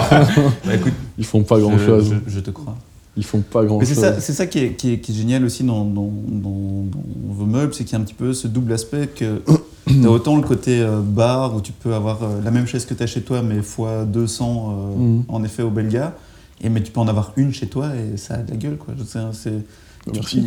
bah, 0.65 0.75
écoute, 0.75 0.93
ils 1.17 1.25
font 1.25 1.43
pas 1.43 1.59
grand 1.59 1.77
chose. 1.77 2.15
Je, 2.27 2.39
te 2.39 2.51
crois. 2.51 2.75
Ils 3.17 3.23
font 3.23 3.41
pas 3.41 3.63
grand 3.65 3.79
chose. 3.79 4.05
C'est 4.19 4.33
ça, 4.33 4.47
qui, 4.47 4.59
est, 4.59 4.73
qui, 4.73 4.93
est, 4.93 5.13
génial 5.13 5.45
aussi 5.45 5.63
dans, 5.63 5.85
dans, 5.85 6.11
dans, 6.27 6.85
vos 7.29 7.45
meubles, 7.45 7.73
c'est 7.73 7.83
qu'il 7.83 7.93
y 7.93 7.95
a 7.95 7.99
un 7.99 8.03
petit 8.03 8.13
peu 8.13 8.33
ce 8.33 8.47
double 8.47 8.73
aspect 8.73 9.07
que 9.07 9.41
tu 9.87 10.05
as 10.05 10.09
autant 10.09 10.35
le 10.35 10.43
côté 10.43 10.81
euh, 10.81 11.01
bar 11.01 11.55
où 11.55 11.61
tu 11.61 11.71
peux 11.71 11.93
avoir 11.93 12.23
euh, 12.23 12.41
la 12.43 12.51
même 12.51 12.67
chaise 12.67 12.85
que 12.85 12.93
tu 12.93 13.03
as 13.03 13.07
chez 13.07 13.21
toi, 13.21 13.41
mais 13.41 13.61
fois 13.61 14.05
200 14.05 14.45
euh, 14.45 14.97
mm. 14.97 15.23
en 15.29 15.43
effet 15.43 15.63
au 15.63 15.69
Belga. 15.69 16.15
Et 16.61 16.69
mais 16.69 16.81
tu 16.81 16.91
peux 16.91 17.01
en 17.01 17.07
avoir 17.07 17.33
une 17.35 17.53
chez 17.53 17.67
toi 17.67 17.91
et 17.95 18.17
ça 18.17 18.35
a 18.35 18.37
de 18.37 18.51
la 18.51 18.57
gueule, 18.57 18.77
quoi. 18.77 18.93
C'est. 19.33 19.51
Merci. 20.13 20.45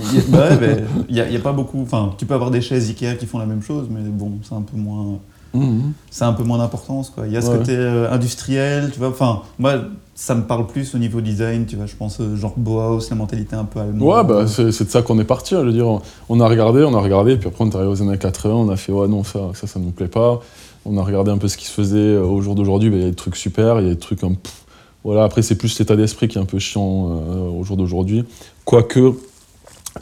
Il 1.09 1.15
n'y 1.15 1.21
a, 1.21 1.25
a, 1.25 1.39
pas 1.41 1.53
beaucoup. 1.53 1.83
Enfin, 1.83 2.15
tu 2.17 2.27
peux 2.27 2.35
avoir 2.35 2.51
des 2.51 2.61
chaises 2.61 2.89
Ikea 2.89 3.17
qui 3.19 3.27
font 3.27 3.39
la 3.39 3.47
même 3.47 3.63
chose, 3.63 3.89
mais 3.91 4.01
bon, 4.09 4.39
c'est 4.43 4.55
un 4.55 4.63
peu 4.63 4.77
moins. 4.77 5.19
Mhm. 5.55 5.93
C'est 6.11 6.25
un 6.25 6.33
peu 6.33 6.45
moins 6.45 6.59
d'importance. 6.59 7.13
Il 7.25 7.33
y 7.33 7.37
a 7.37 7.41
ce 7.41 7.51
côté 7.51 7.75
euh, 7.75 8.11
industriel, 8.13 8.91
tu 8.93 8.99
vois. 8.99 9.09
Enfin, 9.09 9.43
moi, 9.59 9.77
ça 10.19 10.35
me 10.35 10.43
parle 10.43 10.67
plus 10.67 10.97
au 10.97 10.99
niveau 10.99 11.21
design, 11.21 11.65
tu 11.65 11.77
vois. 11.77 11.87
Je 11.87 11.95
pense 11.95 12.21
euh, 12.21 12.35
genre 12.35 12.55
Bauhaus, 12.57 13.09
la 13.09 13.15
mentalité 13.15 13.55
un 13.55 13.65
peu 13.65 13.79
allemande. 13.79 14.03
Ouais, 14.03 14.25
bah, 14.25 14.49
c'est 14.49 14.85
de 14.85 14.91
ça 14.91 15.01
qu'on 15.03 15.17
est 15.21 15.25
parti. 15.25 15.55
Je 15.55 15.61
veux 15.61 15.73
dire, 15.73 16.01
on 16.29 16.41
a 16.41 16.49
regardé, 16.49 16.83
on 16.83 16.93
a 16.93 17.01
regardé, 17.01 17.37
puis 17.37 17.47
après 17.47 17.65
on 17.65 17.71
est 17.71 17.77
arrivé 17.77 17.89
aux 17.89 18.03
années 18.03 18.19
80, 18.19 18.53
on 18.53 18.69
a 18.69 18.77
fait 18.77 18.91
ouais 18.91 19.07
non 19.07 19.23
ça, 19.23 19.39
ça, 19.55 19.69
ça 19.69 19.79
nous 19.79 19.93
plaît 19.93 20.09
pas. 20.09 20.41
On 20.85 20.99
a 20.99 21.05
regardé 21.05 21.31
un 21.31 21.39
peu 21.39 21.47
ce 21.47 21.57
qui 21.57 21.67
se 21.67 21.73
faisait 21.73 21.99
euh, 21.99 22.25
au 22.25 22.41
jour 22.41 22.57
d'aujourd'hui. 22.57 22.91
Bah, 22.91 22.97
il 22.97 23.03
y 23.03 23.07
a 23.07 23.11
des 23.11 23.15
trucs 23.15 23.37
super, 23.37 23.81
il 23.81 23.87
y 23.87 23.91
a 23.91 23.95
des 23.95 23.99
trucs 23.99 24.25
un 24.25 24.33
voilà, 25.05 25.23
après, 25.23 25.43
c'est 25.43 25.55
plus 25.55 25.79
l'état 25.79 25.95
d'esprit 25.95 26.27
qui 26.27 26.37
est 26.37 26.41
un 26.41 26.45
peu 26.45 26.59
chiant 26.59 27.09
euh, 27.11 27.51
au 27.51 27.63
jour 27.63 27.77
d'aujourd'hui. 27.77 28.25
Quoique, 28.65 29.15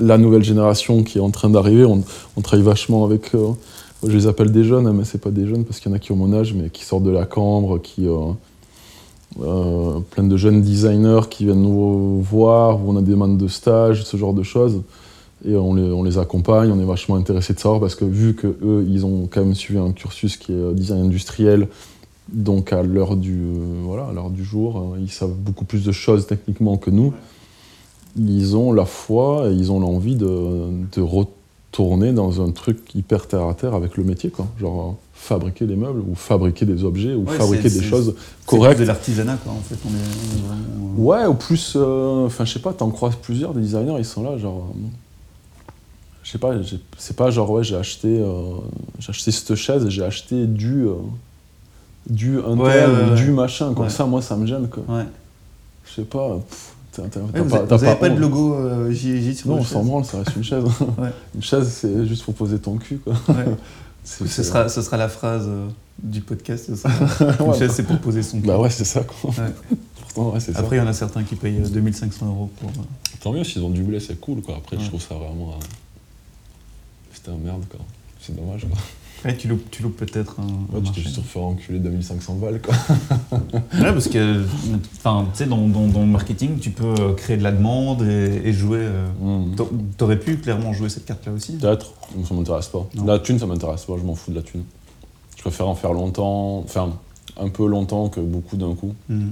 la 0.00 0.16
nouvelle 0.16 0.42
génération 0.42 1.02
qui 1.02 1.18
est 1.18 1.20
en 1.20 1.30
train 1.30 1.50
d'arriver, 1.50 1.85
on, 1.85 2.02
travaille 2.40 2.64
vachement 2.64 3.04
avec. 3.04 3.32
Euh, 4.04 4.11
je 4.11 4.16
les 4.16 4.26
appelle 4.26 4.52
des 4.52 4.64
jeunes, 4.64 4.90
mais 4.92 5.04
c'est 5.04 5.20
pas 5.20 5.30
des 5.30 5.46
jeunes 5.46 5.64
parce 5.64 5.80
qu'il 5.80 5.90
y 5.90 5.94
en 5.94 5.96
a 5.96 5.98
qui 5.98 6.12
ont 6.12 6.16
mon 6.16 6.32
âge, 6.32 6.54
mais 6.54 6.70
qui 6.70 6.85
sortent 6.85 7.04
de 7.04 7.11
la 7.11 7.26
cambre, 7.26 7.78
qui. 7.78 8.06
Euh, 8.09 10.00
plein 10.12 10.24
de 10.24 10.37
jeunes 10.37 10.62
designers 10.62 11.28
qui 11.28 11.44
viennent 11.44 11.61
nous 11.61 12.22
voir, 12.22 12.82
où 12.82 12.92
on 12.92 12.96
a 12.96 13.02
des 13.02 13.11
demandes 13.11 13.37
de 13.37 13.48
stage, 13.48 14.04
ce 14.04 14.16
genre 14.16 14.32
de 14.32 14.42
choses. 14.42 14.80
Et 15.46 15.54
on 15.54 15.74
les, 15.74 15.82
on 15.82 16.02
les 16.02 16.16
accompagne, 16.16 16.70
on 16.70 16.80
est 16.80 16.87
vachement 16.87 17.16
intéressé 17.16 17.52
de 17.52 17.59
savoir 17.59 17.80
parce 17.80 17.94
que 17.94 18.06
vu 18.06 18.35
qu'eux, 18.35 18.87
ils 18.88 19.04
ont 19.04 19.28
quand 19.30 19.40
même 19.40 19.54
suivi 19.54 19.78
un 19.78 19.92
cursus 19.92 20.38
qui 20.38 20.52
est 20.52 20.74
design 20.74 21.04
industriel, 21.04 21.68
donc 22.28 22.72
à 22.72 22.82
l'heure 22.82 23.16
du, 23.16 23.35
euh, 23.35 23.82
voilà, 23.85 24.11
du 24.30 24.44
jour, 24.44 24.76
hein, 24.78 24.98
ils 25.00 25.11
savent 25.11 25.35
beaucoup 25.35 25.64
plus 25.64 25.85
de 25.85 25.92
choses 25.92 26.26
techniquement 26.26 26.76
que 26.76 26.90
nous. 26.90 27.12
Ils 28.16 28.56
ont 28.56 28.72
la 28.72 28.87
foi 28.87 29.50
et 29.50 29.54
ils 29.54 29.70
ont 29.70 29.78
l'envie 29.78 30.16
de, 30.16 30.68
de, 30.92 31.00
retourner 31.70 32.12
dans 32.12 32.40
un 32.40 32.50
truc 32.50 32.94
hyper 32.94 33.26
terre 33.26 33.46
à 33.46 33.55
terre 33.55 33.74
avec 33.74 33.96
le 33.96 34.05
métier, 34.05 34.31
quoi. 34.31 34.46
Genre 34.61 34.96
fabriquer 35.12 35.66
des 35.66 35.76
meubles 35.76 36.00
ou 36.00 36.14
fabriquer 36.14 36.66
des 36.66 36.85
objets 36.85 37.14
ou 37.14 37.26
fabriquer 37.26 37.70
des 37.70 37.83
choses 37.83 38.14
correctes. 38.44 38.81
de 38.81 38.85
l'artisanat, 38.85 39.37
quoi, 39.42 39.52
en 39.52 39.61
fait. 39.61 39.76
On 39.85 39.90
est, 39.90 41.00
Ouais, 41.00 41.26
ou 41.26 41.35
plus, 41.35 41.74
euh, 41.76 42.26
enfin, 42.26 42.44
je 42.44 42.52
sais 42.55 42.59
pas, 42.59 42.72
t'en 42.72 42.90
croises 42.90 43.16
plusieurs 43.16 43.52
des 43.52 43.61
designers, 43.61 43.96
ils 43.98 44.05
sont 44.05 44.22
là, 44.22 44.38
genre. 44.38 44.72
je 46.22 46.31
sais 46.31 46.38
pas, 46.38 46.55
c'est 46.96 47.16
pas 47.16 47.31
genre, 47.31 47.50
ouais, 47.50 47.64
j'ai 47.64 47.76
acheté, 47.76 48.18
euh, 48.18 48.55
j'ai 48.98 49.11
acheté 49.11 49.31
cette 49.31 49.55
chaise 49.57 49.85
et 49.85 49.90
j'ai 49.90 50.05
acheté 50.05 50.46
du 50.46 50.87
du 52.09 52.38
un 52.38 52.57
tel, 52.57 53.14
du 53.16 53.31
machin. 53.33 53.74
Comme 53.74 53.90
ça, 53.90 54.07
moi, 54.07 54.22
ça 54.22 54.37
me 54.37 54.46
gêne. 54.46 54.68
Quoi. 54.68 54.85
Ouais. 54.88 55.05
Je 55.85 55.94
sais 55.94 56.07
pas. 56.07 56.38
Vous 57.02 57.44
n'avez 57.44 57.96
pas, 57.96 58.09
de 58.09 58.18
logo 58.18 58.54
euh, 58.54 58.94
sur 58.94 59.48
Non, 59.48 59.56
on 59.56 59.64
s'en 59.64 59.85
branle, 59.85 60.04
ça 60.04 60.18
reste 60.18 60.37
une 60.37 60.44
chaise. 60.44 60.64
Une 61.35 61.42
chaise, 61.42 61.68
c'est 61.68 62.06
juste 62.06 62.24
pour 62.24 62.35
poser 62.35 62.59
ton 62.59 62.76
cul. 62.76 62.98
Quoi. 62.98 63.14
ce, 64.04 64.26
sera, 64.26 64.68
ce 64.68 64.82
sera 64.82 64.96
la 64.96 65.09
phrase 65.09 65.46
euh, 65.48 65.68
du 66.02 66.20
podcast. 66.20 66.70
une 67.40 67.54
chaise, 67.54 67.72
c'est 67.72 67.82
pour 67.82 67.98
poser 67.98 68.22
son 68.22 68.40
cul. 68.40 68.46
Bah 68.46 68.59
ouais, 68.59 68.70
c'est 68.70 68.85
ça. 68.85 69.02
Quoi. 69.02 69.32
Après, 70.54 70.76
il 70.76 70.78
y 70.78 70.82
en 70.82 70.87
a 70.87 70.92
certains 70.92 71.22
qui 71.22 71.37
payent 71.37 71.61
2500 71.61 72.26
euh, 72.26 72.28
euros 72.28 72.50
pour. 72.61 72.70
Tant 73.20 73.32
mieux, 73.32 73.44
s'ils 73.44 73.62
ont 73.62 73.70
du 73.70 73.82
blé, 73.82 74.00
c'est 74.00 74.18
cool. 74.20 74.40
Quoi. 74.42 74.56
Après, 74.56 74.78
je 74.78 74.87
trouve 74.87 75.02
ça 75.02 75.14
vraiment. 75.14 75.59
C'était 77.12 77.30
un 77.30 77.37
merde. 77.37 77.64
quoi. 77.70 77.80
C'est 78.20 78.35
dommage. 78.35 78.62
Quoi 78.62 78.78
tu 79.38 79.48
loupes, 79.48 79.70
tu 79.70 79.83
loupes 79.83 79.96
peut-être 79.96 80.37
un. 80.40 80.74
Ouais, 80.74 80.83
tu 80.83 80.92
t'es 80.92 81.00
juste 81.00 81.20
fait 81.22 81.38
enculer 81.38 81.79
2500 81.79 82.35
balles, 82.37 82.61
quoi. 82.61 82.74
ouais, 83.33 83.92
parce 83.92 84.09
que, 84.09 84.44
enfin, 84.96 85.26
tu 85.33 85.38
sais, 85.38 85.46
dans, 85.46 85.68
dans, 85.68 85.87
dans, 85.87 86.00
le 86.00 86.07
marketing, 86.07 86.59
tu 86.59 86.70
peux 86.70 86.94
euh, 86.98 87.14
créer 87.14 87.37
de 87.37 87.42
la 87.42 87.52
demande 87.52 88.02
et, 88.02 88.52
jouer. 88.52 88.81
Euh, 88.81 89.07
hmm. 89.20 89.57
T'aurais 89.96 90.18
pu 90.18 90.37
clairement 90.37 90.72
jouer 90.72 90.88
cette 90.88 91.07
carte-là 91.07 91.33
aussi 91.33 91.57
Peut-être, 91.57 91.92
ça 92.26 92.35
m'intéresse 92.35 92.68
pas. 92.68 92.87
La 93.05 93.18
thune, 93.18 93.38
ça 93.38 93.46
m'intéresse 93.46 93.85
pas, 93.85 93.94
je 93.98 94.05
m'en 94.05 94.14
fous 94.14 94.31
de 94.31 94.37
la 94.37 94.42
thune. 94.42 94.64
Je 95.37 95.42
préfère 95.42 95.68
en 95.68 95.74
faire 95.74 95.92
longtemps, 95.92 96.59
enfin, 96.59 96.92
un 97.38 97.48
peu 97.48 97.66
longtemps 97.66 98.09
que 98.09 98.20
beaucoup 98.20 98.57
d'un 98.57 98.74
coup. 98.74 98.94
Hmm. 99.09 99.31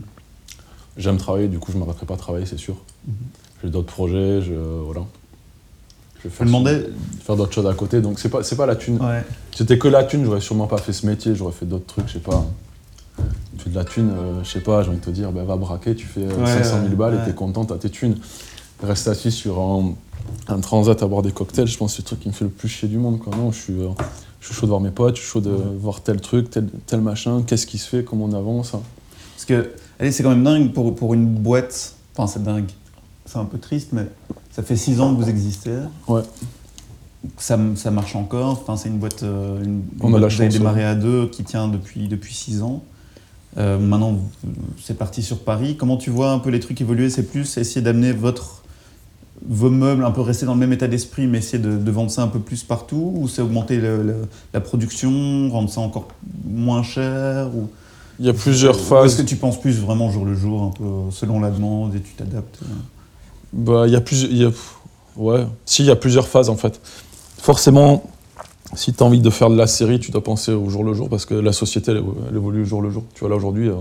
J'aime 0.97 1.17
travailler, 1.17 1.49
du 1.49 1.59
coup, 1.59 1.73
je 1.73 1.77
ne 1.77 1.85
m'arrêterai 1.85 2.07
pas 2.07 2.15
à 2.15 2.19
travailler, 2.19 2.47
c'est 2.47 2.59
sûr. 2.59 2.77
Hmm. 3.07 3.13
J'ai 3.63 3.71
d'autres 3.71 3.93
projets, 3.93 4.43
je, 4.43 4.55
voilà 4.55 5.03
je 6.25 6.29
faire, 6.31 6.47
demandais... 6.47 6.87
faire 7.23 7.37
d'autres 7.37 7.53
choses 7.53 7.67
à 7.67 7.75
côté. 7.75 8.01
Donc 8.01 8.19
c'est 8.19 8.29
pas, 8.29 8.43
c'est 8.43 8.57
pas 8.57 8.67
la 8.67 8.77
thune. 8.77 8.99
C'était 9.55 9.79
que 9.79 9.89
la 9.89 10.05
thune, 10.05 10.25
j'aurais 10.25 10.41
sûrement 10.41 10.67
pas 10.67 10.79
fait 10.79 10.93
ce 10.93 11.07
métier, 11.07 11.35
j'aurais 11.35 11.53
fait 11.53 11.67
d'autres 11.67 11.87
trucs, 11.87 12.09
je 12.09 12.15
sais 12.15 12.19
pas. 12.19 12.47
Tu 13.17 13.65
fais 13.65 13.71
de 13.71 13.75
la 13.77 13.85
thune, 13.85 14.11
euh, 14.11 14.43
je 14.43 14.51
sais 14.51 14.61
pas, 14.61 14.83
j'ai 14.83 14.89
envie 14.89 14.99
de 14.99 15.05
te 15.05 15.11
dire, 15.11 15.31
ben, 15.31 15.45
va 15.45 15.57
braquer, 15.57 15.95
tu 15.95 16.07
fais 16.07 16.29
500 16.29 16.83
000 16.83 16.97
balles 16.97 17.21
et 17.23 17.25
t'es 17.25 17.35
content, 17.35 17.65
t'as 17.65 17.77
tes 17.77 17.91
thunes. 17.91 18.17
Reste 18.83 19.07
assis 19.07 19.31
sur 19.31 19.61
un, 19.61 20.61
transat 20.61 21.01
à 21.03 21.07
boire 21.07 21.23
des 21.23 21.31
cocktails, 21.31 21.69
je 21.69 21.79
pense 21.79 21.93
que 21.93 21.97
c'est 21.97 22.03
le 22.03 22.07
truc 22.07 22.21
qui 22.21 22.29
me 22.29 22.33
fait 22.33 22.45
le 22.45 22.51
plus 22.51 22.69
chier 22.69 22.89
du 22.89 22.99
monde. 22.99 23.21
Quoi. 23.21 23.35
Non, 23.37 23.53
je 23.53 23.61
suis, 23.61 23.73
euh, 23.75 23.91
je 24.41 24.47
suis 24.47 24.55
chaud 24.55 24.67
de 24.67 24.71
voir 24.71 24.81
mes 24.81 24.91
potes, 24.91 25.17
je 25.17 25.21
suis 25.21 25.31
chaud 25.31 25.41
de 25.41 25.51
voir 25.51 26.01
tel 26.01 26.21
truc, 26.21 26.51
tel, 26.51 26.69
tel 26.87 27.01
machin, 27.01 27.43
qu'est-ce 27.47 27.67
qui 27.67 27.79
se 27.79 27.89
fait, 27.89 28.03
comment 28.03 28.25
on 28.25 28.33
avance. 28.33 28.75
Hein. 28.75 28.83
Parce 29.37 29.45
que, 29.45 29.71
allez, 30.01 30.11
c'est 30.11 30.23
quand 30.25 30.31
même 30.31 30.45
dingue 30.45 30.73
pour, 30.73 30.95
pour 30.97 31.15
une 31.15 31.27
boîte, 31.27 31.95
enfin 32.17 32.27
c'est 32.27 32.43
dingue, 32.43 32.71
c'est 33.25 33.39
un 33.39 33.45
peu 33.45 33.59
triste, 33.59 33.91
mais 33.93 34.07
ça 34.55 34.63
fait 34.63 34.77
six 34.77 35.01
ans 35.01 35.13
que 35.15 35.21
vous 35.21 35.29
existez. 35.29 35.75
Ouais. 36.07 36.23
Ça, 37.39 37.59
ça 37.75 37.91
marche 37.91 38.15
encore. 38.15 38.51
Enfin, 38.51 38.77
c'est 38.77 38.89
une 38.89 38.99
boîte. 38.99 39.25
Euh, 39.25 39.63
une, 39.65 39.83
On 40.01 40.15
a 40.15 40.21
la 40.21 40.29
chance. 40.29 40.53
démarré 40.53 40.85
à 40.85 40.95
deux 40.95 41.27
qui 41.27 41.43
tient 41.43 41.67
depuis, 41.67 42.07
depuis 42.07 42.35
six 42.35 42.63
ans. 42.63 42.85
Euh, 43.57 43.79
maintenant, 43.79 44.19
c'est 44.81 44.97
parti 44.97 45.23
sur 45.23 45.41
Paris. 45.41 45.77
Comment 45.77 45.97
tu 45.97 46.11
vois 46.11 46.31
un 46.31 46.39
peu 46.39 46.51
les 46.51 46.61
trucs 46.61 46.81
évoluer? 46.81 47.11
C'est 47.11 47.25
plus 47.25 47.57
essayer 47.57 47.81
d'amener 47.81 48.13
votre 48.13 48.63
vos 49.47 49.71
meubles, 49.71 50.05
un 50.05 50.13
peu 50.13 50.21
rester 50.21 50.47
dans 50.47 50.55
le 50.55 50.61
même 50.61 50.73
état 50.73 50.87
d'esprit, 50.87 51.27
mais 51.27 51.39
essayer 51.39 51.59
de, 51.59 51.91
vendre 51.91 52.11
ça 52.11 52.23
un 52.23 52.29
peu 52.29 52.39
plus 52.39 52.63
partout? 52.63 53.13
Ou 53.17 53.27
c'est 53.27 53.43
augmenter 53.43 53.81
la 54.53 54.61
production, 54.61 55.51
rendre 55.51 55.69
ça 55.69 55.81
encore 55.81 56.09
moins 56.45 56.85
cher? 56.85 57.49
Ou... 57.55 57.69
Il 58.21 58.27
y 58.27 58.29
a 58.29 58.33
plusieurs 58.33 58.79
phases. 58.79 59.13
Est-ce 59.13 59.23
que 59.23 59.29
tu 59.29 59.37
penses 59.37 59.61
plus 59.61 59.81
vraiment 59.81 60.11
jour 60.13 60.25
le 60.25 60.37
jour, 60.37 60.63
un 60.63 60.71
peu 60.71 61.11
selon 61.11 61.41
la 61.41 61.51
demande 61.51 61.97
et 61.97 62.01
tu 62.01 62.13
t'adaptes 62.13 62.61
bah, 63.55 63.85
il 63.87 63.93
y 63.93 63.97
a 63.97 64.01
plusieurs. 64.01 64.53
Phases 66.27 66.49
en 66.51 66.57
fait. 66.57 66.81
Forcément, 67.39 68.03
si 68.75 68.93
tu 68.93 69.03
as 69.03 69.07
envie 69.07 69.21
de 69.21 69.31
faire 69.31 69.49
de 69.49 69.57
la 69.57 69.67
série, 69.67 70.01
tu 70.01 70.11
dois 70.11 70.25
penser 70.25 70.53
au 70.53 70.69
jour 70.69 70.83
le 70.83 70.93
jour 70.95 71.09
parce 71.09 71.25
que 71.25 71.35
la 71.35 71.53
société, 71.53 71.93
évolue 72.35 72.63
au 72.63 72.65
jour 72.65 72.83
le 72.83 72.91
jour. 72.91 73.05
Tu 73.15 73.21
vois, 73.21 73.29
là 73.29 73.37
aujourd'hui, 73.37 73.69
euh, 73.69 73.75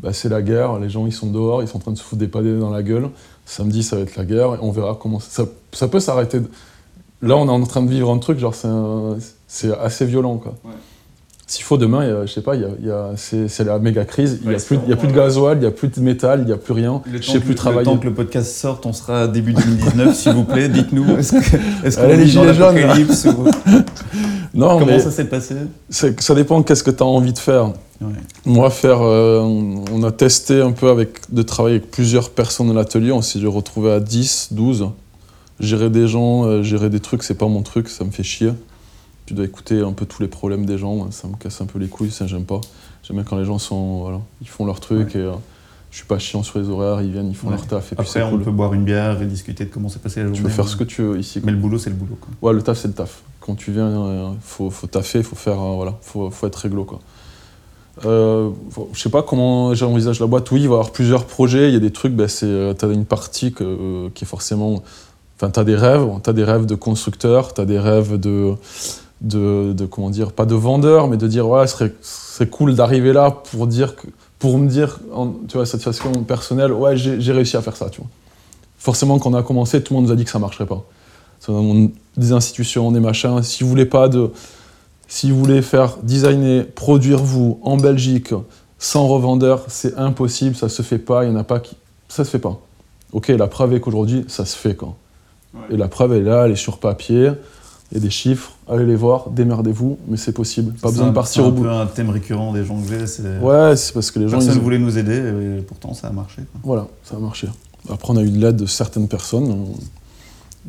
bah, 0.00 0.12
c'est 0.12 0.28
la 0.28 0.42
guerre, 0.42 0.78
les 0.78 0.88
gens 0.88 1.06
ils 1.06 1.12
sont 1.12 1.26
dehors, 1.26 1.62
ils 1.62 1.68
sont 1.68 1.76
en 1.76 1.80
train 1.80 1.92
de 1.92 1.98
se 1.98 2.02
foutre 2.02 2.20
des 2.20 2.28
padés 2.28 2.58
dans 2.58 2.70
la 2.70 2.82
gueule. 2.82 3.10
Samedi, 3.44 3.82
ça 3.82 3.96
va 3.96 4.02
être 4.02 4.16
la 4.16 4.24
guerre 4.24 4.54
et 4.54 4.58
on 4.60 4.70
verra 4.70 4.98
comment 5.00 5.20
ça, 5.20 5.44
ça, 5.72 5.88
peut 5.88 6.00
s'arrêter. 6.00 6.40
Là, 7.22 7.36
on 7.36 7.46
est 7.46 7.50
en 7.50 7.62
train 7.64 7.82
de 7.82 7.90
vivre 7.90 8.10
un 8.10 8.18
truc, 8.18 8.38
genre, 8.38 8.54
c'est 9.46 9.78
assez 9.78 10.06
violent 10.06 10.38
quoi. 10.38 10.54
S'il 11.48 11.64
faut 11.64 11.78
demain, 11.78 12.26
je 12.26 12.32
sais 12.32 12.40
pas, 12.40 12.56
y 12.56 12.64
a, 12.64 13.12
c'est 13.16 13.64
la 13.64 13.78
méga 13.78 14.04
crise. 14.04 14.40
Il 14.42 14.48
n'y 14.48 14.56
a, 14.56 14.58
plus, 14.58 14.78
y 14.88 14.92
a 14.92 14.96
plus 14.96 15.06
de 15.06 15.12
gasoil, 15.12 15.58
il 15.58 15.60
n'y 15.60 15.66
a 15.66 15.70
plus 15.70 15.86
de 15.86 16.00
métal, 16.00 16.40
il 16.40 16.46
n'y 16.46 16.52
a 16.52 16.56
plus 16.56 16.72
rien. 16.72 17.02
je 17.12 17.22
sais 17.22 17.38
plus 17.38 17.54
travailler. 17.54 17.88
Le 17.88 17.92
temps 17.92 17.98
que 17.98 18.06
le 18.06 18.14
podcast 18.14 18.50
sorte, 18.56 18.84
on 18.84 18.92
sera 18.92 19.28
début 19.28 19.52
2019, 19.52 20.16
s'il 20.16 20.32
vous 20.32 20.42
plaît. 20.42 20.68
Dites-nous, 20.68 21.18
est-ce 21.18 21.96
qu'on 21.96 22.08
est, 22.08 22.28
est 22.28 22.34
dans 22.34 22.44
l'apocalypse 22.44 23.26
ou... 23.26 23.46
non, 24.54 24.80
Comment 24.80 24.98
ça 24.98 25.12
s'est 25.12 25.26
passé 25.26 25.54
Ça 25.88 26.34
dépend 26.34 26.58
de 26.58 26.64
qu'est-ce 26.64 26.82
que 26.82 26.90
tu 26.90 27.04
as 27.04 27.06
envie 27.06 27.32
de 27.32 27.38
faire. 27.38 27.70
Moi, 28.44 28.70
faire, 28.70 29.02
euh, 29.02 29.40
on 29.40 30.02
a 30.02 30.10
testé 30.10 30.60
un 30.60 30.72
peu 30.72 30.90
avec, 30.90 31.32
de 31.32 31.42
travailler 31.42 31.76
avec 31.76 31.90
plusieurs 31.90 32.30
personnes 32.30 32.68
dans 32.68 32.74
l'atelier. 32.74 33.12
On 33.12 33.22
s'est 33.22 33.38
retrouvé 33.44 33.92
à 33.92 34.00
10, 34.00 34.48
12. 34.50 34.88
Gérer 35.60 35.90
des 35.90 36.06
gens, 36.06 36.44
euh, 36.44 36.62
gérer 36.62 36.90
des 36.90 37.00
trucs, 37.00 37.22
c'est 37.22 37.38
pas 37.38 37.46
mon 37.46 37.62
truc, 37.62 37.88
ça 37.88 38.04
me 38.04 38.10
fait 38.10 38.22
chier. 38.22 38.52
Tu 39.26 39.34
dois 39.34 39.44
écouter 39.44 39.80
un 39.80 39.92
peu 39.92 40.06
tous 40.06 40.22
les 40.22 40.28
problèmes 40.28 40.64
des 40.66 40.78
gens, 40.78 41.10
ça 41.10 41.26
me 41.28 41.34
casse 41.36 41.60
un 41.60 41.66
peu 41.66 41.78
les 41.78 41.88
couilles, 41.88 42.10
ça 42.10 42.26
j'aime 42.26 42.44
pas. 42.44 42.60
J'aime 43.02 43.16
bien 43.16 43.24
quand 43.24 43.36
les 43.36 43.44
gens 43.44 43.58
sont, 43.58 44.00
voilà, 44.02 44.20
ils 44.40 44.48
font 44.48 44.64
leur 44.64 44.78
truc 44.80 45.14
et 45.16 45.18
euh, 45.18 45.32
je 45.90 45.96
suis 45.96 46.06
pas 46.06 46.18
chiant 46.18 46.42
sur 46.42 46.58
les 46.58 46.68
horaires, 46.68 47.02
ils 47.02 47.10
viennent, 47.10 47.28
ils 47.28 47.34
font 47.36 47.48
Ouais. 47.48 47.54
leur 47.56 47.66
taf 47.66 47.92
et 47.92 47.96
Après, 47.98 48.22
on 48.22 48.30
cool. 48.30 48.42
peut 48.42 48.50
boire 48.50 48.72
une 48.74 48.84
bière 48.84 49.20
et 49.20 49.26
discuter 49.26 49.64
de 49.64 49.70
comment 49.70 49.88
s'est 49.88 49.98
passé 49.98 50.20
la 50.20 50.26
journée. 50.26 50.36
Tu 50.38 50.42
peux 50.44 50.48
faire 50.48 50.68
ce 50.68 50.76
que 50.76 50.84
tu 50.84 51.02
veux 51.02 51.18
ici. 51.18 51.40
quoi. 51.40 51.46
Mais 51.46 51.52
le 51.52 51.58
boulot, 51.58 51.78
c'est 51.78 51.90
le 51.90 51.96
boulot. 51.96 52.16
Quoi. 52.20 52.30
Ouais, 52.50 52.54
le 52.54 52.62
taf, 52.62 52.78
c'est 52.78 52.88
le 52.88 52.94
taf. 52.94 53.22
Quand 53.40 53.54
tu 53.56 53.72
viens, 53.72 53.86
euh, 53.88 54.30
faut, 54.40 54.70
faut 54.70 54.86
taffer, 54.86 55.22
faut 55.22 55.36
faire, 55.36 55.60
euh, 55.60 55.74
voilà, 55.76 55.94
faut, 56.02 56.30
faut 56.30 56.46
être 56.46 56.56
réglo, 56.56 56.84
quoi. 56.84 57.00
Euh, 58.04 58.50
je 58.92 59.00
sais 59.00 59.08
pas 59.08 59.22
comment 59.22 59.74
j'envisage 59.74 60.20
la 60.20 60.26
boîte. 60.26 60.50
Oui, 60.50 60.60
il 60.60 60.68
va 60.68 60.72
y 60.74 60.74
avoir 60.74 60.90
plusieurs 60.92 61.24
projets. 61.24 61.68
Il 61.68 61.72
y 61.72 61.76
a 61.76 61.80
des 61.80 61.92
trucs, 61.92 62.12
ben, 62.12 62.28
c'est, 62.28 62.44
euh, 62.46 62.74
t'as 62.74 62.92
une 62.92 63.06
partie 63.06 63.52
que, 63.52 63.64
euh, 63.64 64.08
qui 64.14 64.24
est 64.24 64.26
forcément. 64.26 64.82
Enfin, 65.36 65.50
t'as 65.50 65.64
des 65.64 65.76
rêves. 65.76 66.06
T'as 66.22 66.32
des 66.34 66.44
rêves 66.44 66.66
de 66.66 66.74
constructeur. 66.74 67.54
T'as 67.54 67.64
des 67.64 67.78
rêves 67.78 68.18
de, 68.20 68.54
de, 69.20 69.72
de, 69.72 69.86
comment 69.86 70.10
dire, 70.10 70.32
pas 70.32 70.44
de 70.46 70.54
vendeur, 70.54 71.08
mais 71.08 71.16
de 71.16 71.26
dire, 71.26 71.48
ouais, 71.48 71.66
ce 71.66 71.72
serait, 71.74 71.92
serait 72.02 72.48
cool 72.48 72.74
d'arriver 72.74 73.12
là 73.12 73.30
pour 73.30 73.66
dire 73.66 73.96
que, 73.96 74.06
pour 74.38 74.58
me 74.58 74.68
dire, 74.68 74.98
en, 75.12 75.28
tu 75.48 75.56
vois, 75.56 75.64
satisfaction 75.66 76.12
personnelle, 76.24 76.72
ouais, 76.72 76.96
j'ai 76.96 77.32
réussi 77.32 77.56
à 77.56 77.62
faire 77.62 77.76
ça, 77.76 77.88
tu 77.88 78.00
vois. 78.00 78.10
Forcément, 78.78 79.18
quand 79.18 79.30
on 79.30 79.34
a 79.34 79.42
commencé, 79.42 79.82
tout 79.82 79.94
le 79.94 79.96
monde 80.00 80.06
nous 80.08 80.12
a 80.12 80.16
dit 80.16 80.24
que 80.24 80.30
ça 80.30 80.38
marcherait 80.38 80.66
pas. 80.66 80.84
On- 81.48 81.90
des 82.16 82.32
institutions, 82.32 82.92
des 82.92 83.00
machins. 83.00 83.42
Si 83.42 83.62
vous 83.62 83.68
voulez 83.68 83.84
pas 83.84 84.08
de, 84.08 84.30
si 85.06 85.30
vous 85.30 85.38
voulez 85.38 85.60
faire 85.62 85.96
designer, 86.02 86.66
produire 86.74 87.22
vous 87.22 87.58
en 87.62 87.76
Belgique 87.76 88.32
sans 88.78 89.06
revendeur, 89.06 89.64
c'est 89.68 89.96
impossible, 89.98 90.56
ça 90.56 90.68
se 90.68 90.82
fait 90.82 90.98
pas. 90.98 91.24
Il 91.24 91.30
y 91.30 91.32
en 91.32 91.36
a 91.36 91.44
pas 91.44 91.60
qui, 91.60 91.76
ça 92.08 92.24
se 92.24 92.30
fait 92.30 92.38
pas. 92.38 92.58
Ok, 93.12 93.28
la 93.28 93.46
preuve 93.48 93.74
est 93.74 93.80
qu'aujourd'hui, 93.80 94.24
ça 94.28 94.44
se 94.44 94.56
fait 94.56 94.74
quand. 94.74 94.96
Et 95.70 95.76
la 95.76 95.88
preuve 95.88 96.12
est 96.14 96.20
là, 96.20 96.44
elle 96.46 96.52
est 96.52 96.56
sur 96.56 96.78
papier. 96.78 97.30
Il 97.92 97.98
y 97.98 98.00
a 98.00 98.00
des 98.00 98.10
chiffres, 98.10 98.52
allez 98.68 98.84
les 98.84 98.96
voir, 98.96 99.30
démerdez-vous, 99.30 99.98
mais 100.08 100.16
c'est 100.16 100.32
possible. 100.32 100.72
Pas 100.72 100.88
C'est 100.88 100.94
besoin 100.94 101.06
un- 101.06 101.10
de 101.10 101.14
partir 101.14 101.42
c'est 101.42 101.48
au 101.48 101.52
un 101.52 101.54
bout. 101.54 101.62
peu 101.62 101.70
un 101.70 101.86
thème 101.86 102.10
récurrent 102.10 102.52
des 102.52 102.64
gens 102.64 102.80
que 102.80 102.88
j'ai. 102.88 103.06
c'est- 103.06 103.38
Ouais, 103.40 103.76
c'est 103.76 103.92
parce 103.94 104.10
que 104.10 104.18
les 104.18 104.26
gens. 104.28 104.38
Personne 104.38 104.54
ils- 104.54 104.58
ne 104.58 104.62
voulait 104.64 104.78
nous 104.78 104.98
aider 104.98 105.16
et 105.58 105.62
pourtant 105.62 105.94
ça 105.94 106.08
a 106.08 106.12
marché. 106.12 106.42
quoi. 106.50 106.60
Voilà, 106.64 106.88
ça 107.04 107.16
a 107.16 107.20
marché. 107.20 107.48
Après, 107.88 108.12
on 108.12 108.16
a 108.16 108.22
eu 108.22 108.30
de 108.30 108.38
l'aide 108.40 108.56
de 108.56 108.66
certaines 108.66 109.06
personnes. 109.06 109.66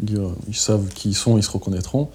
Ils, 0.07 0.15
euh, 0.17 0.27
ils 0.47 0.55
savent 0.55 0.87
qui 0.93 1.09
ils 1.09 1.15
sont, 1.15 1.37
ils 1.39 1.43
se 1.43 1.49
reconnaîtront. 1.49 2.09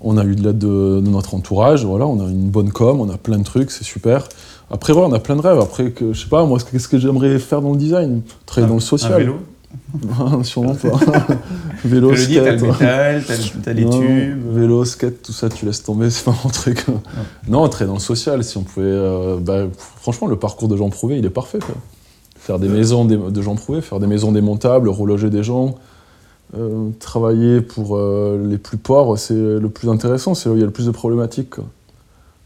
On 0.00 0.18
a 0.18 0.24
eu 0.24 0.34
de 0.34 0.42
l'aide 0.42 0.58
de, 0.58 1.00
de 1.00 1.08
notre 1.08 1.34
entourage. 1.36 1.84
Voilà, 1.84 2.06
on 2.06 2.18
a 2.20 2.28
une 2.28 2.50
bonne 2.50 2.72
com, 2.72 3.00
on 3.00 3.08
a 3.10 3.16
plein 3.16 3.38
de 3.38 3.44
trucs, 3.44 3.70
c'est 3.70 3.84
super. 3.84 4.28
Après, 4.70 4.92
ouais, 4.92 5.02
on 5.04 5.12
a 5.12 5.20
plein 5.20 5.36
de 5.36 5.40
rêves. 5.42 5.60
Après, 5.60 5.92
que, 5.92 6.12
je 6.12 6.22
sais 6.22 6.28
pas, 6.28 6.44
moi, 6.44 6.58
qu'est-ce 6.58 6.88
que 6.88 6.98
j'aimerais 6.98 7.38
faire 7.38 7.62
dans 7.62 7.70
le 7.70 7.76
design? 7.78 8.22
Travailler 8.46 8.68
dans 8.68 8.74
le 8.74 8.80
social. 8.80 9.12
Un 9.12 9.16
vélo? 9.18 9.36
Sûrement 10.42 10.74
pas. 10.74 10.98
vélo, 11.84 12.14
Je 12.14 12.20
le 12.22 12.26
dis, 12.26 12.34
t'as 12.36 12.52
le 12.52 12.58
skate. 12.58 12.70
métal, 12.72 13.24
t'as 13.26 13.36
le- 13.36 13.62
t'as 13.62 13.72
les 13.72 13.84
Non, 13.84 14.00
tubes. 14.00 14.42
Vélo, 14.54 14.84
skate, 14.84 15.22
tout 15.22 15.32
ça, 15.32 15.48
tu 15.48 15.66
laisses 15.66 15.82
tomber, 15.82 16.10
c'est 16.10 16.24
pas 16.24 16.34
mon 16.44 16.50
truc. 16.50 16.84
Non, 17.48 17.68
très 17.68 17.86
dans 17.86 17.94
le 17.94 17.98
social, 18.00 18.42
si 18.44 18.56
on 18.58 18.62
pouvait. 18.62 18.86
euh, 18.86 19.36
bah, 19.40 19.64
franchement, 20.00 20.26
le 20.26 20.36
parcours 20.36 20.68
de 20.68 20.76
Jean 20.76 20.90
Prouvé, 20.90 21.18
il 21.18 21.24
est 21.26 21.30
parfait. 21.30 21.58
Quoi. 21.58 21.74
Faire 22.38 22.58
des 22.58 22.68
maisons 22.68 23.04
dé- 23.04 23.16
de 23.16 23.42
Jean 23.42 23.54
Prouvé, 23.54 23.80
faire 23.80 24.00
des 24.00 24.06
maisons 24.06 24.32
démontables, 24.32 24.88
reloger 24.88 25.30
des 25.30 25.42
gens, 25.42 25.76
euh, 26.58 26.90
travailler 27.00 27.60
pour 27.60 27.96
euh, 27.96 28.44
les 28.48 28.58
plus 28.58 28.76
pauvres, 28.76 29.16
c'est 29.16 29.34
le 29.34 29.68
plus 29.68 29.88
intéressant, 29.88 30.34
c'est 30.34 30.48
là 30.48 30.54
où 30.54 30.56
il 30.56 30.60
y 30.60 30.64
a 30.64 30.66
le 30.66 30.72
plus 30.72 30.86
de 30.86 30.90
problématiques. 30.92 31.50
quoi. 31.50 31.64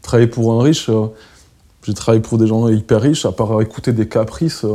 Travailler 0.01 0.27
pour 0.29 0.53
un 0.53 0.63
riche, 0.63 0.89
j'ai 1.83 1.93
travaillé 1.93 2.21
pour 2.21 2.37
des 2.37 2.47
gens 2.47 2.67
hyper 2.69 3.01
riches, 3.01 3.25
à 3.25 3.31
part 3.31 3.61
écouter 3.61 3.91
des 3.91 4.07
caprices. 4.07 4.65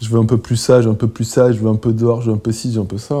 Je 0.00 0.08
veux 0.08 0.18
un 0.18 0.24
peu 0.26 0.38
plus 0.38 0.56
ça, 0.56 0.80
je 0.80 0.86
veux 0.86 0.92
un 0.92 0.96
peu 0.96 1.08
plus 1.08 1.24
ça, 1.24 1.52
je 1.52 1.58
veux 1.58 1.68
un 1.68 1.74
peu 1.76 1.92
dehors, 1.92 2.22
je 2.22 2.30
veux 2.30 2.36
un 2.36 2.38
peu 2.40 2.52
ci, 2.52 2.70
je 2.70 2.76
veux 2.76 2.82
un 2.82 2.86
peu 2.86 2.98
ça. 2.98 3.16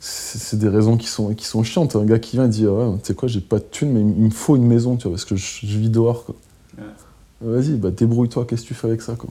C'est 0.00 0.58
des 0.58 0.68
raisons 0.68 0.96
qui 0.98 1.06
sont, 1.06 1.32
qui 1.32 1.46
sont 1.46 1.62
chiantes. 1.62 1.96
Un 1.96 2.04
gars 2.04 2.18
qui 2.18 2.36
vient 2.36 2.44
et 2.44 2.48
dit 2.48 2.66
Ouais, 2.66 2.84
tu 3.02 3.06
sais 3.08 3.14
quoi, 3.14 3.26
j'ai 3.28 3.40
pas 3.40 3.58
de 3.58 3.64
thune, 3.70 3.90
mais 3.92 4.00
il 4.00 4.24
me 4.24 4.30
faut 4.30 4.54
une 4.56 4.66
maison, 4.66 4.96
tu 4.96 5.04
vois, 5.04 5.12
parce 5.12 5.24
que 5.24 5.36
je, 5.36 5.66
je 5.66 5.78
vis 5.78 5.88
dehors. 5.88 6.24
quoi. 6.26 6.34
Vas-y, 7.40 7.72
bah 7.72 7.90
débrouille-toi, 7.90 8.46
qu'est-ce 8.48 8.62
que 8.62 8.68
tu 8.68 8.74
fais 8.74 8.86
avec 8.88 9.02
ça 9.02 9.14
quoi. 9.16 9.28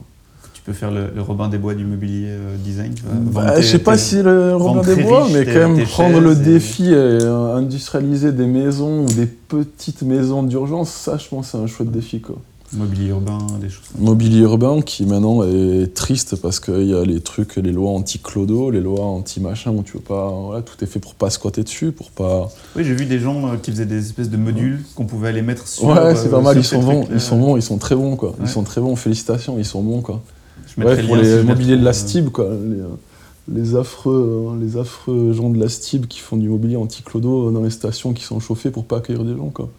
Tu 0.53 0.61
peux 0.61 0.73
faire 0.73 0.91
le, 0.91 1.09
le 1.13 1.21
Robin 1.21 1.47
des 1.49 1.57
Bois 1.57 1.73
du 1.73 1.83
mobilier 1.83 2.27
euh, 2.29 2.55
design. 2.57 2.93
tu 2.93 3.03
vois, 3.03 3.43
Bah, 3.43 3.59
je 3.61 3.67
sais 3.67 3.79
pas 3.79 3.97
si 3.97 4.21
le 4.21 4.55
Robin 4.55 4.81
des 4.81 5.03
Bois, 5.03 5.25
riche 5.25 5.33
mais 5.33 5.45
quand 5.45 5.69
même 5.69 5.83
prendre 5.85 6.19
le 6.19 6.35
défi 6.35 6.85
et 6.89 6.93
euh, 6.93 7.55
industrialiser 7.55 8.31
des 8.31 8.45
maisons 8.45 9.03
ou 9.03 9.07
des 9.07 9.25
petites 9.25 10.03
maisons 10.03 10.43
d'urgence, 10.43 10.89
ça 10.89 11.17
je 11.17 11.27
pense 11.27 11.49
c'est 11.49 11.57
un 11.57 11.67
chouette 11.67 11.91
défi 11.91 12.21
quoi. 12.21 12.35
Mobilier 12.75 13.09
urbain, 13.09 13.37
des 13.61 13.69
choses 13.69 13.83
comme 13.91 14.03
Mobilier 14.05 14.39
urbain 14.41 14.81
qui 14.81 15.05
maintenant 15.05 15.43
est 15.43 15.93
triste 15.93 16.35
parce 16.37 16.59
qu'il 16.59 16.83
y 16.83 16.93
a 16.93 17.03
les 17.03 17.21
trucs, 17.21 17.55
les 17.57 17.71
lois 17.71 17.91
anti-clodo, 17.91 18.71
les 18.71 18.81
lois 18.81 19.03
anti-machin 19.05 19.71
où 19.71 19.83
tu 19.83 19.93
veux 19.93 20.03
pas. 20.03 20.29
Voilà, 20.29 20.61
tout 20.61 20.81
est 20.83 20.87
fait 20.87 20.99
pour 20.99 21.15
pas 21.15 21.29
squatter 21.29 21.63
dessus, 21.63 21.91
pour 21.91 22.11
pas. 22.11 22.49
Oui, 22.75 22.83
j'ai 22.83 22.95
vu 22.95 23.05
des 23.05 23.19
gens 23.19 23.47
euh, 23.47 23.57
qui 23.61 23.71
faisaient 23.71 23.85
des 23.85 23.99
espèces 23.99 24.29
de 24.29 24.37
modules 24.37 24.83
qu'on 24.95 25.05
pouvait 25.05 25.29
aller 25.29 25.41
mettre 25.41 25.67
sur. 25.67 25.85
ouais, 25.85 26.15
c'est 26.15 26.27
euh, 26.27 26.31
pas 26.31 26.41
mal, 26.41 26.57
ils 26.57 26.63
sont 26.63 26.81
bons, 26.81 27.07
ils 27.11 27.21
sont 27.21 27.37
bons, 27.37 27.55
ils 27.57 27.61
sont 27.61 27.77
très 27.77 27.95
bons 27.95 28.15
quoi. 28.15 28.35
Ils 28.41 28.49
sont 28.49 28.63
très 28.63 28.81
bons, 28.81 28.95
félicitations, 28.95 29.57
ils 29.57 29.65
sont 29.65 29.81
bons 29.81 30.01
quoi. 30.01 30.21
Je 30.65 30.83
Ouais, 30.83 31.03
pour 31.03 31.15
les 31.15 31.37
les 31.37 31.43
mobiliers 31.43 31.77
de 31.77 31.83
la 31.83 31.91
retrouve, 31.91 32.05
euh, 32.05 32.09
Stib 32.09 32.29
quoi. 32.29 32.49
Les, 32.49 33.61
les 33.61 33.75
affreux, 33.75 34.57
les 34.59 34.77
affreux 34.77 35.33
gens 35.33 35.49
de 35.49 35.59
la 35.59 35.69
Stib 35.69 36.07
qui 36.07 36.19
font 36.19 36.37
du 36.37 36.47
mobilier 36.49 36.77
anti-clodo 36.77 37.51
dans 37.51 37.61
les 37.61 37.69
stations 37.69 38.13
qui 38.13 38.23
sont 38.23 38.39
chauffées 38.39 38.71
pour 38.71 38.85
pas 38.85 38.97
accueillir 38.97 39.23
des 39.23 39.35
gens 39.35 39.49
quoi. 39.49 39.69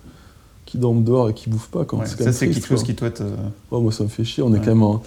Qui 0.75 0.81
dorment 0.81 1.05
dehors 1.05 1.29
et 1.31 1.35
qui 1.35 1.49
bouffent 1.49 1.69
pas 1.69 1.85
quoi. 1.85 2.01
ouais, 2.01 2.05
quand 2.19 2.25
Ça, 2.25 2.33
c'est 2.33 2.49
quelque 2.49 2.67
chose 2.67 2.81
quoi. 2.81 2.87
qui, 2.87 2.95
toi, 2.97 3.09
te. 3.09 3.23
Ouais, 3.23 3.81
moi, 3.81 3.93
ça 3.93 4.03
me 4.03 4.09
fait 4.09 4.25
chier. 4.25 4.43
On 4.43 4.53
est 4.53 4.59
quand 4.59 4.75
même. 4.75 4.83
un- 4.83 5.01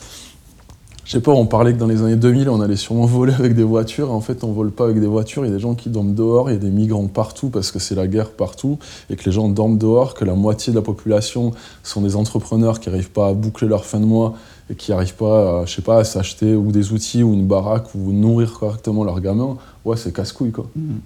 Je 1.04 1.12
sais 1.12 1.20
pas, 1.20 1.34
on 1.34 1.46
parlait 1.46 1.74
que 1.74 1.78
dans 1.78 1.88
les 1.88 2.02
années 2.04 2.16
2000, 2.16 2.50
on 2.50 2.62
allait 2.62 2.78
sûrement 2.78 3.06
voler 3.18 3.34
avec 3.34 3.54
des 3.54 3.64
voitures. 3.64 4.14
En 4.14 4.22
fait, 4.22 4.46
on 4.46 4.54
vole 4.54 4.72
pas 4.72 4.86
avec 4.86 5.02
des 5.02 5.08
voitures. 5.08 5.44
Il 5.46 5.50
y 5.50 5.52
a 5.52 5.56
des 5.56 5.60
gens 5.60 5.76
qui 5.76 5.90
dorment 5.90 6.14
dehors, 6.14 6.50
il 6.50 6.54
y 6.54 6.56
a 6.56 6.60
des 6.60 6.70
migrants 6.70 7.08
partout 7.08 7.50
parce 7.50 7.72
que 7.72 7.80
c'est 7.80 7.96
la 7.96 8.08
guerre 8.08 8.32
partout 8.32 8.80
et 9.10 9.18
que 9.18 9.26
les 9.26 9.34
gens 9.34 9.50
dorment 9.50 9.78
dehors, 9.78 10.14
que 10.14 10.24
la 10.24 10.36
moitié 10.36 10.72
de 10.72 10.78
la 10.78 10.82
population 10.84 11.52
sont 11.84 12.00
des 12.02 12.16
entrepreneurs 12.16 12.80
qui 12.80 12.90
n'arrivent 12.90 13.12
pas 13.12 13.28
à 13.28 13.34
boucler 13.34 13.68
leur 13.68 13.84
fin 13.84 14.00
de 14.00 14.06
mois 14.06 14.36
et 14.70 14.76
qui 14.76 14.92
n'arrivent 14.92 15.16
pas, 15.16 15.62
à, 15.62 15.66
je 15.66 15.76
sais 15.76 15.82
pas, 15.82 16.00
à 16.00 16.04
s'acheter 16.06 16.56
ou 16.56 16.72
des 16.72 16.94
outils 16.94 17.24
ou 17.24 17.34
une 17.34 17.46
baraque 17.46 17.94
ou 17.94 18.14
nourrir 18.14 18.54
correctement 18.58 19.04
leurs 19.04 19.20
gamins. 19.20 19.58
Ouais, 19.84 19.98
c'est 19.98 20.14
casse-couille, 20.14 20.52
quoi. 20.52 20.66
Mhm. 20.78 21.00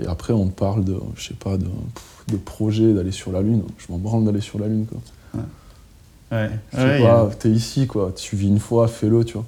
Et 0.00 0.06
après, 0.06 0.32
on 0.32 0.48
parle 0.48 0.84
de, 0.84 0.96
je 1.16 1.28
sais 1.28 1.34
pas, 1.34 1.56
de, 1.56 1.66
projet 2.44 2.92
d'aller 2.92 3.12
sur 3.12 3.32
la 3.32 3.40
Lune. 3.42 3.62
Je 3.78 3.86
m'en 3.90 3.98
branle 3.98 4.24
d'aller 4.24 4.40
sur 4.40 4.58
la 4.58 4.68
Lune, 4.68 4.86
quoi. 4.86 5.00
Ouais. 6.32 6.50
Je 6.72 6.76
sais 6.76 6.84
Ouais, 6.84 7.00
pas, 7.02 7.22
a- 7.22 7.26
t'es 7.34 7.50
ici, 7.50 7.86
quoi. 7.86 8.12
Tu 8.14 8.36
vis 8.36 8.48
une 8.48 8.58
fois, 8.58 8.88
fais-le, 8.88 9.24
tu 9.24 9.34
vois. 9.34 9.46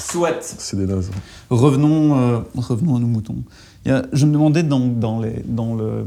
Soit. 0.00 0.42
C'est 0.42 0.76
des 0.76 0.86
nazes. 0.86 1.10
Revenons, 1.50 2.16
euh, 2.18 2.40
revenons 2.56 2.96
à 2.96 2.98
nos 3.00 3.06
moutons. 3.06 3.36
Il 3.84 3.88
y 3.88 3.92
a- 3.94 4.04
je 4.12 4.26
me 4.26 4.32
demandais 4.32 4.62
dans, 4.62 4.80
dans, 4.80 5.20
les, 5.20 5.42
dans 5.46 5.74
le. 5.74 6.04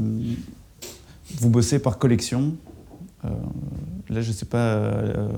Vous 1.38 1.50
bossez 1.50 1.78
par 1.78 1.98
collection. 1.98 2.54
Euh, 3.24 3.28
là, 4.08 4.20
je 4.22 4.32
sais 4.32 4.46
pas. 4.46 4.58
euh, 4.58 5.28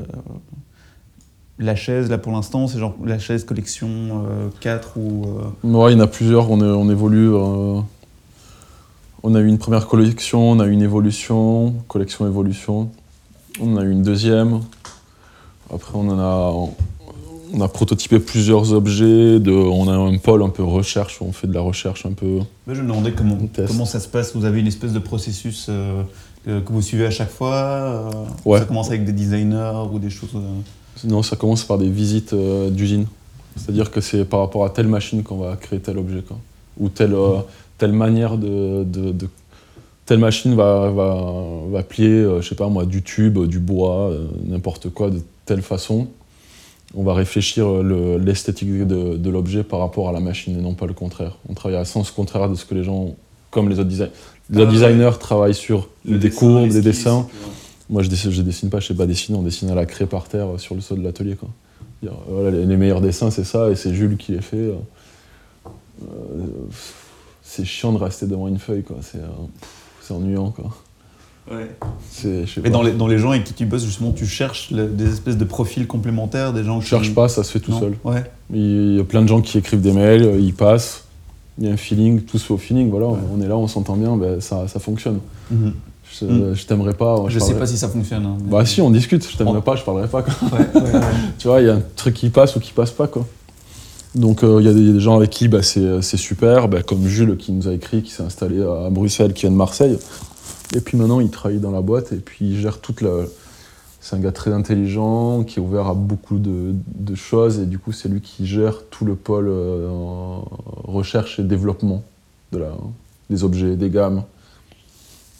la 1.58 1.74
chaise, 1.76 2.08
là 2.10 2.18
pour 2.18 2.32
l'instant, 2.32 2.66
c'est 2.68 2.78
genre 2.78 2.94
la 3.04 3.18
chaise 3.18 3.44
collection 3.44 3.88
euh, 3.88 4.48
4 4.60 4.96
ou. 4.96 5.24
euh, 5.64 5.68
Ouais, 5.68 5.92
il 5.92 5.98
y 5.98 6.00
en 6.00 6.04
a 6.04 6.06
plusieurs, 6.06 6.50
on, 6.50 6.60
est- 6.60 6.64
on 6.64 6.88
évolue. 6.90 7.34
euh, 7.34 7.80
on 9.24 9.34
a 9.34 9.40
eu 9.40 9.46
une 9.48 9.58
première 9.58 9.86
collection, 9.88 10.50
on 10.52 10.60
a 10.60 10.66
eu 10.66 10.70
une 10.72 10.82
évolution, 10.82 11.74
collection-évolution. 11.88 12.90
On 13.60 13.76
a 13.76 13.82
eu 13.82 13.90
une 13.90 14.02
deuxième. 14.04 14.60
Après, 15.74 15.92
on 15.94 16.08
en 16.08 16.18
a, 16.20 16.54
on 17.52 17.60
a 17.60 17.66
prototypé 17.68 18.20
plusieurs 18.20 18.72
objets. 18.72 19.40
De, 19.40 19.50
on 19.50 19.88
a 19.88 19.94
un 19.96 20.16
pôle 20.18 20.44
un 20.44 20.48
peu 20.50 20.62
recherche, 20.62 21.20
où 21.20 21.24
on 21.24 21.32
fait 21.32 21.48
de 21.48 21.54
la 21.54 21.60
recherche 21.60 22.06
un 22.06 22.12
peu. 22.12 22.38
Je 22.68 22.80
me 22.80 22.86
demandais 22.86 23.12
comment, 23.12 23.36
comment 23.66 23.84
ça 23.84 23.98
se 23.98 24.06
passe. 24.08 24.36
Vous 24.36 24.44
avez 24.44 24.60
une 24.60 24.68
espèce 24.68 24.92
de 24.92 25.00
processus 25.00 25.66
euh, 25.68 26.04
que 26.46 26.72
vous 26.72 26.80
suivez 26.82 27.04
à 27.06 27.10
chaque 27.10 27.30
fois 27.30 27.54
euh, 27.56 28.10
Ouais. 28.44 28.60
Ça 28.60 28.64
commence 28.66 28.86
avec 28.88 29.04
des 29.04 29.12
designers 29.12 29.72
ou 29.92 29.98
des 29.98 30.10
choses. 30.10 30.30
Non, 31.04 31.22
ça 31.22 31.36
commence 31.36 31.64
par 31.64 31.78
des 31.78 31.88
visites 31.88 32.32
euh, 32.32 32.70
d'usine. 32.70 33.06
C'est-à-dire 33.56 33.90
que 33.90 34.00
c'est 34.00 34.24
par 34.24 34.40
rapport 34.40 34.64
à 34.64 34.70
telle 34.70 34.88
machine 34.88 35.22
qu'on 35.22 35.38
va 35.38 35.56
créer 35.56 35.80
tel 35.80 35.98
objet. 35.98 36.22
Quoi. 36.26 36.38
Ou 36.78 36.88
telle, 36.88 37.14
euh, 37.14 37.38
telle 37.76 37.92
manière 37.92 38.36
de, 38.38 38.84
de- 38.84 39.12
de- 39.12 39.28
Telle 40.06 40.20
machine 40.20 40.54
va, 40.54 40.90
va, 40.90 41.22
va 41.70 41.82
plier, 41.82 42.08
euh, 42.08 42.40
je 42.40 42.48
sais 42.48 42.54
pas 42.54 42.68
moi, 42.68 42.86
du 42.86 43.02
tube, 43.02 43.38
du 43.40 43.58
bois, 43.58 44.08
euh, 44.08 44.24
n'importe 44.46 44.88
quoi, 44.88 45.10
de 45.10 45.20
telle 45.44 45.60
façon. 45.60 46.06
On 46.94 47.02
va 47.02 47.12
réfléchir 47.12 47.68
le- 47.82 48.16
l'esthétique 48.16 48.86
de, 48.86 49.16
de 49.18 49.30
l'objet 49.30 49.62
par 49.64 49.80
rapport 49.80 50.08
à 50.08 50.12
la 50.12 50.20
machine 50.20 50.58
et 50.58 50.62
non 50.62 50.72
pas 50.72 50.86
le 50.86 50.94
contraire. 50.94 51.36
On 51.50 51.52
travaille 51.52 51.76
à 51.76 51.84
sens 51.84 52.10
contraire 52.10 52.48
de 52.48 52.54
ce 52.54 52.64
que 52.64 52.74
les 52.74 52.84
gens, 52.84 53.14
comme 53.50 53.68
les 53.68 53.78
autres 53.78 53.90
designers, 53.90 54.10
les 54.48 54.62
Ah, 54.62 54.66
designers 54.66 55.10
travaillent 55.20 55.52
sur 55.54 55.88
des 56.06 56.16
dessin, 56.16 56.38
courbes, 56.38 56.68
des 56.68 56.80
l'esquisse, 56.80 56.84
dessins. 56.84 57.26
Moi, 57.90 58.02
je 58.02 58.08
dessine, 58.08 58.30
je 58.30 58.42
dessine 58.42 58.68
pas, 58.70 58.80
je 58.80 58.88
sais 58.88 58.94
pas 58.94 59.06
dessiner, 59.06 59.38
on 59.38 59.42
dessine 59.42 59.70
à 59.70 59.74
la 59.74 59.86
craie 59.86 60.06
par 60.06 60.28
terre 60.28 60.54
euh, 60.54 60.58
sur 60.58 60.74
le 60.74 60.80
sol 60.80 60.98
de 60.98 61.04
l'atelier. 61.04 61.36
quoi. 61.36 61.48
Dire, 62.02 62.12
euh, 62.12 62.16
Voilà, 62.28 62.50
les, 62.50 62.66
les 62.66 62.76
meilleurs 62.76 63.00
dessins, 63.00 63.30
c'est 63.30 63.44
ça, 63.44 63.70
et 63.70 63.76
c'est 63.76 63.94
Jules 63.94 64.16
qui 64.16 64.32
les 64.32 64.42
fait. 64.42 64.56
euh. 64.56 64.74
C'est 67.42 67.64
chiant 67.64 67.92
de 67.92 67.98
rester 67.98 68.26
devant 68.26 68.48
une 68.48 68.58
feuille, 68.58 68.82
quoi. 68.82 68.96
C'est 69.02 69.18
euh, 69.18 70.14
ennuyant, 70.14 70.50
quoi. 70.50 70.70
Ouais. 71.50 71.70
C'est, 72.10 72.44
je 72.46 72.52
sais 72.54 72.60
Mais 72.60 72.68
pas. 72.70 72.74
dans 72.76 72.82
les, 72.82 72.92
dans 72.92 73.06
les 73.06 73.16
gens 73.18 73.30
avec 73.30 73.44
qui 73.44 73.54
tu 73.54 73.64
bosses, 73.64 73.84
justement, 73.86 74.12
tu 74.12 74.26
cherches 74.26 74.70
le- 74.70 74.86
des 74.86 75.10
espèces 75.10 75.38
de 75.38 75.44
profils 75.44 75.86
complémentaires, 75.86 76.52
des 76.52 76.62
gens 76.62 76.78
Je 76.80 76.84
qui... 76.84 76.90
cherche 76.90 77.14
pas, 77.14 77.28
ça 77.28 77.42
se 77.42 77.50
fait 77.52 77.60
tout 77.60 77.70
Non 77.70 77.80
seul. 77.80 77.94
Ouais. 78.04 78.30
Il 78.52 78.96
y 78.96 79.00
a 79.00 79.04
plein 79.04 79.22
de 79.22 79.28
gens 79.28 79.40
qui 79.40 79.56
écrivent 79.56 79.80
des 79.80 79.92
mails, 79.92 80.36
ils 80.40 80.52
passent, 80.52 81.04
il 81.58 81.64
y 81.66 81.70
a 81.70 81.72
un 81.72 81.76
feeling, 81.78 82.20
tout 82.20 82.36
se 82.38 82.44
fait 82.44 82.52
au 82.52 82.58
feeling, 82.58 82.90
voilà, 82.90 83.06
Ouais. 83.08 83.18
on 83.34 83.40
est 83.40 83.48
là, 83.48 83.56
on 83.56 83.66
s'entend 83.66 83.96
bien, 83.96 84.14
ben, 84.18 84.40
ça, 84.42 84.68
ça 84.68 84.78
fonctionne. 84.78 85.20
Mhm. 85.50 85.72
Je, 86.10 86.24
Mm. 86.24 86.54
je 86.54 86.66
t'aimerais 86.66 86.94
pas. 86.94 87.24
Je, 87.28 87.34
sais 87.34 87.38
parlerais- 87.40 87.60
pas 87.60 87.66
si 87.66 87.76
ça 87.78 87.88
fonctionne. 87.88 88.24
hein, 88.26 88.36
mais- 88.42 88.50
Bah 88.50 88.64
si, 88.64 88.80
on 88.80 88.90
discute, 88.90 89.28
je 89.30 89.36
t'aimerais 89.36 89.60
pas, 89.62 89.76
je 89.76 89.84
parlerai 89.84 90.08
pas. 90.08 90.22
Quoi. 90.22 90.32
Ouais, 90.58 90.66
ouais, 90.80 90.92
ouais. 90.94 91.00
tu 91.38 91.48
vois, 91.48 91.60
il 91.60 91.66
y 91.66 91.70
a 91.70 91.74
un 91.74 91.82
truc 91.96 92.14
qui 92.14 92.30
passe 92.30 92.56
ou 92.56 92.60
qui 92.60 92.72
passe 92.72 92.90
pas. 92.90 93.06
Quoi. 93.06 93.26
Donc 94.14 94.42
euh, 94.42 94.56
il 94.60 94.66
y, 94.66 94.70
a 94.70 94.72
des- 94.72 94.80
il 94.80 94.86
y 94.86 94.90
a 94.90 94.94
des 94.94 95.00
gens 95.00 95.16
avec 95.16 95.30
qui 95.30 95.48
bah, 95.48 95.62
c'est 95.62 96.00
c'est 96.02 96.16
super, 96.16 96.68
bah, 96.68 96.82
comme 96.82 97.06
Jules 97.06 97.36
qui 97.36 97.52
nous 97.52 97.68
a 97.68 97.72
écrit, 97.72 98.02
qui 98.02 98.10
s'est 98.10 98.22
installé 98.22 98.62
à 98.62 98.88
Bruxelles, 98.90 99.32
qui 99.34 99.42
vient 99.42 99.50
de 99.50 99.56
Marseille. 99.56 99.98
Et 100.74 100.80
puis 100.80 100.96
maintenant, 100.98 101.20
il 101.20 101.30
travaille 101.30 101.58
dans 101.60 101.70
la 101.70 101.80
boîte 101.82 102.12
et 102.12 102.16
puis 102.16 102.46
il 102.50 102.58
gère 102.60 102.78
toute 102.80 103.00
la... 103.00 103.10
C'est 104.00 104.16
un 104.16 104.20
gars 104.20 104.32
très 104.32 104.52
intelligent, 104.52 105.42
qui 105.44 105.58
est 105.58 105.62
ouvert 105.62 105.86
à 105.88 105.94
beaucoup 105.94 106.38
de, 106.38 106.72
de 106.94 107.14
choses 107.14 107.58
et 107.58 107.66
du 107.66 107.78
coup 107.78 107.92
c'est 107.92 108.08
lui 108.08 108.20
qui 108.20 108.46
gère 108.46 108.82
tout 108.90 109.04
le 109.04 109.14
pôle 109.14 109.48
euh, 109.48 109.88
en 109.90 110.44
recherche 110.84 111.38
et 111.40 111.42
développement 111.42 112.02
de 112.52 112.58
la, 112.58 112.68
des 113.28 113.44
objets, 113.44 113.76
des 113.76 113.90
gammes. 113.90 114.22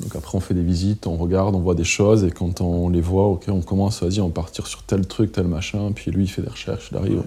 Donc 0.00 0.14
après 0.14 0.36
on 0.36 0.40
fait 0.40 0.54
des 0.54 0.62
visites, 0.62 1.06
on 1.06 1.16
regarde, 1.16 1.54
on 1.54 1.60
voit 1.60 1.74
des 1.74 1.84
choses 1.84 2.22
et 2.24 2.30
quand 2.30 2.60
on 2.60 2.88
les 2.88 3.00
voit, 3.00 3.26
ok, 3.26 3.44
on 3.48 3.60
commence, 3.62 4.02
vas-y, 4.02 4.20
on 4.20 4.30
partir 4.30 4.66
sur 4.66 4.82
tel 4.84 5.06
truc, 5.06 5.32
tel 5.32 5.46
machin, 5.48 5.90
puis 5.94 6.10
lui 6.12 6.24
il 6.24 6.28
fait 6.28 6.42
des 6.42 6.48
recherches, 6.48 6.88
il 6.92 6.98
arrive, 6.98 7.22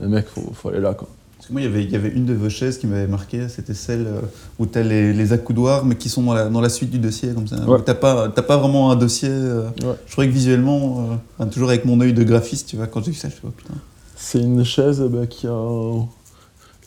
le 0.00 0.08
mec, 0.08 0.26
faut, 0.26 0.50
faut 0.52 0.68
aller 0.70 0.80
là 0.80 0.94
quoi. 0.94 1.06
Parce 1.36 1.48
que 1.48 1.52
moi, 1.52 1.60
il 1.60 1.64
y 1.64 1.68
avait- 1.68 1.84
il 1.84 1.90
y 1.90 1.96
avait 1.96 2.08
une 2.08 2.24
de 2.24 2.32
vos 2.32 2.48
chaises 2.48 2.78
qui 2.78 2.86
m'avait 2.86 3.06
marqué, 3.06 3.48
c'était 3.50 3.74
celle 3.74 4.06
euh, 4.06 4.20
où 4.58 4.64
tu 4.64 4.78
as 4.78 4.82
les, 4.82 5.12
les 5.12 5.32
accoudoirs, 5.34 5.84
mais 5.84 5.94
qui 5.94 6.08
sont 6.08 6.22
dans 6.22 6.32
la, 6.32 6.48
dans 6.48 6.62
la 6.62 6.70
suite 6.70 6.90
du 6.90 6.98
dossier, 6.98 7.34
comme 7.34 7.46
ça. 7.46 7.56
Ouais. 7.68 7.78
Tu 7.84 7.90
n'as 7.90 7.94
pas, 7.94 8.28
t'as 8.30 8.40
pas 8.42 8.56
vraiment 8.56 8.90
un 8.90 8.96
dossier. 8.96 9.28
euh, 9.30 9.64
Ouais. 9.82 9.92
Je 10.06 10.12
trouvais 10.12 10.26
que 10.28 10.32
visuellement, 10.32 11.00
euh, 11.10 11.14
enfin, 11.38 11.50
toujours 11.50 11.68
avec 11.68 11.84
mon 11.84 12.00
œil 12.00 12.14
de 12.14 12.24
graphiste, 12.24 12.70
tu 12.70 12.76
vois, 12.76 12.86
quand 12.86 13.04
j'ai 13.04 13.10
vu 13.10 13.16
ça, 13.18 13.28
je 13.28 13.34
fais, 13.34 13.40
oh 13.46 13.50
putain. 13.50 13.74
C'est 14.16 14.40
une 14.40 14.64
chaise 14.64 15.02
eh 15.04 15.08
ben, 15.10 15.26
qui 15.26 15.46
a 15.46 15.92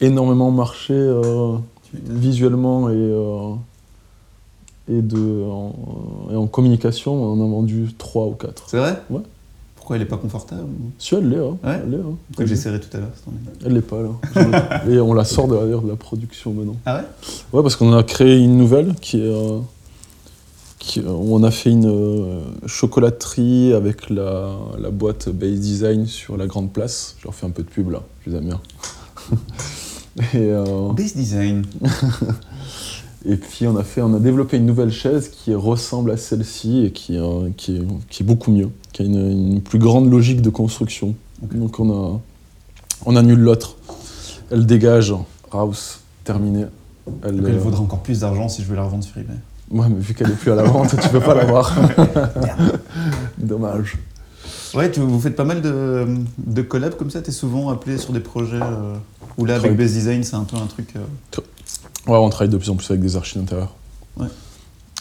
énormément 0.01 0.49
marché 0.49 0.93
euh, 0.95 1.57
visuellement 1.93 2.89
et, 2.89 2.95
et, 4.89 5.01
de, 5.01 5.43
en, 5.43 5.73
et 6.31 6.35
en 6.35 6.47
communication, 6.47 7.13
on 7.13 7.33
en 7.41 7.45
a 7.45 7.49
vendu 7.49 7.89
3 7.97 8.25
ou 8.27 8.31
4. 8.31 8.63
C'est 8.69 8.77
vrai? 8.77 9.01
Ouais. 9.09 9.21
Pourquoi 9.75 9.95
elle 9.95 10.01
est 10.01 10.05
pas 10.05 10.17
confortable? 10.17 10.67
Si 10.99 11.15
elle 11.15 11.29
l'est, 11.29 11.37
hein. 11.37 11.57
Ouais. 11.63 11.79
elle 11.83 11.89
l'est. 11.91 11.97
hein. 11.97 12.45
J'ai 12.45 12.55
serré 12.57 12.79
tout 12.79 12.89
à 12.95 12.99
l'heure 12.99 13.09
Elle 13.65 13.73
l'est 13.73 13.81
pas 13.81 13.97
là. 14.01 14.83
et 14.89 14.99
on 14.99 15.13
la 15.13 15.23
sort 15.23 15.47
d'ailleurs 15.47 15.81
de 15.81 15.89
la 15.89 15.95
production 15.95 16.51
maintenant. 16.53 16.75
Ah 16.85 16.97
ouais? 16.97 17.03
Ouais, 17.53 17.61
parce 17.63 17.75
qu'on 17.77 17.93
a 17.93 18.03
créé 18.03 18.37
une 18.37 18.57
nouvelle 18.57 18.95
qui 19.01 19.17
est. 19.21 19.25
euh, 19.25 19.59
qui- 20.79 20.99
où 21.01 21.35
on 21.35 21.43
a 21.43 21.51
fait 21.51 21.71
une 21.71 21.85
euh, 21.87 22.41
chocolaterie 22.65 23.73
avec 23.73 24.09
la, 24.09 24.51
la 24.79 24.89
boîte 24.89 25.29
Base 25.29 25.59
Design 25.59 26.05
sur 26.05 26.37
la 26.37 26.47
grande 26.47 26.71
place. 26.71 27.15
Je 27.19 27.23
leur 27.25 27.33
fais 27.35 27.45
un 27.45 27.49
peu 27.51 27.63
de 27.63 27.67
pub 27.69 27.89
là, 27.89 28.03
je 28.25 28.29
les 28.31 28.37
aime 28.37 28.45
bien. 28.45 28.61
et, 30.33 30.37
euh, 30.51 30.91
Base 30.93 31.15
design. 31.15 31.65
et 33.27 33.35
puis 33.35 33.67
on 33.67 33.75
a, 33.75 33.83
fait, 33.83 34.01
on 34.01 34.13
a 34.13 34.19
développé 34.19 34.57
une 34.57 34.65
nouvelle 34.65 34.91
chaise 34.91 35.29
qui 35.29 35.53
ressemble 35.53 36.11
à 36.11 36.17
celle-ci 36.17 36.85
et 36.85 36.91
qui, 36.91 37.15
est, 37.15 37.19
euh, 37.19 37.49
qui, 37.57 37.75
est, 37.75 37.81
qui 38.09 38.23
est 38.23 38.25
beaucoup 38.25 38.51
mieux, 38.51 38.69
qui 38.93 39.01
a 39.01 39.05
une, 39.05 39.53
une 39.53 39.61
plus 39.61 39.79
grande 39.79 40.09
logique 40.09 40.41
de 40.41 40.49
construction. 40.49 41.13
Donc 41.41 41.79
on, 41.79 41.91
a, 41.91 42.21
on 43.05 43.15
annule 43.15 43.39
l'autre. 43.39 43.75
Elle 44.49 44.65
dégage, 44.65 45.13
Rouse, 45.51 45.99
terminé. 46.23 46.65
Elle, 47.23 47.39
elle 47.39 47.55
euh, 47.55 47.57
vaudra 47.57 47.81
encore 47.81 47.99
plus 47.99 48.21
d'argent 48.21 48.47
si 48.47 48.63
je 48.63 48.67
veux 48.67 48.75
la 48.75 48.83
revendre 48.83 49.03
sur 49.03 49.17
eBay. 49.17 49.33
Ouais, 49.71 49.87
mais 49.89 49.99
vu 49.99 50.13
qu'elle 50.13 50.29
est 50.29 50.35
plus 50.35 50.51
à 50.51 50.55
la 50.55 50.63
vente, 50.63 50.95
tu 51.01 51.09
peux 51.09 51.19
pas 51.19 51.33
l'avoir. 51.33 51.75
Dommage. 53.37 53.97
Ouais, 54.73 54.89
tu, 54.89 55.01
vous 55.01 55.19
faites 55.19 55.35
pas 55.35 55.43
mal 55.43 55.61
de, 55.61 56.05
de 56.37 56.61
collabs 56.61 56.95
comme 56.95 57.09
ça, 57.09 57.21
t'es 57.21 57.31
souvent 57.31 57.69
appelé 57.69 57.97
sur 57.97 58.13
des 58.13 58.19
projets 58.19 58.61
euh, 58.61 58.95
où 59.37 59.45
là, 59.45 59.55
avec 59.55 59.75
Base 59.75 59.93
Design, 59.93 60.23
c'est 60.23 60.35
un 60.35 60.43
peu 60.43 60.57
un 60.57 60.65
truc 60.65 60.93
euh, 60.95 61.41
Ouais, 62.07 62.17
on 62.17 62.29
travaille 62.29 62.49
de 62.49 62.57
plus 62.57 62.69
en 62.69 62.75
plus 62.75 62.89
avec 62.89 63.01
des 63.01 63.15
archives 63.15 63.39
d'intérieur. 63.41 63.73
Ouais. 64.17 64.27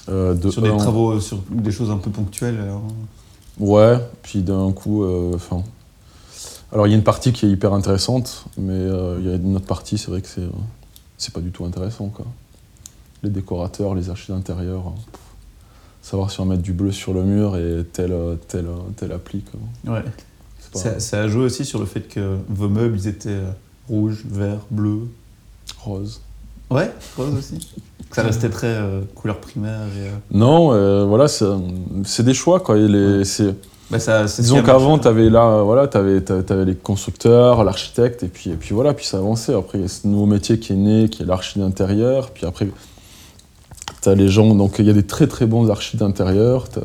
Euh, 0.09 0.35
de 0.35 0.51
sur 0.51 0.63
des 0.63 0.69
un- 0.71 0.77
travaux, 0.77 1.13
euh, 1.13 1.21
sur 1.21 1.39
des 1.51 1.71
choses 1.73 1.91
un 1.91 1.97
peu 1.99 2.11
ponctuelles. 2.11 2.59
alors. 2.61 2.83
Ouais, 3.59 3.99
puis 4.23 4.43
d'un 4.43 4.71
coup, 4.73 5.03
euh, 5.05 5.33
enfin. 5.35 5.63
alors 6.73 6.87
il 6.87 6.91
y 6.91 6.93
a 6.93 6.97
une 6.97 7.03
partie 7.05 7.33
qui 7.33 7.47
est 7.47 7.51
hyper 7.51 7.73
intéressante, 7.73 8.45
mais 8.59 8.79
il 9.19 9.27
y 9.27 9.31
a 9.31 9.37
une 9.37 9.57
autre 9.57 9.67
partie, 9.67 9.99
c'est 9.99 10.11
vrai 10.11 10.21
que 10.21 10.29
c'est 10.29 10.47
c'est 11.19 11.33
pas 11.33 11.41
du 11.41 11.51
tout 11.51 11.65
intéressant 11.65 12.09
quoi. 12.09 12.27
Les 13.23 13.31
décorateurs, 13.31 13.95
les 13.95 14.11
archives 14.11 14.35
d'intérieur, 14.35 14.93
pff, 15.11 15.21
savoir 16.03 16.31
si 16.31 16.39
on 16.41 16.45
va 16.45 16.51
mettre 16.51 16.63
du 16.63 16.75
bleu 16.75 16.93
sur 16.93 17.15
le 17.15 17.23
mur 17.25 17.57
et 17.57 17.85
tel 17.93 18.13
euh, 18.13 18.37
tel 18.49 18.67
euh, 18.67 18.75
tel 18.97 19.11
appli 19.13 19.43
quoi. 19.43 19.95
Ouais. 19.95 20.03
Pas 20.73 20.79
Ça, 20.79 21.01
ça 21.01 21.21
a 21.23 21.29
joué 21.29 21.45
aussi 21.45 21.65
sur 21.65 21.79
le 21.79 21.87
fait 21.87 22.03
que 22.03 22.37
vos 22.51 22.69
meubles, 22.69 22.97
ils 22.99 23.07
étaient 23.09 23.41
rouges, 23.89 24.25
verts, 24.29 24.67
bleus. 24.71 25.09
rose. 25.79 26.21
Ouais, 26.71 26.91
rose 27.17 27.35
aussi. 27.39 27.69
Ça 28.13 28.23
restait 28.23 28.49
très 28.49 28.69
euh, 28.69 29.03
couleur 29.15 29.41
primaire. 29.41 29.81
Et, 29.97 30.07
euh, 30.09 30.11
Non, 30.31 30.73
euh, 30.73 31.05
voilà, 31.05 31.27
c'est 31.29 32.23
des 32.23 32.35
choix 32.35 32.61
quoi. 32.61 32.79
et 32.79 32.87
les- 32.89 33.23
bah, 33.91 33.99
ça, 33.99 34.25
Disons 34.25 34.63
qu'avant, 34.63 34.91
marché. 34.97 35.03
tu 35.03 35.09
avais 35.09 35.29
là, 35.31 35.63
voilà, 35.63 35.87
t'avais, 35.87 36.21
t'a- 36.23 36.43
t'avais 36.43 36.65
les 36.65 36.75
constructeurs, 36.77 37.63
l'architecte, 37.63 38.23
et 38.23 38.29
puis, 38.29 38.51
et 38.51 38.55
puis 38.57 38.75
voilà, 38.75 38.95
puis 38.95 39.05
ça 39.05 39.19
avançait. 39.19 39.55
Après, 39.55 39.79
il 39.79 39.83
y 39.83 39.85
a 39.85 39.89
ce 39.89 40.07
nouveau 40.09 40.27
métier 40.27 40.59
qui 40.59 40.73
est 40.73 40.77
né, 40.77 41.09
qui 41.09 41.23
est 41.23 41.27
l'archi 41.27 41.59
d'intérieur. 41.59 42.31
Puis 42.31 42.47
après, 42.47 42.69
tu 44.03 44.09
as 44.09 44.15
les 44.15 44.29
gens, 44.29 44.55
donc 44.55 44.77
il 44.79 44.87
y 44.87 44.91
a 44.91 44.95
des 44.95 45.07
très 45.07 45.27
très 45.27 45.47
bons 45.47 45.69
archis 45.71 45.97
d'intérieur. 45.99 46.69
Tu 46.71 46.81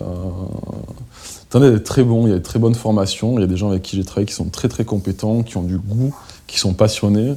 en 1.58 1.62
as 1.62 1.70
des 1.72 1.82
très 1.84 2.04
bons, 2.04 2.28
il 2.28 2.32
y 2.32 2.34
a 2.34 2.38
des 2.38 2.44
très 2.44 2.60
bonnes 2.60 2.76
formations. 2.76 3.38
Il 3.38 3.42
y 3.42 3.46
a 3.46 3.48
des 3.48 3.58
gens 3.58 3.70
avec 3.70 3.84
qui 3.84 3.96
j'ai 3.96 4.04
travaillé 4.06 4.26
qui 4.28 4.34
sont 4.34 4.46
très 4.50 4.68
très 4.70 4.86
compétents, 4.86 5.44
qui 5.44 5.56
ont 5.58 5.64
du 5.64 5.78
goût, 5.78 6.14
qui 6.48 6.60
sont 6.60 6.74
passionnés. 6.74 7.36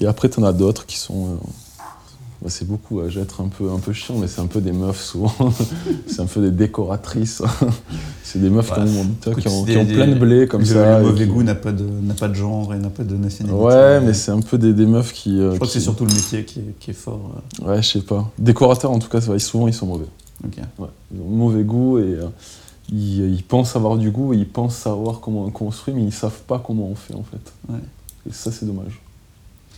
Et 0.00 0.06
après, 0.06 0.28
tu 0.28 0.40
en 0.40 0.44
as 0.44 0.52
d'autres 0.52 0.84
qui 0.86 0.98
sont. 0.98 1.38
Bah, 2.42 2.48
c'est 2.48 2.66
beaucoup, 2.66 3.00
je 3.08 3.16
vais 3.16 3.22
être 3.22 3.42
un 3.42 3.48
peu, 3.48 3.70
un 3.70 3.78
peu 3.78 3.92
chiant, 3.92 4.16
mais 4.18 4.26
c'est 4.26 4.40
un 4.40 4.46
peu 4.46 4.60
des 4.60 4.72
meufs 4.72 5.02
souvent. 5.02 5.32
c'est 6.06 6.20
un 6.20 6.26
peu 6.26 6.40
des 6.40 6.50
décoratrices. 6.50 7.42
c'est 8.24 8.40
des 8.40 8.48
meufs 8.50 8.72
qui 8.72 8.80
ont, 8.80 9.06
tu 9.20 9.30
vois, 9.30 9.34
qui 9.34 9.40
Écoute, 9.48 9.52
ont, 9.52 9.62
des- 9.64 9.72
qui 9.72 9.78
ont 9.78 9.84
des- 9.84 9.92
plein 9.94 10.06
de 10.08 10.14
blé 10.14 10.46
comme 10.46 10.60
le, 10.62 10.66
ça. 10.66 10.98
Le 11.00 11.06
mauvais 11.06 11.24
qui- 11.26 11.30
goût 11.30 11.42
n'a 11.42 11.54
pas, 11.54 11.72
de, 11.72 11.84
n'a 11.84 12.14
pas 12.14 12.28
de 12.28 12.34
genre 12.34 12.72
et 12.74 12.78
n'a 12.78 12.88
pas 12.90 13.04
de 13.04 13.14
nationalité. 13.16 13.62
Ouais, 13.62 14.00
mais 14.00 14.14
c'est 14.14 14.30
un 14.30 14.40
peu 14.40 14.56
des, 14.56 14.72
des 14.72 14.86
meufs 14.86 15.12
qui. 15.12 15.38
euh, 15.38 15.50
Je 15.50 15.56
crois 15.56 15.66
que 15.66 15.72
c'est 15.72 15.80
surtout 15.80 16.06
le 16.06 16.14
métier 16.14 16.44
qui 16.44 16.60
est, 16.60 16.74
qui 16.80 16.90
est 16.92 16.94
fort. 16.94 17.42
euh, 17.62 17.68
Ouais, 17.68 17.82
je 17.82 17.88
sais 17.88 18.00
pas. 18.00 18.30
Décorateurs, 18.38 18.90
en 18.90 18.98
tout 18.98 19.08
cas, 19.08 19.20
souvent 19.38 19.66
ils 19.68 19.74
sont 19.74 19.86
mauvais. 19.86 20.06
Ouais. 20.44 20.86
Ils 21.14 21.20
ont 21.20 21.28
mauvais 21.28 21.62
goût 21.64 21.98
et 21.98 22.02
euh, 22.02 22.24
ils, 22.90 23.34
ils 23.34 23.42
pensent 23.44 23.76
avoir 23.76 23.98
du 23.98 24.10
goût 24.10 24.32
et 24.32 24.38
ils 24.38 24.48
pensent 24.48 24.76
savoir 24.76 25.20
comment 25.20 25.44
on 25.44 25.50
construit, 25.50 25.92
mais 25.92 26.02
ils 26.04 26.12
savent 26.12 26.40
pas 26.46 26.58
comment 26.64 26.86
on 26.88 26.94
fait 26.94 27.14
en 27.14 27.22
fait. 27.22 27.52
Ouais. 27.72 27.78
Et 28.28 28.32
ça, 28.32 28.50
c'est 28.50 28.64
dommage. 28.64 28.98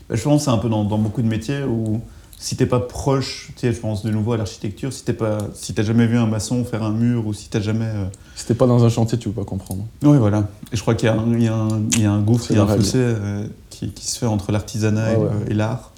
Bah, 0.09 0.15
je 0.15 0.23
pense 0.23 0.41
que 0.41 0.45
c'est 0.45 0.51
un 0.51 0.59
peu 0.59 0.69
dans, 0.69 0.85
dans 0.85 0.99
beaucoup 0.99 1.23
de 1.23 1.27
métiers 1.27 1.65
où 1.65 2.01
si 2.43 2.57
t'es 2.57 2.67
pas 2.67 2.81
proche, 2.81 3.53
tu 3.55 3.61
sais, 3.61 3.73
je 3.73 3.79
pense 3.79 4.03
de 4.05 4.11
nouveau 4.11 4.33
à 4.33 4.37
l'architecture, 4.37 4.93
si 4.93 5.05
t'es 5.05 5.13
pas, 5.13 5.39
si 5.55 5.75
t'as 5.75 5.85
jamais 5.85 6.07
vu 6.07 6.17
un 6.19 6.27
maçon 6.27 6.65
faire 6.65 6.83
un 6.83 6.91
mur 6.91 7.27
ou 7.27 7.33
si 7.33 7.49
t'as 7.49 7.61
jamais. 7.61 7.85
euh, 7.87 8.05
Si 8.35 8.47
t'es 8.47 8.55
pas 8.55 8.67
dans 8.67 8.85
un 8.85 8.89
chantier, 8.89 9.17
tu 9.17 9.29
peux 9.29 9.41
pas 9.43 9.47
comprendre. 9.49 9.85
Oui, 10.03 10.19
voilà. 10.19 10.49
Et 10.73 10.77
je 10.77 10.83
crois 10.83 10.95
qu'il 10.97 11.07
y 11.07 11.11
a 11.11 11.15
un, 11.15 11.33
il 11.33 11.43
y 11.45 11.49
a 11.49 11.55
un, 11.55 11.83
il 11.93 12.01
y 12.03 12.05
a 12.05 12.11
un 12.13 12.21
gouffre, 12.21 12.47
il 12.51 12.57
y 12.57 12.59
a 12.59 12.65
un 12.65 12.67
fossé 12.67 12.99
euh, 12.99 13.47
qui, 13.71 13.91
qui 13.91 14.07
se 14.07 14.19
fait 14.19 14.27
entre 14.27 14.51
l'artisanat 14.51 15.13
et, 15.13 15.15
Ah 15.15 15.19
ouais. 15.21 15.29
le- 15.47 15.53
et 15.53 15.55
l'art. 15.55 15.93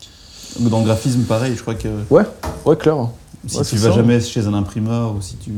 Dans 0.60 0.78
le 0.80 0.84
graphisme, 0.84 1.22
pareil, 1.22 1.54
je 1.56 1.62
crois 1.62 1.74
que 1.74 1.88
Ouais, 2.10 2.24
clair. 2.78 3.08
si 3.48 3.56
Ouais, 3.58 3.64
tu 3.64 3.76
vas 3.76 3.88
ça. 3.88 3.94
jamais 3.96 4.20
chez 4.20 4.46
un 4.46 4.54
imprimeur 4.54 5.16
ou 5.16 5.20
si 5.22 5.36
tu. 5.36 5.50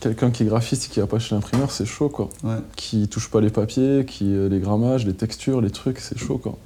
Quelqu'un 0.00 0.30
qui 0.30 0.42
est 0.42 0.46
graphiste 0.46 0.86
et 0.86 0.88
qui 0.88 1.00
va 1.00 1.06
pas 1.06 1.18
chez 1.18 1.34
l'imprimeur, 1.34 1.70
c'est 1.70 1.86
chaud 1.86 2.08
quoi. 2.08 2.28
Ouais. 2.44 2.56
Qui 2.76 3.08
touche 3.08 3.30
pas 3.30 3.40
les 3.40 3.50
papiers, 3.50 4.04
qui 4.06 4.24
euh, 4.26 4.48
les 4.48 4.58
grammages, 4.58 5.06
les 5.06 5.14
textures, 5.14 5.60
les 5.62 5.70
trucs, 5.70 6.00
c'est 6.00 6.18
chaud 6.18 6.36
quoi. 6.38 6.58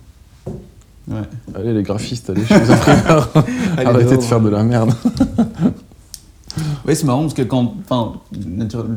Ouais. 1.11 1.17
Allez 1.55 1.73
les 1.75 1.83
graphistes, 1.83 2.31
allez 2.31 2.45
chez 2.47 2.59
les 2.61 2.71
imprimeurs. 2.71 3.29
Arrêtez 3.77 4.17
de 4.17 4.23
faire 4.23 4.41
de 4.41 4.49
la 4.49 4.63
merde. 4.63 4.93
Oui, 6.87 6.97
c'est 6.97 7.05
marrant 7.05 7.21
parce 7.23 7.35
que 7.35 7.43
quand, 7.43 7.75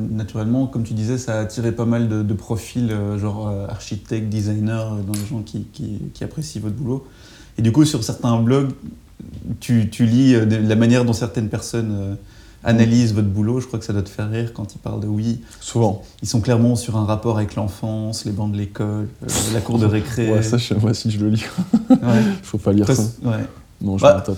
naturellement, 0.09 0.65
comme 0.65 0.83
tu 0.83 0.93
disais, 0.95 1.19
ça 1.19 1.35
a 1.35 1.41
attiré 1.41 1.71
pas 1.71 1.85
mal 1.85 2.07
de, 2.09 2.23
de 2.23 2.33
profils, 2.33 2.89
euh, 2.91 3.19
genre 3.19 3.47
euh, 3.47 3.67
architectes, 3.67 4.27
designers, 4.29 4.71
euh, 4.71 5.01
dans 5.05 5.13
les 5.13 5.25
gens 5.29 5.41
qui, 5.45 5.65
qui- 5.71 5.99
qui 6.13 6.23
apprécient 6.23 6.61
votre 6.61 6.75
boulot. 6.75 7.05
Et 7.59 7.61
du 7.61 7.71
coup, 7.71 7.85
sur 7.85 8.03
certains 8.03 8.39
blogs, 8.41 8.71
tu, 9.59 9.89
tu 9.91 10.05
lis 10.05 10.33
euh, 10.33 10.45
de- 10.45 10.55
la 10.67 10.75
manière 10.75 11.05
dont 11.05 11.13
certaines 11.13 11.49
personnes 11.49 12.17
analysent 12.63 13.13
votre 13.13 13.27
boulot. 13.27 13.59
Je 13.59 13.67
crois 13.67 13.79
que 13.79 13.85
ça 13.85 13.93
doit 13.93 14.01
te 14.03 14.09
faire 14.09 14.29
rire 14.29 14.51
quand 14.53 14.73
ils 14.75 14.77
parlent 14.79 14.99
de 15.01 15.07
oui. 15.07 15.41
Souvent. 15.59 16.01
Ils 16.21 16.27
sont 16.27 16.41
clairement 16.41 16.75
sur 16.75 16.95
un 16.97 17.05
rapport 17.05 17.37
avec 17.37 17.55
l'enfance, 17.55 18.25
les 18.25 18.31
bancs 18.31 18.51
de 18.51 18.57
l'école, 18.57 19.07
euh, 19.23 19.27
la 19.53 19.61
cour 19.61 19.79
de 19.79 19.85
récré. 19.85 20.31
Ouais, 20.31 20.41
ça, 20.43 20.57
je, 20.57 20.73
moi, 20.75 20.93
si 20.93 21.11
je 21.11 21.19
le 21.19 21.29
lis, 21.29 21.45
Ouais. 21.89 21.97
faut 22.43 22.57
pas 22.57 22.73
lire 22.73 22.87
ça. 22.91 23.03
ouais. 23.23 23.31
Non, 23.81 23.97
je 23.97 24.03
Bah, 24.03 24.21
tape. 24.25 24.37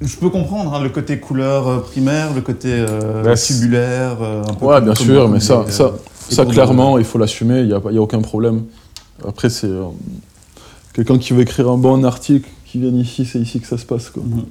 Je 0.00 0.16
peux 0.16 0.28
comprendre 0.30 0.74
hein, 0.74 0.82
le 0.82 0.88
côté 0.90 1.18
couleur 1.20 1.66
euh, 1.68 1.78
primaire, 1.78 2.34
le 2.34 2.40
côté 2.40 2.68
euh, 2.72 3.22
Bah, 3.22 3.36
tubulaire. 3.36 4.18
euh, 4.20 4.42
un 4.42 4.54
peu 4.54 4.66
Ouais, 4.66 4.74
comme- 4.76 4.84
bien 4.84 4.94
comme- 4.94 5.06
sûr, 5.06 5.28
mais 5.28 5.40
ça, 5.40 5.62
les, 5.64 5.72
ça, 5.72 5.92
les 6.28 6.34
ça 6.34 6.44
clairement, 6.44 6.98
il 6.98 7.04
faut 7.04 7.18
l'assumer, 7.18 7.60
il 7.60 7.66
n'y 7.68 7.72
a, 7.72 7.80
pas- 7.80 7.90
il 7.90 7.94
y 7.94 7.98
a 7.98 8.02
aucun 8.02 8.20
problème. 8.20 8.64
Après, 9.26 9.48
c'est 9.48 9.68
euh, 9.68 9.84
quelqu'un 10.92 11.16
qui 11.18 11.32
veut 11.32 11.42
écrire 11.42 11.70
un 11.70 11.78
bon 11.78 12.04
article, 12.04 12.48
qui 12.66 12.80
vient 12.80 12.90
ici, 12.90 13.24
c'est 13.24 13.38
ici 13.38 13.60
que 13.60 13.66
ça 13.66 13.78
se 13.78 13.86
passe. 13.86 14.10
Quoi. 14.10 14.22
Mhm. 14.24 14.44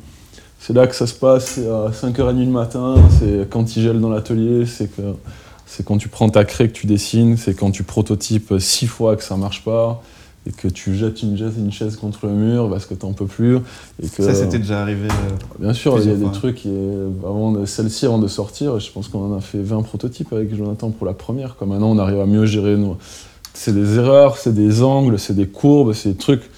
C'est 0.62 0.74
là 0.74 0.86
que 0.86 0.96
ça 0.96 1.08
se 1.08 1.16
passe, 1.16 1.46
c'est 1.56 1.68
à 1.68 1.90
5h30 1.90 2.38
du 2.38 2.46
matin, 2.46 2.96
c'est 3.20 3.50
quand 3.50 3.76
il 3.76 3.82
gèle 3.82 4.00
dans 4.00 4.10
l'atelier, 4.10 4.68
c'est 4.68 4.96
que 4.96 5.02
c'est 5.66 5.84
quand 5.84 5.98
tu 5.98 6.08
prends 6.08 6.30
ta 6.30 6.46
craie 6.46 6.68
que 6.68 6.74
tu 6.74 6.86
dessines, 6.86 7.36
c'est 7.36 7.56
quand 7.56 7.72
tu 7.72 7.82
prototypes 7.84 8.54
six 8.60 8.86
fois 8.86 9.16
que 9.16 9.24
ça 9.24 9.38
marche 9.38 9.64
pas, 9.64 10.04
et 10.48 10.52
que 10.52 10.68
tu 10.68 10.96
jettes 10.96 11.24
une 11.24 11.36
chaise, 11.36 11.54
une 11.58 11.72
chaise 11.72 11.96
contre 11.96 12.28
le 12.28 12.34
mur 12.34 12.70
parce 12.70 12.86
que 12.86 12.94
t'en 12.94 13.14
peux 13.14 13.26
plus. 13.26 13.58
Et 14.04 14.08
que, 14.08 14.24
Ça, 14.24 14.36
c'était 14.36 14.60
déjà 14.60 14.82
arrivé. 14.82 15.08
euh, 15.08 15.36
Bien 15.60 15.74
sûr, 15.74 15.98
il 16.00 16.10
y 16.10 16.12
a 16.12 16.16
des 16.16 16.32
trucs, 16.32 16.66
et 16.66 16.90
avant 17.24 17.52
de, 17.52 17.66
celle-ci, 17.66 18.06
avant 18.06 18.20
de 18.20 18.28
sortir, 18.28 18.80
je 18.80 18.92
pense 18.92 19.08
qu'on 19.08 19.34
en 19.34 19.38
a 19.38 19.42
fait 19.42 19.62
20 19.62 19.82
prototypes 19.82 20.32
avec 20.32 20.54
Jonathan 20.56 20.92
pour 20.92 21.08
la 21.08 21.14
première. 21.14 21.56
Quoi. 21.56 21.66
Maintenant, 21.66 21.90
on 21.90 21.98
arrive 21.98 22.20
à 22.20 22.28
mieux 22.28 22.46
gérer 22.46 22.76
nos... 22.78 22.98
C'est 23.54 23.74
des 23.74 23.98
erreurs, 23.98 24.38
c'est 24.38 24.54
des 24.54 24.84
angles, 24.84 25.18
c'est 25.18 25.36
des 25.36 25.48
courbes, 25.48 25.94
c'est 25.94 26.10
des 26.10 26.18
trucs... 26.18 26.51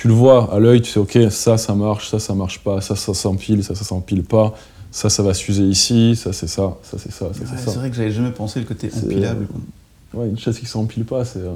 Tu 0.00 0.06
le 0.06 0.14
vois 0.14 0.54
à 0.54 0.60
l'œil, 0.60 0.80
tu 0.80 0.92
sais, 0.92 1.00
ok, 1.00 1.18
ça, 1.30 1.58
ça 1.58 1.74
marche, 1.74 2.08
ça, 2.08 2.20
ça 2.20 2.32
marche 2.32 2.60
pas, 2.62 2.80
ça, 2.80 2.94
ça 2.94 3.14
s'empile, 3.14 3.64
ça, 3.64 3.74
ça 3.74 3.82
s'empile 3.82 4.22
pas, 4.22 4.54
ça, 4.92 5.10
ça 5.10 5.24
va 5.24 5.34
s'user 5.34 5.64
ici, 5.64 6.14
ça, 6.14 6.32
c'est 6.32 6.46
ça, 6.46 6.76
ça, 6.84 6.98
c'est 6.98 7.10
ça, 7.10 7.26
ça, 7.34 7.40
ouais, 7.40 7.46
c'est 7.64 7.74
vrai 7.74 7.90
que 7.90 7.96
j'avais 7.96 8.12
jamais 8.12 8.30
pensé 8.30 8.60
le 8.60 8.66
côté 8.66 8.92
empilable. 8.96 9.48
quoi. 9.48 10.20
Ouais, 10.22 10.28
une 10.28 10.38
chaise 10.38 10.56
qui 10.56 10.66
s'empile 10.66 11.04
pas, 11.04 11.24
c'est... 11.24 11.40
euh, 11.40 11.52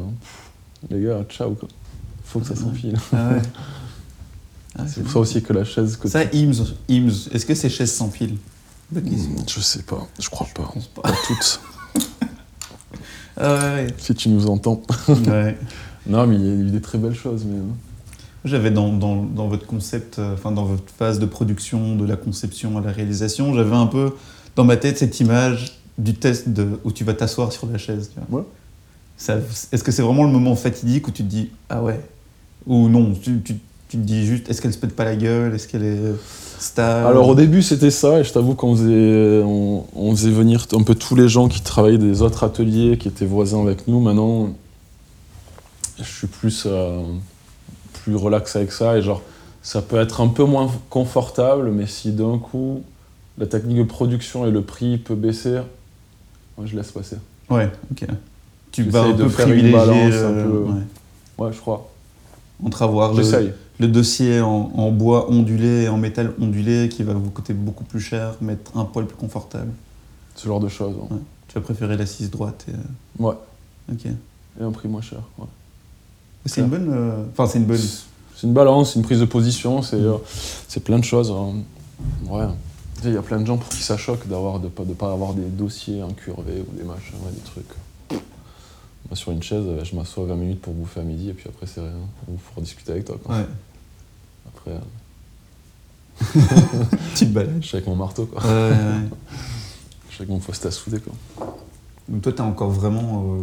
les 0.91 1.03
gars, 1.03 1.23
ciao, 1.29 1.53
quoi. 1.55 1.69
Faut 2.25 2.41
que 2.41 2.47
ça 2.47 2.57
s'empile. 2.57 2.97
Ah 3.13 3.29
ouais. 3.35 3.43
Ah, 4.77 4.85
C'est 4.89 5.03
pour 5.03 5.13
ça 5.13 5.19
aussi 5.21 5.41
que 5.43 5.53
la 5.53 5.65
chaise... 5.65 5.97
Que 5.97 6.09
Ça, 6.09 6.25
IMS, 6.33 6.55
IMS, 6.89 7.29
est-ce 7.31 7.47
que 7.47 7.55
ces 7.55 7.69
chaises 7.69 7.93
s'empilent? 7.93 8.39
Hmm, 8.91 9.01
Je 9.47 9.61
sais 9.61 9.83
pas, 9.85 10.05
je 10.19 10.29
crois 10.31 10.49
pas. 10.53 10.65
Je 10.69 10.73
pense 10.81 10.87
pas. 10.89 11.03
Pas 11.03 11.13
toutes, 11.29 11.61
Ah 13.37 13.75
ouais, 13.77 13.87
si 13.99 14.15
tu 14.15 14.31
nous 14.31 14.47
entends. 14.49 14.83
ouais. 15.09 15.57
Non, 16.07 16.27
mais 16.27 16.35
il 16.35 16.45
y 16.45 16.51
a 16.51 16.55
eu 16.55 16.71
des 16.73 16.81
très 16.81 16.99
belles 16.99 17.15
choses. 17.15 17.45
Mais... 17.45 17.59
euh, 17.59 17.92
J'avais 18.45 18.73
dans, 18.73 18.93
dans, 18.93 19.23
dans 19.23 19.47
votre 19.47 19.67
concept, 19.67 20.19
euh, 20.19 20.35
enfin 20.35 20.51
dans 20.51 20.65
votre 20.65 20.83
phase 20.99 21.21
de 21.21 21.27
production, 21.27 21.95
de 21.95 22.05
la 22.05 22.17
conception 22.17 22.77
à 22.77 22.81
la 22.81 22.91
réalisation, 22.91 23.55
j'avais 23.55 23.77
un 23.77 23.87
peu 23.87 24.15
dans 24.57 24.65
ma 24.65 24.77
tête 24.77 24.99
cette 24.99 25.21
image 25.21 25.79
du 25.97 26.15
test 26.15 26.49
de, 26.49 26.67
où 26.83 26.91
tu 26.91 27.05
vas 27.05 27.15
t'asseoir 27.15 27.53
sur 27.53 27.69
la 27.69 27.79
chaise. 27.79 28.11
Ouais. 28.31 28.43
Est-ce 29.29 29.85
que 29.85 29.93
c'est 29.93 30.03
vraiment 30.03 30.25
le 30.25 30.33
moment 30.33 30.57
fatidique 30.57 31.07
où 31.07 31.13
tu 31.13 31.23
te 31.23 31.29
dis 31.29 31.51
ah 31.69 31.83
ouais? 31.83 32.01
Ou 32.67 32.89
non, 32.89 33.13
tu, 33.15 33.41
tu, 33.43 33.55
tu 33.89 33.97
te 33.97 34.03
dis 34.03 34.27
juste 34.27 34.51
est-ce 34.51 34.61
qu'elle 34.61 34.73
se 34.73 34.79
pète 34.79 34.97
pas 34.97 35.05
la 35.05 35.15
gueule? 35.15 35.55
Est-ce 35.55 35.69
qu'elle 35.69 35.85
est 35.85 36.01
stable? 36.59 37.07
Alors 37.07 37.29
au 37.29 37.37
début 37.37 37.63
c'était 37.63 37.93
ça, 37.93 38.19
et 38.19 38.25
je 38.25 38.33
t'avoue 38.33 38.57
qu'on 38.57 38.75
faisait, 38.75 39.43
on, 39.45 39.85
on 39.95 40.11
faisait 40.17 40.31
venir 40.31 40.67
un 40.73 40.83
peu 40.83 40.97
tous 40.97 41.15
les 41.15 41.29
gens 41.29 41.47
qui 41.47 41.61
travaillaient 41.61 41.99
des 41.99 42.23
autres 42.23 42.43
ateliers, 42.43 42.99
qui 42.99 43.07
étaient 43.07 43.27
voisins 43.27 43.63
avec 43.63 43.87
nous. 43.87 44.01
Maintenant, 44.01 44.53
je 45.99 46.03
suis 46.03 46.27
plus, 46.27 46.65
euh, 46.67 47.03
plus 48.03 48.17
relax 48.17 48.57
avec 48.57 48.73
ça, 48.73 48.97
et 48.99 49.03
genre, 49.03 49.23
ça 49.63 49.81
peut 49.83 50.01
être 50.01 50.21
un 50.21 50.29
peu 50.29 50.45
moins 50.45 50.71
confortable, 50.91 51.71
mais 51.71 51.87
si 51.87 52.13
d'un 52.13 52.39
coup, 52.39 52.83
la 53.39 53.47
technique 53.47 53.79
de 53.79 53.83
production 53.85 54.47
et 54.47 54.51
le 54.51 54.63
prix 54.63 54.99
peut 54.99 55.15
baisser, 55.15 55.61
moi 56.57 56.67
je 56.67 56.77
laisse 56.77 56.91
passer. 56.91 57.17
Ouais, 57.51 57.71
ok. 57.91 58.07
Tu 58.73 58.85
vas 58.85 59.03
un 59.03 59.13
de 59.13 59.23
peu 59.25 59.29
faire 59.29 59.49
une 59.53 59.71
balance 59.73 60.15
un 60.15 60.33
euh, 60.33 60.45
peu. 60.45 60.59
ouais, 60.73 60.81
Ouais, 61.39 61.53
je 61.53 61.59
crois. 61.61 61.91
entre 62.65 62.83
avoir 62.83 63.13
le, 63.15 63.23
le 63.81 63.89
dossier 63.89 64.41
en, 64.41 64.71
en 64.75 64.91
bois 64.91 65.31
ondulé 65.31 65.83
et 65.85 65.89
en 65.89 65.97
métal 65.99 66.33
ondulé 66.41 66.89
qui 66.89 67.03
va 67.03 67.13
vous 67.15 67.31
coûter 67.31 67.53
beaucoup 67.55 67.85
plus 67.85 68.01
cher, 68.01 68.35
mais 68.41 68.55
être 68.55 68.77
un 68.77 68.85
poil 68.85 69.07
plus 69.07 69.17
confortable. 69.17 69.71
Ce 70.35 70.47
genre 70.47 70.61
de 70.61 70.69
choses. 70.69 70.95
hein. 71.11 71.17
Tu 71.49 71.55
vas 71.55 71.61
préférer 71.61 71.97
l'assise 71.97 72.31
droite 72.31 72.65
et, 72.69 72.73
euh, 72.73 73.27
Ouais. 73.29 73.35
Ok. 73.93 74.07
Et 74.07 74.63
un 74.63 74.71
prix 74.71 74.89
moins 74.89 75.03
cher. 75.03 75.21
ouais. 75.39 75.47
C'est 76.47 76.61
une 76.63 76.69
bonne. 76.69 76.89
euh, 76.93 77.25
Enfin, 77.33 77.47
c'est 77.47 77.59
une 77.59 77.65
bonne. 77.67 77.79
C'est 77.79 78.47
une 78.47 78.53
balance, 78.55 78.93
c'est 78.93 78.99
une 78.99 79.05
prise 79.05 79.21
de 79.21 79.25
position, 79.25 79.83
c'est 79.83 79.97
euh, 79.97 80.17
c'est 80.69 80.83
plein 80.83 80.99
de 80.99 81.05
choses. 81.05 81.31
hein. 81.31 81.55
Ouais. 82.29 82.45
Il 83.05 83.13
y 83.13 83.17
a 83.17 83.23
plein 83.23 83.41
de 83.41 83.47
gens 83.47 83.57
pour 83.57 83.69
qui 83.69 83.83
ça 83.83 83.97
choque 83.97 84.29
d'avoir 84.29 84.61
de 84.61 84.69
pas 84.69 84.85
de 84.85 84.93
pas 84.95 85.13
avoir 85.13 85.35
des 85.35 85.43
dossiers 85.43 86.01
incurvés 86.03 86.61
ou 86.69 86.77
des 86.77 86.85
machins, 86.85 87.15
ouais, 87.25 87.33
des 87.33 87.41
trucs. 87.41 87.67
Moi, 88.11 89.15
sur 89.17 89.33
une 89.33 89.43
chaise, 89.43 89.65
euh, 89.67 89.85
je 89.85 89.95
m'assois 89.97 90.25
20 90.25 90.35
minutes 90.37 90.61
pour 90.61 90.73
bouffer 90.73 91.01
à 91.01 91.03
midi 91.03 91.29
et 91.31 91.33
puis 91.35 91.49
après 91.49 91.67
c'est 91.67 91.81
rien. 91.81 91.91
Ou 92.29 92.33
pour 92.55 92.63
discuter 92.63 92.93
avec 92.93 93.05
toi. 93.05 93.17
quoi. 93.23 93.37
Ouais. 93.37 93.47
Après, 94.49 94.71
euh, 94.71 94.79
Petite 97.15 97.33
balade. 97.33 97.59
je 97.61 97.67
suis 97.67 97.77
avec 97.77 97.89
mon 97.89 97.97
marteau, 97.97 98.27
quoi. 98.27 98.43
Ouais, 98.43 98.49
ouais. 98.71 99.09
Je 100.09 100.15
suis 100.15 100.23
avec 100.23 100.29
mon 100.31 100.39
poste 100.39 100.65
à 100.67 100.71
souder, 100.71 100.99
quoi. 101.01 101.13
Donc 102.09 102.23
toi, 102.23 102.33
t'as 102.33 102.45
encore 102.45 102.71
vraiment. 102.71 103.25
euh, 103.27 103.43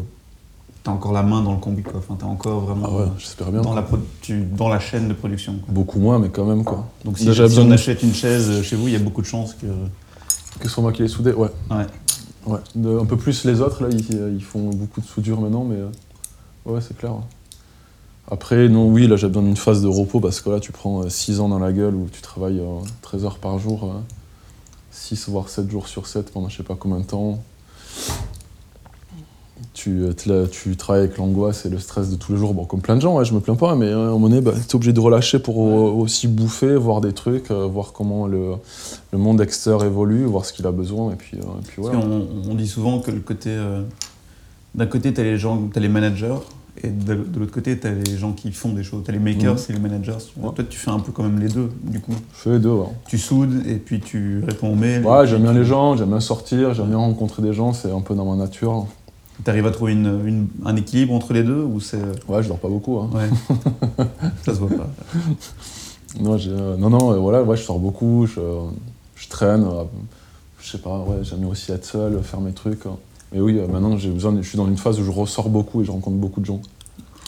T'as 0.84 0.92
encore 0.92 1.12
la 1.12 1.24
main 1.24 1.42
dans 1.42 1.52
le 1.54 1.60
combi, 1.60 1.84
quoi. 1.84 1.96
Enfin, 1.98 2.16
t'as 2.18 2.26
encore 2.26 2.62
vraiment. 2.62 2.88
Ah 2.90 2.96
ouais, 2.96 3.06
j'espère 3.18 3.52
bien. 3.52 3.62
dans, 3.62 3.74
la 3.74 3.82
pro- 3.82 3.98
tu- 4.22 4.44
dans 4.46 4.70
la 4.70 4.80
chaîne 4.80 5.08
de 5.10 5.14
production. 5.14 5.54
quoi. 5.56 5.74
Beaucoup 5.74 6.00
moins, 6.00 6.20
mais 6.20 6.30
quand 6.30 6.46
même, 6.46 6.64
quoi. 6.64 6.88
Donc 7.04 7.18
si, 7.18 7.26
Déjà 7.26 7.44
si 7.44 7.50
besoin 7.50 7.66
on 7.66 7.68
de- 7.70 7.74
achète 7.74 8.02
une 8.04 8.14
chaise 8.14 8.62
chez 8.64 8.76
vous, 8.78 8.88
il 8.88 8.94
y 8.94 8.96
a 8.96 9.00
beaucoup 9.00 9.22
de 9.22 9.28
chances 9.28 9.54
que. 9.56 9.66
Que 10.60 10.68
ce 10.68 10.70
soit 10.70 10.82
moi 10.82 10.92
qui 10.94 11.02
l'ai 11.02 11.08
soudé, 11.10 11.32
ouais. 11.34 11.50
Ouais. 11.70 11.86
Ouais. 12.46 12.60
De- 12.76 12.98
un 12.98 13.06
peu 13.06 13.18
plus 13.18 13.44
les 13.46 13.60
autres, 13.62 13.84
là, 13.84 13.90
ils, 13.92 14.34
ils 14.36 14.44
font 14.44 14.70
beaucoup 14.70 15.02
de 15.02 15.06
soudure 15.06 15.40
maintenant, 15.42 15.64
mais 15.66 15.76
euh, 15.76 15.90
ouais, 16.66 16.80
c'est 16.82 16.98
clair. 16.98 17.14
ouais. 17.14 17.22
Après, 18.32 18.70
non, 18.70 18.88
oui, 18.88 19.08
là, 19.08 19.16
j'ai 19.18 19.28
besoin 19.28 19.44
d'une 19.44 19.58
phase 19.58 19.82
de 19.82 19.88
repos 19.88 20.20
parce 20.20 20.40
que 20.40 20.50
là, 20.50 20.60
tu 20.60 20.72
prends 20.72 21.08
6 21.10 21.40
ans 21.40 21.50
dans 21.50 21.60
la 21.60 21.72
gueule 21.74 21.96
où 21.96 22.08
tu 22.12 22.22
travailles 22.22 22.60
euh, 22.60 22.80
13 23.02 23.26
heures 23.26 23.38
par 23.40 23.58
jour, 23.60 23.92
6 24.92 25.28
voire 25.30 25.50
7 25.50 25.70
jours 25.70 25.88
sur 25.88 26.08
7 26.08 26.32
pendant 26.32 26.48
je 26.48 26.58
sais 26.58 26.64
pas 26.64 26.76
combien 26.80 27.00
de 27.00 27.06
temps. 27.06 27.40
Tu, 29.74 30.04
euh, 30.28 30.46
tu 30.52 30.76
travailles 30.76 31.04
avec 31.06 31.18
l'angoisse 31.18 31.66
et 31.66 31.70
le 31.70 31.80
stress 31.80 32.10
de 32.10 32.16
tous 32.16 32.34
les 32.34 32.38
jours, 32.38 32.54
bon, 32.54 32.66
comme 32.66 32.82
plein 32.82 32.96
de 32.96 33.02
gens, 33.02 33.16
ouais, 33.18 33.24
je 33.26 33.34
me 33.34 33.40
plains 33.40 33.56
pas, 33.56 33.76
mais 33.76 33.86
euh, 33.88 34.06
à 34.06 34.08
un 34.10 34.12
moment 34.12 34.28
donné, 34.30 34.42
bah, 34.42 34.52
tu 34.54 34.60
es 34.72 34.76
obligé 34.76 34.94
de 34.94 35.00
relâcher 35.00 35.40
pour 35.40 35.62
euh, 35.68 35.92
aussi 35.92 36.28
bouffer, 36.28 36.76
voir 36.76 37.02
des 37.02 37.14
trucs, 37.14 37.50
euh, 37.52 37.66
voir 37.66 37.94
comment 37.94 38.28
le, 38.28 38.54
le 39.14 39.18
monde 39.18 39.40
extérieur 39.42 39.84
évolue, 39.86 40.26
voir 40.26 40.46
ce 40.46 40.54
qu'il 40.54 40.66
a 40.68 40.72
besoin, 40.72 41.14
et 41.14 41.16
puis, 41.16 41.38
euh, 41.38 41.42
et 41.88 41.92
qu'on- 41.92 42.28
on, 42.50 42.56
dit 42.56 42.68
souvent 42.68 43.00
que 43.00 43.12
le 43.12 43.20
côté. 43.22 43.50
euh, 43.52 43.84
D'un 44.76 44.86
côté, 44.86 45.12
les 45.12 45.38
gens, 45.38 45.60
t'as 45.74 45.80
les 45.80 45.90
managers, 45.90 46.36
et 46.84 46.88
de, 46.90 47.16
de 47.16 47.40
l'autre 47.40 47.52
côté, 47.52 47.78
t'as 47.78 47.90
les 47.92 48.18
gens 48.18 48.32
qui 48.34 48.52
font 48.52 48.70
des 48.70 48.84
choses. 48.84 49.02
T'as 49.04 49.12
les 49.12 49.20
makers 49.20 49.54
Mhm. 49.56 49.60
et 49.70 49.74
les 49.74 49.80
managers. 49.80 50.12
Ouais. 50.38 50.50
Toi, 50.56 50.64
tu 50.70 50.78
fais 50.78 50.92
un 50.92 51.00
peu 51.00 51.12
quand 51.12 51.24
même 51.24 51.40
les 51.40 51.50
deux, 51.50 51.70
du 51.84 52.00
coup. 52.00 52.14
Je 52.34 52.38
fais 52.40 52.50
les 52.52 52.60
deux, 52.60 52.70
ouais. 52.70 52.86
Tu 53.08 53.18
soudes 53.18 53.66
et 53.68 53.76
puis 53.76 54.00
tu 54.00 54.44
réponds 54.48 54.72
aux 54.74 54.76
mails. 54.76 55.04
Ouais, 55.06 55.26
j'aime 55.28 55.42
bien 55.42 55.52
tu- 55.54 55.58
les 55.60 55.66
gens, 55.66 55.98
j'aime 55.98 56.10
bien 56.10 56.20
sortir, 56.20 56.74
j'aime 56.76 56.88
bien 56.90 56.98
rencontrer 56.98 57.42
des 57.42 57.52
gens, 57.54 57.74
c'est 57.74 57.92
un 57.92 58.00
peu 58.02 58.14
dans 58.14 58.26
ma 58.26 58.36
nature. 58.36 58.86
T'arrives 59.44 59.66
à 59.68 59.72
trouver 59.72 59.94
une, 59.94 60.22
une- 60.28 60.48
un 60.66 60.76
équilibre 60.76 61.14
entre 61.14 61.34
les 61.34 61.44
deux 61.44 61.62
ou 61.64 61.80
c'est. 61.80 62.02
Ouais, 62.28 62.44
je 62.44 62.48
dors 62.50 62.58
pas 62.60 62.68
beaucoup. 62.68 63.00
hein. 63.00 63.10
Ouais. 63.14 63.30
Ça 64.46 64.54
se 64.54 64.60
voit 64.60 64.70
pas. 64.70 64.90
Non, 66.20 66.38
euh, 66.48 66.76
non, 66.78 66.90
non, 66.90 67.12
euh, 67.14 67.18
voilà, 67.18 67.44
ouais, 67.44 67.56
je 67.56 67.62
sors 67.64 67.80
beaucoup, 67.80 68.26
je, 68.26 68.42
je 69.16 69.30
traîne, 69.30 69.64
euh, 69.64 69.84
je 70.60 70.70
sais 70.72 70.80
pas, 70.80 71.00
ouais, 71.02 71.18
j'aime 71.22 71.46
aussi 71.48 71.72
être 71.72 71.86
seul, 71.86 72.22
faire 72.24 72.42
mes 72.42 72.52
trucs. 72.52 72.86
hein. 72.88 72.98
Mais 73.32 73.40
oui, 73.40 73.58
euh, 73.60 73.68
maintenant, 73.68 73.96
j'ai 73.96 74.10
besoin, 74.10 74.36
je 74.42 74.48
suis 74.48 74.58
dans 74.58 74.68
une 74.68 74.78
phase 74.78 75.00
où 75.00 75.04
je 75.04 75.12
ressors 75.12 75.50
beaucoup 75.50 75.82
et 75.82 75.86
je 75.86 75.92
rencontre 75.92 76.18
beaucoup 76.18 76.42
de 76.42 76.46
gens. 76.46 76.62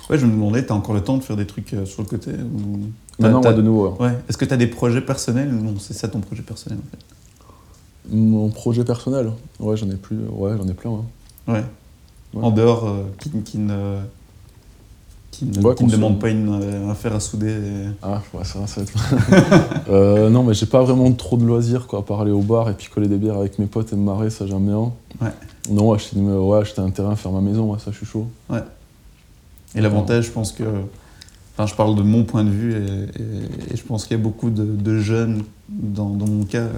Ouais, 0.09 0.17
je 0.17 0.25
me 0.25 0.31
demandais, 0.31 0.65
t'as 0.65 0.73
encore 0.73 0.95
le 0.95 1.01
temps 1.01 1.17
de 1.17 1.23
faire 1.23 1.37
des 1.37 1.45
trucs 1.45 1.73
euh, 1.75 1.85
sur 1.85 2.01
le 2.01 2.07
côté 2.07 2.31
ou... 2.31 2.79
Maintenant, 3.21 3.41
ouais, 3.43 3.53
de 3.53 3.61
nouveau, 3.61 3.89
ouais. 3.99 4.07
Ouais. 4.07 4.17
Est-ce 4.27 4.37
que 4.37 4.45
t'as 4.45 4.57
des 4.57 4.65
projets 4.67 5.01
personnels 5.01 5.53
ou 5.53 5.61
non 5.63 5.75
C'est 5.79 5.93
ça 5.93 6.07
ton 6.07 6.19
projet 6.19 6.41
personnel 6.41 6.79
en 6.79 6.89
fait? 6.89 7.05
Mon 8.15 8.49
projet 8.49 8.83
personnel, 8.83 9.31
ouais, 9.59 9.77
j'en 9.77 9.89
ai 9.91 9.95
plus, 9.95 10.17
ouais, 10.27 10.53
j'en 10.57 10.67
ai 10.67 10.73
plein. 10.73 10.91
hein. 10.91 11.53
Ouais. 11.53 11.63
Ouais. 12.33 12.43
En 12.43 12.51
dehors, 12.51 12.87
euh, 12.87 13.03
qui, 13.19 13.29
qui 13.41 13.57
ne, 13.57 13.97
qui 15.31 15.45
ne, 15.45 15.61
Ouais, 15.61 15.75
qui 15.75 15.83
ne 15.85 15.91
demande 15.91 16.19
pas 16.19 16.29
une, 16.29 16.49
euh, 16.61 16.89
un 16.89 16.95
fer 16.95 17.13
à 17.13 17.19
souder. 17.19 17.51
et- 17.51 17.87
Ah, 18.01 18.21
ouais, 18.33 18.43
ça, 18.45 18.65
ça 18.67 18.81
va 18.81 18.83
être. 18.83 19.81
Euh, 19.89 20.29
non, 20.29 20.43
mais 20.43 20.53
j'ai 20.53 20.65
pas 20.65 20.81
vraiment 20.83 21.11
trop 21.11 21.35
de 21.35 21.43
loisirs, 21.43 21.87
quoi, 21.87 21.99
à 21.99 22.01
part 22.03 22.21
aller 22.21 22.31
au 22.31 22.39
bar 22.41 22.69
et 22.69 22.73
picoler 22.73 23.07
des 23.09 23.17
bières 23.17 23.35
avec 23.37 23.59
mes 23.59 23.65
potes 23.65 23.91
et 23.91 23.95
me 23.97 24.03
marrer, 24.03 24.29
ça 24.29 24.47
j'aime 24.47 24.65
bien. 24.65 24.91
Ouais. 25.19 25.31
Non, 25.69 25.91
acheter, 25.91 26.17
ouais, 26.19 26.57
acheter 26.59 26.79
un 26.81 26.89
terrain, 26.89 27.15
faire 27.17 27.31
ma 27.33 27.41
maison, 27.41 27.71
ouais, 27.73 27.79
ça 27.79 27.91
je 27.91 27.97
suis 27.97 28.05
chaud. 28.05 28.27
Et 29.75 29.81
l'avantage, 29.81 30.25
je 30.27 30.31
pense 30.31 30.51
que. 30.51 30.63
Enfin, 31.57 31.65
je 31.67 31.75
parle 31.75 31.95
de 31.95 32.01
mon 32.01 32.23
point 32.23 32.43
de 32.45 32.49
vue 32.49 32.73
et, 32.73 32.77
et- 33.21 33.73
et 33.73 33.75
je 33.77 33.83
pense 33.83 34.05
qu'il 34.05 34.15
y 34.17 34.19
a 34.19 34.23
beaucoup 34.23 34.49
de, 34.49 34.63
de 34.63 34.99
jeunes, 34.99 35.43
dans, 35.69 36.09
dans 36.09 36.27
mon 36.27 36.45
cas, 36.45 36.59
euh, 36.59 36.71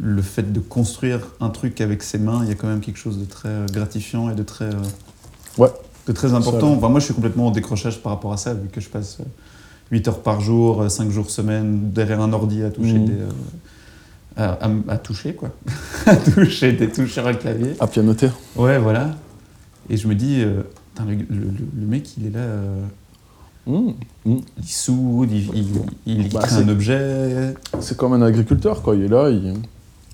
le 0.00 0.22
fait 0.22 0.52
de 0.52 0.60
construire 0.60 1.20
un 1.40 1.50
truc 1.50 1.80
avec 1.80 2.02
ses 2.02 2.18
mains, 2.18 2.40
il 2.42 2.48
y 2.48 2.52
a 2.52 2.54
quand 2.54 2.66
même 2.68 2.80
quelque 2.80 2.98
chose 2.98 3.18
de 3.18 3.24
très 3.24 3.48
euh, 3.48 3.66
gratifiant 3.66 4.30
et 4.30 4.34
de 4.34 4.42
très. 4.42 4.66
euh, 4.66 4.72
Ouais. 5.58 5.68
De 6.06 6.12
très 6.12 6.32
important. 6.34 6.72
Enfin, 6.72 6.88
moi, 6.88 6.98
je 6.98 7.04
suis 7.04 7.14
complètement 7.14 7.46
en 7.48 7.50
décrochage 7.50 8.00
par 8.02 8.12
rapport 8.12 8.32
à 8.32 8.36
ça, 8.36 8.54
vu 8.54 8.68
que 8.68 8.80
je 8.80 8.88
passe 8.88 9.18
euh, 9.20 9.24
8 9.92 10.08
heures 10.08 10.22
par 10.22 10.40
jour, 10.40 10.90
5 10.90 11.10
jours 11.10 11.30
semaine, 11.30 11.90
derrière 11.92 12.20
un 12.20 12.32
ordi 12.32 12.62
à 12.62 12.70
toucher 12.70 12.94
Mhm. 12.98 13.04
des. 13.06 13.12
euh, 13.12 13.28
à, 14.36 14.52
à- 14.66 14.70
à 14.88 14.96
toucher, 14.98 15.34
quoi. 15.34 15.50
à 16.06 16.16
toucher 16.16 16.72
des 16.72 16.88
touches 16.90 17.12
sur 17.12 17.26
un 17.26 17.34
clavier. 17.34 17.74
À 17.78 17.86
pianoter. 17.86 18.30
Ouais, 18.56 18.78
voilà. 18.78 19.10
Et 19.90 19.96
je 19.98 20.08
me 20.08 20.14
dis, 20.14 20.40
euh, 20.40 20.62
putain, 20.94 21.04
le, 21.08 21.16
le- 21.16 21.24
le- 21.50 21.80
le 21.80 21.86
mec, 21.86 22.16
il 22.16 22.26
est 22.26 22.30
là, 22.30 22.40
euh, 22.40 22.82
Mmh, 23.64 23.92
mmh. 24.24 24.36
il 24.58 24.66
soude, 24.68 25.30
il, 25.30 25.48
il, 25.54 25.66
il 26.06 26.28
Bah, 26.32 26.40
crée 26.40 26.56
un 26.56 26.68
objet. 26.68 27.54
C'est 27.78 27.96
comme 27.96 28.12
un 28.14 28.22
agriculteur, 28.22 28.82
quoi. 28.82 28.96
Il 28.96 29.02
est 29.02 29.08
là, 29.08 29.30
il, 29.30 29.54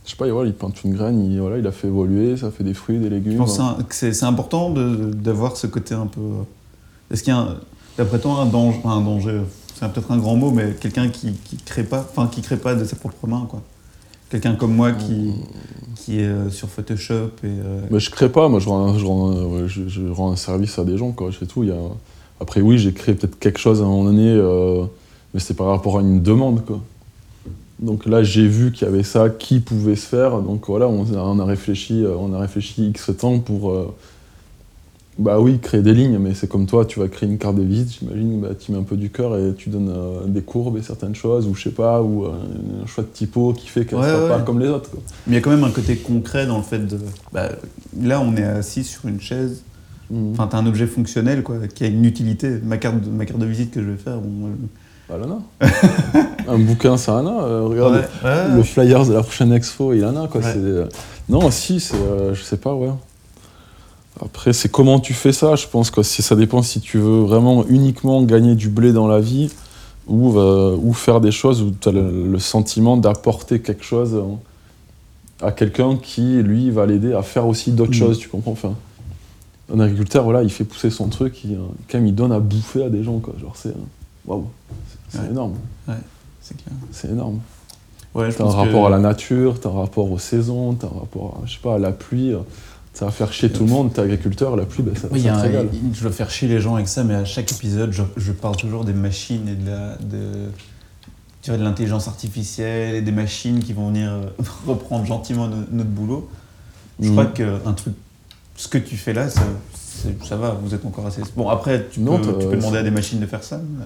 je 0.09 0.13
sais 0.13 0.17
pas, 0.17 0.27
il, 0.27 0.33
voilà, 0.33 0.49
il 0.49 0.55
plante 0.55 0.83
une 0.85 0.95
graine, 0.95 1.23
il, 1.31 1.39
voilà, 1.39 1.59
il 1.59 1.67
a 1.67 1.71
fait 1.71 1.89
évoluer, 1.89 2.39
ça 2.39 2.51
fait 2.51 2.65
des 2.65 2.73
fruits, 2.73 2.97
des 2.99 3.11
Je 3.11 3.15
légumes. 3.15 3.37
pense 3.37 3.59
que 3.59 3.63
c'est 3.79 3.87
que 3.89 3.95
c'est 3.95 4.13
c'est 4.15 4.25
important 4.25 4.71
d'avoir 4.71 5.55
ce 5.59 5.67
côté 5.67 5.95
un 5.95 6.07
peu. 6.07 6.21
Est-ce 7.11 7.23
qu'il 7.23 7.33
y 7.35 7.37
a, 7.37 7.41
un- 7.41 7.57
d'après 7.99 8.19
toi, 8.19 8.41
un 8.41 8.47
danger, 8.47 8.81
un 8.87 9.03
danger 9.03 9.43
c'est 9.79 9.87
peut-être 9.93 10.11
un 10.11 10.17
grand 10.17 10.35
mot, 10.35 10.51
mais 10.51 10.73
quelqu'un 10.81 11.09
qui, 11.09 11.33
qui 11.45 11.57
crée 11.59 11.85
pas, 11.85 12.01
enfin 12.11 12.27
qui 12.27 12.41
crée 12.41 12.57
pas 12.57 12.75
de 12.75 12.85
ses 12.87 12.97
propres 12.97 13.27
mains, 13.29 13.47
quoi. 13.51 13.61
Quelqu'un 14.31 14.55
comme 14.55 14.75
moi 14.75 14.93
qui, 14.93 15.33
qui 15.97 16.21
est 16.21 16.25
euh, 16.27 16.49
sur 16.51 16.69
Photoshop 16.69 17.31
et. 17.45 17.47
euh, 17.47 17.81
Mais 17.91 18.01
je 18.01 18.11
crée 18.11 18.29
pas, 18.31 18.49
moi 18.49 18.61
je 18.61 18.69
rends, 18.69 18.87
un- 18.89 18.99
je 18.99 19.05
rends, 19.05 19.31
un- 19.31 19.45
ouais, 19.45 19.69
je, 19.69 19.89
je 19.89 20.07
rends 20.09 20.33
un 20.33 20.37
service 20.37 20.79
à 20.79 20.85
des 20.85 20.97
gens, 20.99 21.13
quoi, 21.13 21.29
c'est 21.39 21.47
tout. 21.47 21.65
Il 21.65 21.69
y 21.69 21.73
a... 21.73 21.77
Après, 22.41 22.61
oui, 22.63 22.79
j'ai 22.79 22.93
créé 22.93 23.15
peut-être 23.15 23.39
quelque 23.39 23.59
chose 23.59 23.81
à 23.83 23.85
un 23.85 23.89
moment 23.89 24.05
donné, 24.05 24.29
euh, 24.33 24.85
mais 25.35 25.41
c'était 25.41 25.55
par 25.55 25.67
rapport 25.69 25.99
à 25.99 26.01
une 26.01 26.23
demande, 26.23 26.65
quoi. 26.65 26.81
Donc 27.81 28.07
là, 28.07 28.23
j'ai 28.25 28.47
vu 28.47 28.73
qu'il 28.73 28.87
y 28.87 28.91
avait 28.91 29.05
ça 29.05 29.29
qui 29.31 29.61
pouvait 29.61 29.95
se 29.97 30.07
faire, 30.07 30.41
donc 30.43 30.67
voilà, 30.67 30.89
on 30.89 31.05
a, 31.15 31.19
on 31.19 31.39
a 31.39 31.45
réfléchi, 31.45 32.05
euh, 32.05 32.15
on 32.19 32.33
a 32.33 32.39
réfléchi 32.41 32.89
X 32.89 33.11
temps 33.17 33.39
pour. 33.39 33.71
euh, 33.71 33.95
bah 35.19 35.41
oui, 35.41 35.59
créer 35.61 35.83
des 35.83 35.95
lignes, 35.95 36.19
mais 36.19 36.33
c'est 36.35 36.49
comme 36.49 36.67
toi, 36.67 36.85
tu 36.85 37.01
vas 37.01 37.09
créer 37.09 37.29
une 37.29 37.39
carte 37.39 37.57
de 37.57 37.63
visite, 37.63 37.91
j'imagine, 37.99 38.41
bah, 38.41 38.51
tu 38.59 38.71
mets 38.71 38.79
un 38.79 38.85
peu 38.85 38.97
du 38.97 39.11
cœur 39.11 39.37
et 39.37 39.53
tu 39.57 39.69
donnes 39.69 39.91
euh, 39.93 40.25
des 40.27 40.43
courbes 40.43 40.77
et 40.79 40.83
certaines 40.83 41.17
choses, 41.17 41.47
ou 41.49 41.55
je 41.57 41.65
sais 41.65 41.71
pas, 41.71 42.03
ou 42.03 42.25
euh, 42.25 42.31
un 42.85 42.87
choix 42.87 43.03
de 43.03 43.09
typo 43.09 43.53
qui 43.53 43.67
fait 43.67 43.85
qu'elle 43.85 43.99
Ouais, 43.99 44.09
sera 44.09 44.23
ouais. 44.23 44.29
pas 44.29 44.41
comme 44.43 44.61
les 44.61 44.69
autres. 44.69 44.91
Quoi. 44.91 45.01
Mais 45.27 45.33
il 45.33 45.35
y 45.35 45.39
a 45.39 45.41
quand 45.41 45.51
même 45.51 45.65
un 45.65 45.71
côté 45.73 45.97
concret 45.97 46.47
dans 46.47 46.57
le 46.59 46.63
fait 46.63 46.79
de. 46.87 46.99
bah, 47.33 47.49
là, 48.01 48.21
on 48.21 48.37
est 48.37 48.45
assis 48.45 48.85
sur 48.85 49.07
une 49.09 49.21
chaise. 49.21 49.63
Mhm. 50.11 50.33
Enfin, 50.35 50.47
t'as 50.47 50.59
un 50.59 50.67
objet 50.67 50.87
fonctionnel, 50.87 51.43
quoi, 51.43 51.57
qui 51.67 51.83
a 51.83 51.89
une 51.89 52.05
utilité. 52.05 52.59
Ma 52.65 52.77
carte, 52.77 53.01
de, 53.01 53.11
ma 53.11 53.25
carte 53.27 53.41
de 53.41 53.47
visite 53.47 53.73
que 53.73 53.83
je 53.83 53.91
vais 53.91 53.97
faire, 53.97 54.19
bon. 54.21 54.51
un 56.49 56.59
bouquin, 56.59 56.95
euh, 57.09 57.63
regarde, 57.67 57.95
ouais, 57.95 58.29
ouais, 58.31 58.55
le 58.57 58.63
flyers 58.63 59.07
de 59.07 59.13
la 59.15 59.23
prochaine 59.23 59.53
expo, 59.53 59.93
il 59.95 60.05
en 60.05 60.17
a 60.23 60.29
quoi. 60.29 60.41
Euh, 60.45 60.87
Non, 61.29 61.51
si, 61.51 61.81
c'est, 61.81 61.95
euh, 61.97 62.35
je 62.35 62.43
sais 62.43 62.57
pas, 62.59 62.75
ouais. 62.75 62.91
Après, 64.23 64.53
c'est 64.53 64.69
comment 64.71 64.99
tu 64.99 65.15
fais 65.15 65.33
ça, 65.33 65.55
je 65.55 65.67
pense 65.67 65.91
que 65.91 66.03
si 66.03 66.23
ça 66.23 66.35
dépend 66.37 66.63
si 66.63 66.81
tu 66.81 66.99
veux 66.99 67.21
vraiment 67.21 67.65
uniquement 67.69 68.23
gagner 68.23 68.55
du 68.55 68.69
blé 68.69 68.93
dans 68.93 69.07
la 69.07 69.21
vie 69.21 69.51
ou, 70.09 70.39
euh, 70.39 70.77
ou 70.83 70.93
faire 70.93 71.21
des 71.21 71.31
choses 71.31 71.63
où 71.63 71.71
tu 71.71 71.89
as 71.89 71.93
le, 71.93 72.27
le 72.27 72.39
sentiment 72.39 72.97
d'apporter 72.97 73.61
quelque 73.61 73.85
chose 73.85 74.15
euh, 74.15 75.47
à 75.47 75.53
quelqu'un 75.53 75.97
qui, 75.97 76.43
lui, 76.43 76.71
va 76.71 76.85
l'aider 76.87 77.13
à 77.15 77.23
faire 77.23 77.47
aussi 77.47 77.71
d'autres 77.71 77.93
Mhm. 77.93 77.97
choses, 77.99 78.19
tu 78.19 78.29
comprends 78.29 78.53
enfin, 78.53 78.75
Un 79.73 79.81
agriculteur, 79.81 80.25
voilà, 80.25 80.43
il 80.43 80.51
fait 80.51 80.65
pousser 80.65 80.91
son 80.91 81.09
truc, 81.09 81.45
il, 81.45 81.55
euh, 81.55 81.59
quand 81.91 81.99
même, 81.99 82.07
il 82.09 82.15
donne 82.15 82.33
à 82.33 82.41
bouffer 82.41 82.85
à 82.85 82.89
des 82.89 83.05
gens, 83.05 83.19
quoi. 83.21 83.35
Genre, 83.41 83.55
c'est. 83.55 83.75
Waouh, 84.27 84.47
c'est, 85.09 85.19
Ouais. 85.21 85.29
énorme, 85.31 85.55
c'est 86.41 86.57
clair. 86.57 86.75
c'est 86.93 87.09
énorme. 87.11 87.41
Ouais, 88.15 88.31
T'as 88.33 88.45
un 88.45 88.49
que- 88.51 88.53
rapport 88.57 88.87
à 88.87 88.91
la 88.91 88.99
nature, 88.99 89.61
t'as 89.61 89.69
un 89.69 89.81
rapport 89.81 90.11
aux 90.11 90.19
saisons, 90.19 90.75
t'as 90.75 90.87
un 90.89 91.01
rapport 91.01 91.41
à, 91.43 91.47
je 91.47 91.53
sais 91.55 91.61
pas, 91.63 91.75
à 91.75 91.79
la 91.79 91.93
pluie. 91.93 92.33
Ça 92.95 93.05
va 93.05 93.11
faire 93.13 93.33
chier 93.33 93.51
tout 93.53 93.65
le 93.65 93.71
monde, 93.71 93.93
t'es 93.93 94.01
agriculteur, 94.01 94.57
la 94.57 94.65
pluie, 94.65 94.83
ben, 94.83 94.97
ça, 94.97 95.07
Oui, 95.13 95.21
ça 95.23 95.29
te 95.29 95.35
un- 95.35 95.41
régale. 95.43 95.69
je 95.93 96.03
dois 96.03 96.11
faire 96.11 96.31
chier 96.31 96.49
les 96.49 96.61
gens 96.61 96.75
avec 96.75 96.89
ça, 96.89 97.05
mais 97.05 97.15
à 97.15 97.25
chaque 97.25 97.53
épisode, 97.53 97.93
je, 97.93 98.03
je 98.17 98.33
parle 98.33 98.57
toujours 98.57 98.85
des 98.85 98.93
machines 98.95 99.47
et 99.47 99.55
de 99.55 99.67
la, 99.71 99.97
de, 99.99 100.49
tu 101.43 101.51
vois, 101.51 101.59
de 101.59 101.63
l'intelligence 101.65 102.09
artificielle 102.09 102.97
et 102.97 103.03
des 103.03 103.13
machines 103.13 103.61
qui 103.63 103.73
vont 103.73 103.89
venir 103.89 104.11
euh, 104.11 104.23
reprendre 104.67 105.05
gentiment 105.07 105.47
no- 105.47 105.57
notre 105.71 105.91
boulot. 105.91 106.29
Je 106.99 107.07
Mhm. 107.09 107.13
crois 107.13 107.27
qu'un 107.27 107.73
truc, 107.75 107.95
ce 108.57 108.67
que 108.67 108.79
tu 108.79 108.97
fais 108.97 109.13
là, 109.13 109.29
ça, 109.31 110.37
va, 110.37 110.59
vous 110.61 110.75
êtes 110.75 110.85
encore 110.85 111.07
assez. 111.07 111.23
Bon, 111.37 111.49
après, 111.51 111.87
tu, 111.93 112.01
Non, 112.01 112.19
peux, 112.19 112.33
tu 112.39 112.47
peux 112.49 112.57
demander 112.57 112.73
c'est- 112.73 112.79
à 112.79 112.83
des 112.83 112.91
machines 112.91 113.21
de 113.21 113.27
faire 113.27 113.45
ça. 113.45 113.59
mais- 113.59 113.85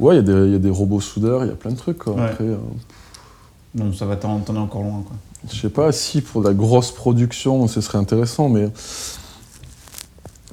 Ouais, 0.00 0.14
il 0.14 0.16
y, 0.16 0.20
a 0.20 0.22
des- 0.22 0.46
il 0.46 0.52
y 0.52 0.56
a 0.56 0.58
des 0.58 0.70
robots 0.70 1.00
soudeurs, 1.00 1.44
il 1.44 1.48
y 1.48 1.52
a 1.52 1.54
plein 1.54 1.70
de 1.72 1.76
trucs. 1.76 1.98
Quoi. 1.98 2.14
Ouais. 2.14 2.22
Après, 2.22 2.44
euh, 2.44 2.56
Non, 3.74 3.92
ça 3.92 4.06
va, 4.06 4.16
t'en 4.16 4.40
es 4.44 4.58
encore 4.58 4.82
loin. 4.82 5.02
Quoi. 5.06 5.16
je 5.52 5.60
sais 5.60 5.68
pas 5.70 5.92
si 5.92 6.20
pour 6.22 6.42
la 6.42 6.52
grosse 6.52 6.90
production, 6.90 7.66
ce 7.68 7.80
serait 7.80 7.98
intéressant, 7.98 8.48
mais 8.48 8.68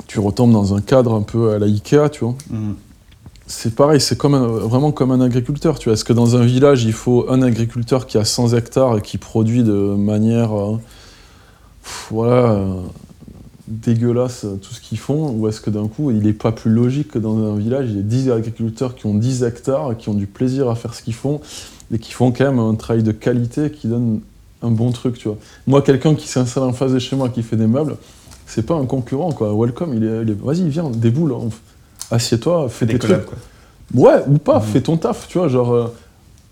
tu 0.08 0.20
retombes 0.20 0.52
dans 0.52 0.74
un 0.76 0.82
cadre 0.82 1.14
un 1.16 1.22
peu 1.24 1.52
à 1.54 1.60
la 1.60 1.66
Ikea, 1.66 2.10
tu 2.12 2.24
vois. 2.24 2.36
Mhm. 2.50 2.76
C'est 3.50 3.76
pareil, 3.76 4.02
c'est 4.02 4.18
comme 4.18 4.34
un- 4.34 4.45
vraiment 4.45 4.91
comme 4.91 5.12
un 5.12 5.22
agriculteur. 5.22 5.80
Tu 5.80 5.86
vois. 5.89 5.93
Est-ce 5.93 6.04
que 6.04 6.12
dans 6.14 6.36
un 6.36 6.43
village, 6.45 6.84
il 6.84 6.91
faut 6.93 7.26
un 7.30 7.41
agriculteur 7.41 8.06
qui 8.06 8.18
a 8.18 8.26
100 8.26 8.54
hectares 8.54 8.98
et 8.98 9.02
qui 9.02 9.18
produit 9.18 9.64
de 9.64 9.72
manière 9.95 10.52
euh, 10.58 10.78
voilà, 12.12 12.52
euh, 12.52 12.82
dégueulasse 13.68 14.45
euh, 14.45 14.55
tout 14.61 14.74
ce 14.74 14.82
qu'ils 14.82 14.97
font 14.97 15.32
Ou 15.32 15.47
est-ce 15.47 15.61
que 15.61 15.70
d'un 15.70 15.88
coup, 15.88 16.11
il 16.11 16.20
n'est 16.24 16.34
pas 16.34 16.51
plus 16.51 16.72
logique 16.72 17.09
que 17.11 17.20
dans 17.20 17.38
un 17.38 17.57
village, 17.57 17.88
il 17.89 17.97
y 17.97 17.99
a 17.99 18.03
10 18.03 18.32
agriculteurs 18.32 18.95
qui 18.95 19.05
ont 19.05 19.13
10 19.13 19.43
hectares, 19.43 19.97
qui 19.97 20.09
ont 20.09 20.13
du 20.13 20.28
plaisir 20.28 20.70
à 20.70 20.76
faire 20.76 20.93
ce 20.93 21.01
qu'ils 21.01 21.13
font 21.13 21.41
et 21.93 21.99
qui 21.99 22.11
font 22.13 22.32
quand 22.32 22.45
même 22.45 22.59
un 22.59 22.76
travail 22.76 23.03
de 23.03 23.11
qualité 23.11 23.70
qui 23.72 23.88
donne 23.88 24.22
un 24.61 24.72
bon 24.72 24.91
truc, 24.91 25.18
tu 25.18 25.28
vois. 25.28 25.38
Moi, 25.68 25.82
quelqu'un 25.82 26.15
qui 26.15 26.28
s'installe 26.28 26.63
en 26.63 26.74
face 26.74 26.91
de 26.91 26.99
chez 26.99 27.15
moi, 27.15 27.30
qui 27.30 27.43
fait 27.43 27.55
des 27.57 27.68
meubles, 27.68 27.95
c'est 28.45 28.65
pas 28.65 28.76
un 28.76 28.86
concurrent, 28.86 29.32
quoi. 29.32 29.53
Welcome, 29.55 29.93
il 29.93 30.03
est, 30.03 30.22
il 30.24 30.30
est- 30.32 30.41
vas-y, 30.41 30.68
viens, 30.70 30.89
déboule, 30.89 31.34
on- 31.34 31.49
assieds-toi, 32.11 32.68
fais 32.70 32.86
Des 32.86 32.93
tes 32.97 33.07
trucs. 33.07 33.26
quoi. 33.26 33.38
Ouais, 33.93 34.24
ou 34.28 34.38
pas, 34.38 34.57
Mhm. 34.59 34.63
fais 34.65 34.82
ton 34.82 34.97
taf, 34.97 35.28
tu 35.28 35.38
vois, 35.38 35.47
genre, 35.47 35.74
euh, 35.74 35.88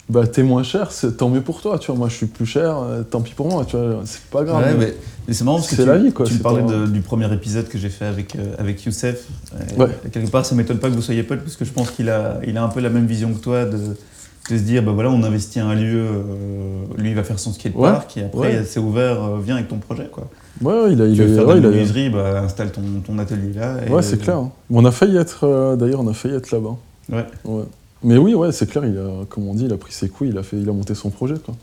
bah 0.09 0.27
t'es 0.27 0.43
moins 0.43 0.61
cher, 0.63 0.89
tant 1.17 1.29
mieux 1.29 1.41
pour 1.41 1.61
toi, 1.61 1.79
tu 1.79 1.87
vois, 1.87 1.95
moi 1.97 2.09
je 2.09 2.15
suis 2.15 2.25
plus 2.27 2.45
cher, 2.45 2.77
euh, 2.77 3.01
tant 3.03 3.21
pis 3.21 3.33
pour 3.33 3.47
moi, 3.49 3.65
tu 3.65 3.75
vois, 3.75 4.01
c'est 4.05 4.21
pas 4.25 4.43
grave. 4.43 4.63
Ouais, 4.63 4.75
mais, 4.77 4.93
mais 5.27 5.33
c'est 5.33 5.43
marrant 5.43 5.57
parce 5.57 5.69
que 5.69 5.75
tu, 5.81 5.85
la 5.85 5.97
vie, 5.97 6.11
quoi, 6.11 6.25
tu 6.27 6.35
me 6.35 6.39
parlais 6.39 6.61
de- 6.61 6.85
du 6.85 7.01
premier 7.01 7.31
épisode 7.33 7.67
que 7.67 7.77
j'ai 7.79 7.89
fait 7.89 8.05
avec, 8.05 8.35
euh, 8.35 8.53
avec 8.59 8.83
Youssef. 8.85 9.25
Euh, 9.55 9.83
Ouais. 9.85 9.89
Quelque 10.11 10.29
part, 10.29 10.45
ça 10.45 10.53
m'étonne 10.53 10.77
pas 10.77 10.89
que 10.89 10.93
vous 10.93 11.01
soyez 11.01 11.23
potes 11.23 11.39
parce 11.41 11.55
que 11.55 11.65
je 11.65 11.71
pense 11.71 11.89
qu'il 11.89 12.09
a, 12.09 12.39
il 12.45 12.55
a 12.57 12.63
un 12.63 12.67
peu 12.67 12.81
la 12.81 12.89
même 12.89 13.07
vision 13.07 13.33
que 13.33 13.39
toi 13.39 13.65
de, 13.65 13.77
de 13.77 14.57
se 14.57 14.61
dire 14.61 14.83
bah 14.83 14.91
voilà, 14.91 15.09
on 15.09 15.23
investit 15.23 15.59
un 15.59 15.73
lieu, 15.73 16.05
euh, 16.05 16.83
lui 16.97 17.09
il 17.09 17.15
va 17.15 17.23
faire 17.23 17.39
son 17.39 17.51
skatepark 17.51 18.15
et 18.17 18.25
après 18.25 18.39
ouais. 18.59 18.63
c'est 18.63 18.79
ouvert, 18.79 19.37
viens 19.37 19.55
avec 19.55 19.69
ton 19.69 19.77
projet. 19.79 20.07
Quoi. 20.11 20.27
Ouais, 20.61 20.93
il 20.93 21.01
a, 21.01 21.07
il 21.07 21.15
tu 21.15 21.23
veux 21.23 21.33
a- 21.33 21.35
faire 21.39 21.47
ouais, 21.47 21.55
de 21.59 21.71
il 21.73 22.07
a- 22.07 22.09
bah, 22.11 22.41
installe 22.43 22.71
ton, 22.71 22.81
ton 23.03 23.17
atelier 23.17 23.53
là. 23.55 23.77
et- 23.87 23.89
ouais, 23.89 24.03
c'est 24.03 24.21
clair. 24.21 24.37
hein. 24.37 24.51
On 24.69 24.85
a 24.85 24.91
failli 24.91 25.17
être, 25.17 25.75
d'ailleurs, 25.79 26.01
on 26.01 26.07
a 26.07 26.13
failli 26.13 26.35
être 26.35 26.51
là-bas. 26.51 26.75
Ouais. 27.11 27.25
Ouais. 27.43 27.63
Mais 28.05 28.17
oui, 28.17 28.35
ouais, 28.35 28.51
c'est 28.51 28.69
clair, 28.69 28.85
il 28.85 28.97
a, 28.97 29.25
comme 29.27 29.47
on 29.47 29.55
dit, 29.55 29.65
il 29.65 29.73
a 29.73 29.77
pris 29.77 29.91
ses 29.91 30.07
couilles, 30.09 30.29
il 30.29 30.37
a, 30.37 30.43
fait, 30.43 30.57
il 30.57 30.69
a 30.69 30.73
monté 30.73 30.93
son 30.95 31.09
projet, 31.09 31.35
quoi. 31.43 31.55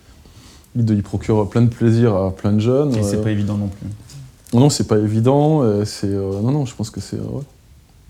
Il, 0.75 0.89
il 0.91 1.03
procure 1.03 1.49
plein 1.49 1.63
de 1.63 1.69
plaisir 1.69 2.15
à 2.17 2.31
plein 2.35 2.53
de 2.53 2.59
jeunes. 2.59 2.95
Et 2.97 3.03
c'est 3.03 3.17
euh, 3.17 3.23
pas 3.23 3.31
évident 3.31 3.57
non 3.57 3.69
plus. 3.69 3.87
Non, 4.53 4.61
non, 4.61 4.69
c'est 4.71 4.89
pas 4.89 4.99
évident. 4.99 5.63
euh, 5.63 5.85
c'est 5.85 6.09
euh, 6.09 6.41
non, 6.43 6.51
non, 6.51 6.67
je 6.67 6.75
pense 6.75 6.91
que 6.91 7.01
c'est. 7.01 7.17
euh, 7.17 7.21
ouais. 7.21 7.43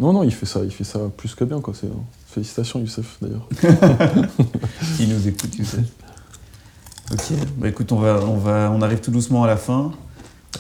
Non, 0.00 0.12
non, 0.12 0.22
il 0.22 0.32
fait 0.32 0.46
ça, 0.46 0.60
il 0.64 0.70
fait 0.72 0.84
ça 0.84 0.98
plus 1.16 1.34
que 1.34 1.44
bien, 1.44 1.60
quoi. 1.60 1.74
C'est, 1.78 1.86
euh, 1.88 1.90
félicitations, 2.26 2.80
Youssef, 2.80 3.18
d'ailleurs. 3.20 3.46
Qui 4.96 5.06
nous 5.06 5.28
écoute, 5.28 5.54
Youssef. 5.58 5.80
Ok, 7.12 7.32
bah 7.58 7.68
écoute, 7.68 7.92
on, 7.92 7.96
va, 7.98 8.20
on, 8.24 8.38
va, 8.38 8.72
on 8.74 8.80
arrive 8.80 9.00
tout 9.00 9.10
doucement 9.10 9.44
à 9.44 9.46
la 9.46 9.56
fin. 9.58 9.92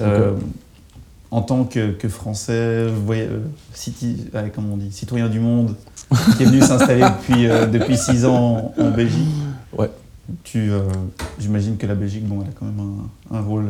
Euh, 0.00 0.34
En 1.32 1.40
tant 1.40 1.64
que, 1.64 1.92
que 1.92 2.08
Français, 2.10 2.52
euh, 2.52 3.38
citi- 3.74 4.26
ouais, 4.34 4.52
comment 4.54 4.74
on 4.74 4.76
dit, 4.76 4.92
citoyen 4.92 5.28
du 5.30 5.40
monde, 5.40 5.74
qui 6.36 6.42
est 6.42 6.46
venu 6.46 6.60
s'installer 6.62 7.00
depuis, 7.02 7.48
euh, 7.48 7.66
depuis 7.66 7.96
six 7.96 8.26
ans 8.26 8.72
en, 8.78 8.90
Belgique, 8.90 9.28
Ouais. 9.76 9.90
tu, 10.44 10.70
euh, 10.70 10.80
j'imagine 11.38 11.78
que 11.78 11.86
la 11.86 11.94
Belgique, 11.94 12.26
bon, 12.28 12.42
elle 12.42 12.48
a 12.50 12.52
quand 12.52 12.66
même 12.66 13.08
un, 13.32 13.36
un 13.38 13.40
rôle, 13.40 13.66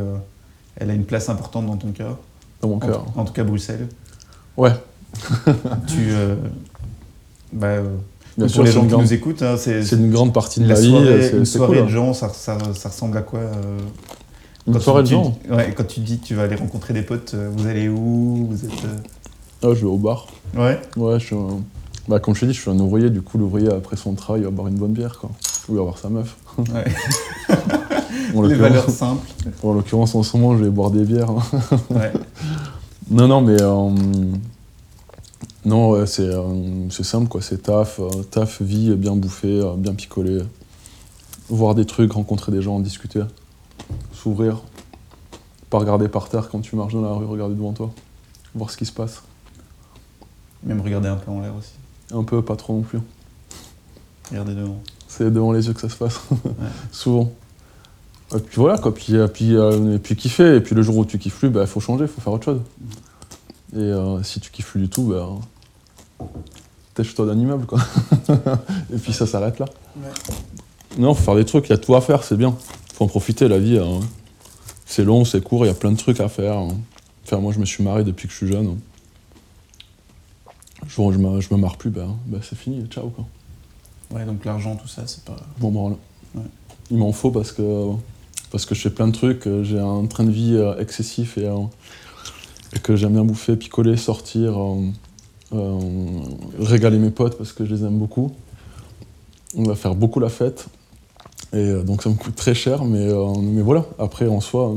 elle 0.76 0.90
a 0.90 0.94
une 0.94 1.04
place 1.04 1.28
importante 1.28 1.66
dans 1.66 1.76
ton 1.76 1.92
cœur, 1.92 2.18
Dans 2.60 2.68
mon 2.68 2.76
en, 2.76 2.80
cœur. 2.80 3.06
en 3.16 3.24
tout 3.24 3.32
cas 3.32 3.44
Bruxelles. 3.44 3.86
Ouais. 4.56 4.72
tu, 5.86 6.08
bah, 7.52 7.76
Bien 8.36 8.46
pour 8.46 8.50
sûr, 8.50 8.64
les 8.64 8.72
gens 8.72 8.80
qui 8.82 8.88
grande, 8.88 9.02
nous 9.02 9.12
écoutent, 9.12 9.42
hein, 9.42 9.56
c'est 9.56 9.92
une 9.92 10.10
grande 10.10 10.32
partie 10.32 10.58
de 10.60 10.66
la 10.66 10.74
vie. 10.80 10.88
soirée, 10.90 11.30
une 11.36 11.44
soirée 11.44 11.76
cool, 11.76 11.76
de 11.76 11.82
hein. 11.82 11.88
gens, 11.94 12.12
ça, 12.14 12.28
ça, 12.30 12.58
ça 12.74 12.88
ressemble 12.88 13.18
à 13.18 13.22
quoi 13.22 13.38
euh, 13.40 13.78
Une 14.66 14.74
quand 14.74 14.80
soirée 14.80 15.02
de 15.02 15.08
tu-. 15.08 15.14
Ouais, 15.50 15.72
quand 15.76 15.86
tu 15.86 16.00
dis 16.00 16.18
que 16.18 16.24
tu 16.26 16.34
vas 16.34 16.42
aller 16.44 16.54
rencontrer 16.56 16.94
des 16.94 17.02
potes, 17.02 17.32
euh, 17.34 17.50
vous 17.56 17.66
allez 17.66 17.88
où 17.88 18.46
Vous 18.50 18.64
êtes. 18.64 18.84
euh, 18.84 18.98
Ah, 19.62 19.68
je 19.74 19.80
vais 19.80 19.86
au 19.86 19.96
bar. 19.98 20.26
Ouais. 20.56 20.80
Ouais, 20.96 21.18
je 21.18 21.26
suis 21.26 21.36
un... 21.36 21.60
Bah, 22.08 22.18
comme 22.20 22.34
je 22.34 22.40
t'ai 22.40 22.46
dit, 22.46 22.52
je 22.54 22.60
suis 22.60 22.70
un 22.70 22.78
ouvrier. 22.78 23.10
Du 23.10 23.22
coup, 23.22 23.38
l'ouvrier, 23.38 23.68
après 23.72 23.96
son 23.96 24.12
travail, 24.14 24.42
il 24.42 24.44
va 24.44 24.50
boire 24.50 24.68
une 24.68 24.74
bonne 24.76 24.92
bière, 24.92 25.18
quoi. 25.18 25.30
Ou 25.68 25.72
il 25.72 25.76
va 25.76 25.82
voir 25.82 25.98
sa 25.98 26.08
meuf. 26.08 26.36
ouais. 26.58 26.84
Les 28.48 28.54
valeurs 28.54 28.88
simples. 28.90 29.26
En 29.62 29.72
l'occurrence, 29.72 30.14
en 30.14 30.22
ce 30.22 30.36
moment, 30.36 30.56
je 30.56 30.64
vais 30.64 30.70
boire 30.70 30.90
des 30.90 31.04
bières. 31.04 31.30
hein. 31.30 31.42
Ouais. 31.90 32.12
Non, 33.10 33.28
non, 33.28 33.40
mais. 33.40 33.60
euh, 33.60 33.90
Non, 35.64 35.90
ouais, 35.90 36.06
c'est 36.06 36.22
euh, 36.28 36.88
simple, 36.90 37.28
quoi. 37.28 37.40
C'est 37.42 37.62
taf, 37.64 38.00
euh, 38.00 38.08
taf, 38.30 38.62
vie, 38.62 38.94
bien 38.96 39.14
bouffer, 39.16 39.60
euh, 39.60 39.74
bien 39.76 39.94
picoler. 39.94 40.42
Voir 41.48 41.74
des 41.74 41.84
trucs, 41.84 42.12
rencontrer 42.12 42.50
des 42.52 42.62
gens, 42.62 42.80
discuter. 42.80 43.22
S'ouvrir. 44.23 44.62
Pas 45.68 45.79
regarder 45.79 46.07
par 46.07 46.29
terre 46.29 46.49
quand 46.49 46.61
tu 46.61 46.77
marches 46.77 46.93
dans 46.93 47.03
la 47.03 47.12
rue, 47.12 47.25
regarder 47.25 47.57
devant 47.57 47.73
toi. 47.73 47.91
Voir 48.55 48.70
ce 48.70 48.77
qui 48.77 48.87
se 48.87 48.93
passe. 48.93 49.23
Même 50.62 50.81
regarder 50.81 51.09
un 51.09 51.16
peu 51.16 51.33
en 51.33 51.41
l'air 51.41 51.53
aussi. 51.57 51.73
Un 52.12 52.23
peu, 52.23 52.41
pas 52.41 52.55
trop 52.55 52.75
non 52.75 52.83
plus. 52.83 53.01
Regarder 54.31 54.55
devant. 54.55 54.81
C'est 55.09 55.29
devant 55.33 55.51
les 55.51 55.66
yeux 55.66 55.73
que 55.73 55.81
ça 55.81 55.89
se 55.89 55.97
passe. 55.97 56.20
Souvent. 56.93 57.33
Et 58.33 58.39
puis 58.39 58.61
voilà, 58.61 58.79
quoi. 58.79 58.95
Puis, 58.95 59.14
puis, 59.35 59.57
euh, 59.57 59.97
et 59.97 59.99
puis 59.99 60.14
kiffer. 60.14 60.55
Et 60.55 60.61
puis 60.61 60.77
le 60.77 60.83
jour 60.83 60.99
où 60.99 61.05
tu 61.05 61.18
kiffes 61.18 61.39
plus, 61.39 61.49
il 61.49 61.66
faut 61.66 61.81
changer, 61.81 62.05
il 62.05 62.09
faut 62.09 62.20
faire 62.20 62.33
autre 62.33 62.45
chose. 62.45 62.61
Et 63.75 63.79
euh, 63.79 64.23
si 64.23 64.39
tu 64.39 64.53
kiffes 64.53 64.70
plus 64.70 64.83
du 64.83 64.89
tout, 64.89 65.03
bah, 65.03 65.29
tèche-toi 66.95 67.27
d'un 67.27 67.39
immeuble, 67.39 67.66
quoi. 67.66 67.81
et 68.95 68.99
puis 68.99 69.12
ça 69.12 69.27
s'arrête 69.27 69.59
là. 69.59 69.66
Non, 70.97 71.12
faut 71.14 71.25
faire 71.25 71.35
des 71.35 71.45
trucs, 71.45 71.66
il 71.66 71.70
y 71.70 71.75
a 71.75 71.79
tout 71.79 71.97
à 71.97 72.01
faire, 72.01 72.23
c'est 72.23 72.37
bien. 72.37 72.55
Faut 73.03 73.07
en 73.07 73.09
profiter, 73.09 73.48
la 73.48 73.59
vie. 73.59 73.78
hein. 73.78 74.00
C'est 74.86 75.05
long, 75.05 75.24
c'est 75.24 75.42
court, 75.42 75.64
il 75.64 75.68
y 75.68 75.70
a 75.70 75.74
plein 75.74 75.90
de 75.92 75.96
trucs 75.96 76.20
à 76.20 76.28
faire. 76.28 76.57
hein. 76.57 76.68
Enfin, 77.24 77.38
moi, 77.38 77.53
je 77.53 77.59
me 77.59 77.64
suis 77.64 77.82
marré 77.82 78.05
depuis 78.05 78.28
que 78.28 78.32
je 78.32 78.38
suis 78.38 78.46
jeune. 78.48 78.78
Le 80.84 80.88
jour 80.88 81.07
où 81.07 81.12
je 81.12 81.18
me, 81.18 81.40
je 81.40 81.53
me 81.53 81.59
marre 81.59 81.76
plus, 81.76 81.90
bah, 81.90 82.07
bah, 82.26 82.38
c'est 82.42 82.57
fini, 82.59 82.84
ciao, 82.88 83.09
quoi. 83.09 83.24
Ouais, 84.12 84.24
donc 84.24 84.44
l'argent, 84.44 84.76
tout 84.76 84.88
ça, 84.88 85.03
c'est 85.07 85.24
pas. 85.24 85.36
Bon, 85.59 85.70
bon, 85.70 85.98
Ouais. 86.34 86.42
il 86.90 86.96
m'en 86.96 87.12
faut 87.12 87.30
parce 87.30 87.53
que, 87.53 87.90
parce 88.50 88.64
que 88.66 88.74
je 88.74 88.80
fais 88.82 88.90
plein 88.90 89.07
de 89.09 89.12
trucs. 89.12 89.46
euh, 89.46 89.64
J'ai 89.64 89.78
un 89.80 90.07
train 90.07 90.24
de 90.24 90.30
vie 90.30 90.55
euh, 90.55 90.78
excessif 90.78 91.36
et, 91.38 91.46
euh, 91.46 91.57
et 92.74 92.78
que 92.78 92.96
j'aime 92.96 93.12
bien 93.14 93.24
bouffer, 93.24 93.57
picoler, 93.57 93.96
sortir, 93.96 94.59
euh, 94.59 94.80
euh, 95.55 95.78
régaler 96.59 96.98
mes 96.98 97.11
potes 97.11 97.36
parce 97.36 97.53
que 97.53 97.64
je 97.66 97.74
les 97.74 97.84
aime 97.84 97.98
beaucoup. 97.98 98.32
On 99.57 99.64
va 99.64 99.74
faire 99.74 99.94
beaucoup 99.94 100.20
la 100.20 100.28
fête. 100.30 100.66
Et 101.53 101.57
euh, 101.59 101.82
donc 101.82 102.03
ça 102.03 102.09
me 102.11 102.14
coûte 102.14 102.34
très 102.34 102.55
cher, 102.55 102.84
mais, 102.84 103.07
euh, 103.09 103.26
mais 103.42 103.62
voilà. 103.62 103.84
Après, 103.98 104.26
en 104.26 104.40
soi, 104.40 104.70
euh, 104.70 104.76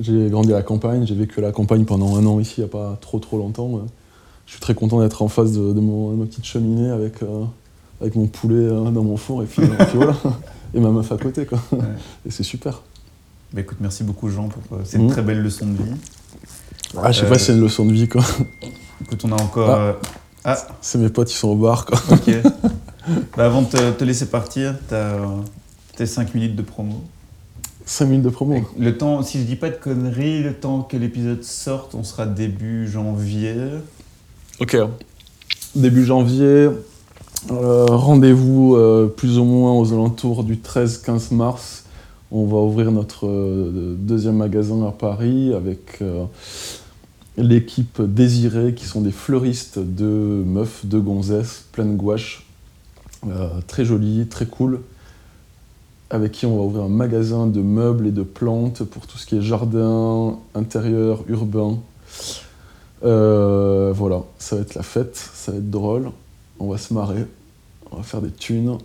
j'ai 0.00 0.28
grandi 0.28 0.52
à 0.52 0.56
la 0.56 0.62
campagne, 0.62 1.06
j'ai 1.06 1.14
vécu 1.14 1.38
à 1.38 1.42
la 1.42 1.52
campagne 1.52 1.84
pendant 1.84 2.16
un 2.16 2.26
an 2.26 2.40
ici, 2.40 2.54
il 2.58 2.60
n'y 2.60 2.66
a 2.66 2.70
pas 2.72 2.98
trop 3.00 3.18
trop 3.18 3.38
longtemps. 3.38 3.80
Je 4.46 4.52
suis 4.52 4.60
très 4.60 4.74
content 4.74 5.00
d'être 5.00 5.22
en 5.22 5.28
face 5.28 5.52
de, 5.52 5.72
de 5.72 5.80
mon- 5.80 6.10
de 6.12 6.16
ma 6.16 6.26
petite 6.26 6.44
cheminée 6.44 6.90
avec, 6.90 7.22
euh, 7.22 7.44
avec 8.00 8.14
mon 8.16 8.26
poulet 8.26 8.68
dans 8.68 8.90
mon 9.02 9.16
four 9.16 9.42
et 9.42 9.46
puis, 9.46 9.62
et 9.62 9.66
puis 9.66 9.96
voilà. 9.96 10.14
Et 10.76 10.80
ma 10.80 10.90
meuf 10.90 11.12
à 11.12 11.16
côté, 11.16 11.46
quoi. 11.46 11.60
Ouais. 11.70 11.78
Et 12.26 12.32
c'est 12.32 12.42
super. 12.42 12.82
Bah 13.52 13.60
écoute, 13.60 13.78
merci 13.80 14.02
beaucoup 14.02 14.28
Jean 14.28 14.48
pour 14.48 14.60
cette 14.84 15.00
Mhm. 15.02 15.08
très 15.10 15.22
belle 15.22 15.40
leçon 15.40 15.66
de 15.66 15.76
vie. 15.76 15.92
Ah, 17.00 17.12
je 17.12 17.20
sais 17.20 17.26
Euh, 17.26 17.28
pas 17.28 17.38
si 17.38 17.44
c'est 17.44 17.52
une 17.54 17.60
leçon 17.60 17.86
de 17.86 17.92
vie, 17.92 18.08
quoi. 18.08 18.22
Écoute, 19.00 19.22
on 19.24 19.30
a 19.30 19.40
encore. 19.40 19.70
Ah. 19.70 19.78
euh, 19.78 19.92
Ah, 20.44 20.58
C'est 20.80 20.98
mes 20.98 21.08
potes, 21.10 21.30
ils 21.32 21.36
sont 21.36 21.48
au 21.50 21.54
bar, 21.54 21.86
quoi. 21.86 21.98
ok. 22.10 22.28
bah, 23.36 23.46
avant 23.46 23.62
de 23.62 23.68
te, 23.68 23.90
te 23.92 24.04
laisser 24.04 24.26
partir, 24.26 24.74
t'as 24.88 24.96
euh, 24.96 25.26
tes 25.96 26.06
5 26.06 26.34
minutes 26.34 26.56
de 26.56 26.62
promo. 26.62 27.02
5 27.86 28.06
minutes 28.06 28.24
de 28.24 28.30
promo. 28.30 28.62
Le 28.78 28.96
temps, 28.96 29.22
si 29.22 29.38
je 29.38 29.44
dis 29.44 29.56
pas 29.56 29.70
de 29.70 29.76
conneries, 29.76 30.42
le 30.42 30.54
temps 30.54 30.82
que 30.82 30.96
l'épisode 30.96 31.42
sorte, 31.42 31.94
on 31.94 32.02
sera 32.02 32.26
début 32.26 32.88
janvier. 32.88 33.54
Ok. 34.60 34.76
Début 35.74 36.04
janvier, 36.04 36.70
euh, 37.50 37.86
rendez-vous 37.86 38.74
euh, 38.74 39.06
plus 39.06 39.38
ou 39.38 39.44
moins 39.44 39.72
aux 39.72 39.92
alentours 39.92 40.44
du 40.44 40.56
13-15 40.56 41.34
mars. 41.34 41.84
On 42.30 42.46
va 42.46 42.56
ouvrir 42.56 42.90
notre 42.90 43.26
euh, 43.26 43.94
deuxième 43.98 44.36
magasin 44.36 44.86
à 44.86 44.92
Paris 44.92 45.52
avec 45.52 46.02
l'équipe 47.36 48.00
Désirée, 48.00 48.74
qui 48.74 48.86
sont 48.86 49.00
des 49.00 49.10
fleuristes 49.10 49.78
de 49.78 50.42
meufs, 50.46 50.86
de 50.86 50.98
gonzesses, 50.98 51.64
pleines 51.72 51.96
gouache. 51.96 52.43
Euh, 53.28 53.48
très 53.66 53.84
jolies, 53.84 54.26
très 54.26 54.46
cool. 54.46 54.80
Avec 56.10 56.32
qui 56.32 56.46
on 56.46 56.56
va 56.56 56.62
ouvrir 56.62 56.84
un 56.84 56.88
magasin 56.88 57.46
de 57.46 57.60
meubles 57.60 58.06
et 58.06 58.12
de 58.12 58.22
plantes 58.22 58.84
pour 58.84 59.06
tout 59.06 59.18
ce 59.18 59.26
qui 59.26 59.36
est 59.36 59.42
jardin, 59.42 60.38
intérieur, 60.54 61.24
urbain. 61.28 61.78
Euh, 63.04 63.92
voilà, 63.94 64.22
ça 64.38 64.56
va 64.56 64.62
être 64.62 64.74
la 64.74 64.82
fête, 64.82 65.16
ça 65.16 65.52
va 65.52 65.58
être 65.58 65.70
drôle, 65.70 66.10
on 66.58 66.68
va 66.68 66.78
se 66.78 66.94
marrer, 66.94 67.26
on 67.90 67.96
va 67.96 68.02
faire 68.02 68.22
des 68.22 68.30
thunes 68.30 68.78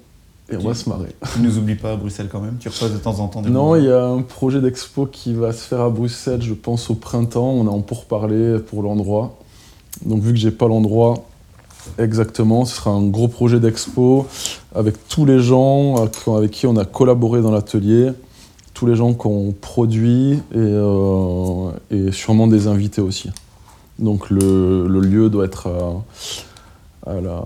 et 0.51 0.57
on 0.57 0.67
va 0.67 0.73
se 0.73 0.89
marrer. 0.89 1.15
Tu 1.33 1.39
nous 1.39 1.57
oublies 1.57 1.75
pas 1.75 1.93
à 1.93 1.95
Bruxelles 1.95 2.27
quand 2.29 2.41
même, 2.41 2.57
tu 2.59 2.67
reçois 2.67 2.89
de 2.89 2.97
temps 2.97 3.19
en 3.19 3.27
temps 3.27 3.41
des 3.41 3.49
Non, 3.49 3.75
il 3.75 3.85
y 3.85 3.91
a 3.91 4.05
un 4.05 4.21
projet 4.21 4.59
d'expo 4.59 5.05
qui 5.05 5.33
va 5.33 5.53
se 5.53 5.61
faire 5.61 5.81
à 5.81 5.89
Bruxelles, 5.89 6.41
je 6.41 6.53
pense 6.53 6.89
au 6.89 6.95
printemps, 6.95 7.49
on 7.49 7.65
est 7.65 7.69
en 7.69 7.81
pourparler 7.81 8.59
pour 8.59 8.83
l'endroit. 8.83 9.37
Donc 10.05 10.21
vu 10.21 10.33
que 10.33 10.39
j'ai 10.39 10.51
pas 10.51 10.67
l'endroit 10.67 11.28
exactement, 11.97 12.65
ce 12.65 12.75
sera 12.75 12.91
un 12.91 13.07
gros 13.07 13.27
projet 13.27 13.59
d'expo 13.59 14.27
avec 14.73 14.95
tous 15.07 15.25
les 15.25 15.39
gens 15.39 16.03
euh, 16.03 16.37
avec 16.37 16.51
qui 16.51 16.67
on 16.67 16.77
a 16.77 16.85
collaboré 16.85 17.41
dans 17.41 17.51
l'atelier, 17.51 18.11
tous 18.73 18.85
les 18.85 18.95
gens 18.95 19.13
qu'on 19.13 19.53
produit 19.59 20.33
et, 20.33 20.39
euh, 20.55 21.71
et 21.91 22.11
sûrement 22.11 22.47
des 22.47 22.67
invités 22.67 23.01
aussi. 23.01 23.29
Donc 23.97 24.29
le, 24.29 24.87
le 24.87 24.99
lieu 25.01 25.29
doit 25.29 25.45
être 25.45 25.67
à, 27.05 27.11
à 27.11 27.21
la, 27.21 27.43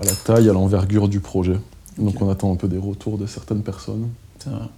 à 0.00 0.04
la 0.04 0.12
taille, 0.24 0.48
à 0.48 0.52
l'envergure 0.52 1.08
du 1.08 1.20
projet. 1.20 1.58
Donc 1.98 2.22
on 2.22 2.30
attend 2.30 2.52
un 2.52 2.56
peu 2.56 2.68
des 2.68 2.78
retours 2.78 3.18
de 3.18 3.26
certaines 3.26 3.62
personnes. 3.62 4.08
Ça 4.38 4.50
va. 4.50 4.68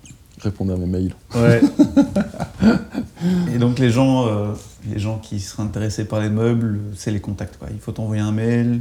Répondez 0.41 0.73
à 0.73 0.77
mes 0.77 0.87
mails. 0.87 1.15
Ouais. 1.35 1.61
Et 3.55 3.59
donc 3.59 3.79
les 3.79 3.91
gens, 3.91 4.27
euh, 4.27 4.49
les 4.91 4.99
gens 4.99 5.19
qui 5.19 5.41
seraient 5.41 5.63
intéressés 5.63 6.05
par 6.05 6.21
les 6.21 6.29
meubles, 6.29 6.81
c'est 6.97 7.11
les 7.11 7.21
contacts. 7.21 7.57
Quoi. 7.57 7.69
Il 7.73 7.79
faut 7.81 7.93
t'envoyer 7.93 8.21
un 8.23 8.33
mail. 8.33 8.81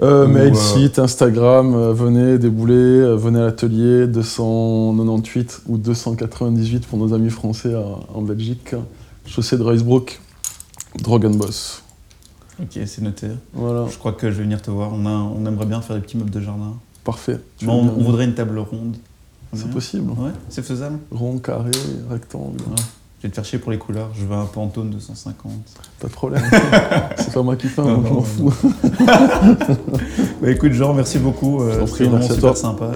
Euh, 0.00 0.26
Ou, 0.26 0.28
mail, 0.30 0.52
euh, 0.52 0.54
site, 0.56 0.98
Instagram, 0.98 1.74
euh, 1.74 1.92
venez, 1.92 2.38
déboulez, 2.38 2.72
euh, 2.74 3.14
venez 3.14 3.38
à 3.38 3.44
l'atelier 3.44 4.06
298 4.08 5.62
ou 5.68 5.76
298 5.78 6.86
pour 6.86 6.98
nos 6.98 7.12
amis 7.14 7.30
français 7.30 7.74
à- 7.74 7.84
en 8.14 8.22
Belgique. 8.22 8.74
Chaussée 9.26 9.56
de 9.58 9.62
Reisbrook, 9.62 10.20
Drogenboss. 10.98 11.82
Ok, 12.60 12.80
c'est 12.86 13.02
noté. 13.02 13.28
Voilà, 13.52 13.86
Je 13.90 13.96
crois 13.98 14.12
que 14.12 14.30
je 14.30 14.36
vais 14.38 14.42
venir 14.44 14.60
te 14.62 14.70
voir. 14.70 14.90
On, 14.92 15.06
a, 15.06 15.10
on 15.10 15.44
aimerait 15.46 15.66
bien 15.66 15.80
faire 15.82 15.94
des 15.96 16.02
petits 16.02 16.16
meubles 16.16 16.30
de 16.30 16.40
jardin. 16.40 16.74
parfait. 17.04 17.38
On 17.66 17.82
voudrait 17.84 18.24
une 18.24 18.34
table 18.34 18.58
ronde. 18.58 18.96
C'est 19.54 19.70
possible. 19.70 20.10
Ouais, 20.12 20.30
c'est 20.48 20.64
faisable. 20.64 20.98
Rond, 21.10 21.38
carré, 21.38 21.70
rectangle, 22.10 22.56
Ouais. 22.70 22.76
Je 23.18 23.28
vais 23.28 23.30
te 23.30 23.34
faire 23.36 23.44
chier 23.44 23.58
pour 23.60 23.70
les 23.70 23.78
couleurs. 23.78 24.08
Je 24.18 24.24
veux 24.24 24.34
un 24.34 24.46
Pantone 24.46 24.90
250. 24.90 25.52
pas 26.00 26.08
de 26.08 26.12
problème. 26.12 26.42
C'est 27.18 27.32
pas 27.32 27.42
moi 27.42 27.54
qui 27.54 27.68
Non, 27.78 27.98
donc 27.98 28.06
je 28.06 28.12
m'en 28.12 28.22
fous. 28.22 28.52
Bah 30.42 30.50
écoute, 30.50 30.72
Jean, 30.72 30.92
merci 30.94 31.18
beaucoup. 31.20 31.62
Euh, 31.62 31.86
C'était 31.86 32.04
vraiment 32.04 32.22
super 32.22 32.40
toi. 32.40 32.56
sympa. 32.56 32.90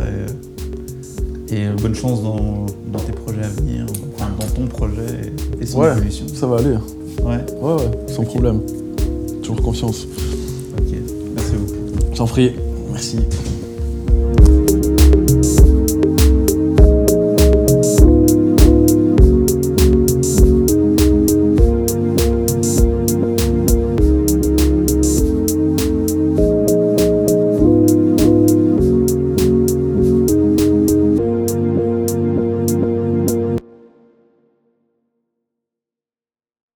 Et, 1.51 1.55
et, 1.55 1.67
euh, 1.69 1.77
bonne 1.81 1.95
chance 1.95 2.23
dans, 2.25 2.67
dans 2.93 2.99
tes 2.99 3.13
projets 3.13 3.45
à 3.45 3.49
venir, 3.49 3.87
enfin, 4.17 4.29
dans 4.41 4.47
ton 4.49 4.67
projet 4.67 5.33
et, 5.61 5.63
et 5.63 5.67
son 5.67 5.79
Ouais. 5.81 5.93
évolution. 5.93 6.27
Ça 6.35 6.49
va 6.49 6.57
aller. 6.57 6.71
Ouais, 7.23 7.45
Ouais, 7.63 7.73
ouais, 7.75 7.91
sans 8.13 8.25
problème. 8.25 8.63
Toujours 9.43 9.63
confiance. 9.63 10.07
ok. 10.77 10.97
Merci 11.37 11.53
beaucoup. 11.53 12.15
J'en 12.15 12.27
prie. 12.27 12.53
Merci. 12.91 13.19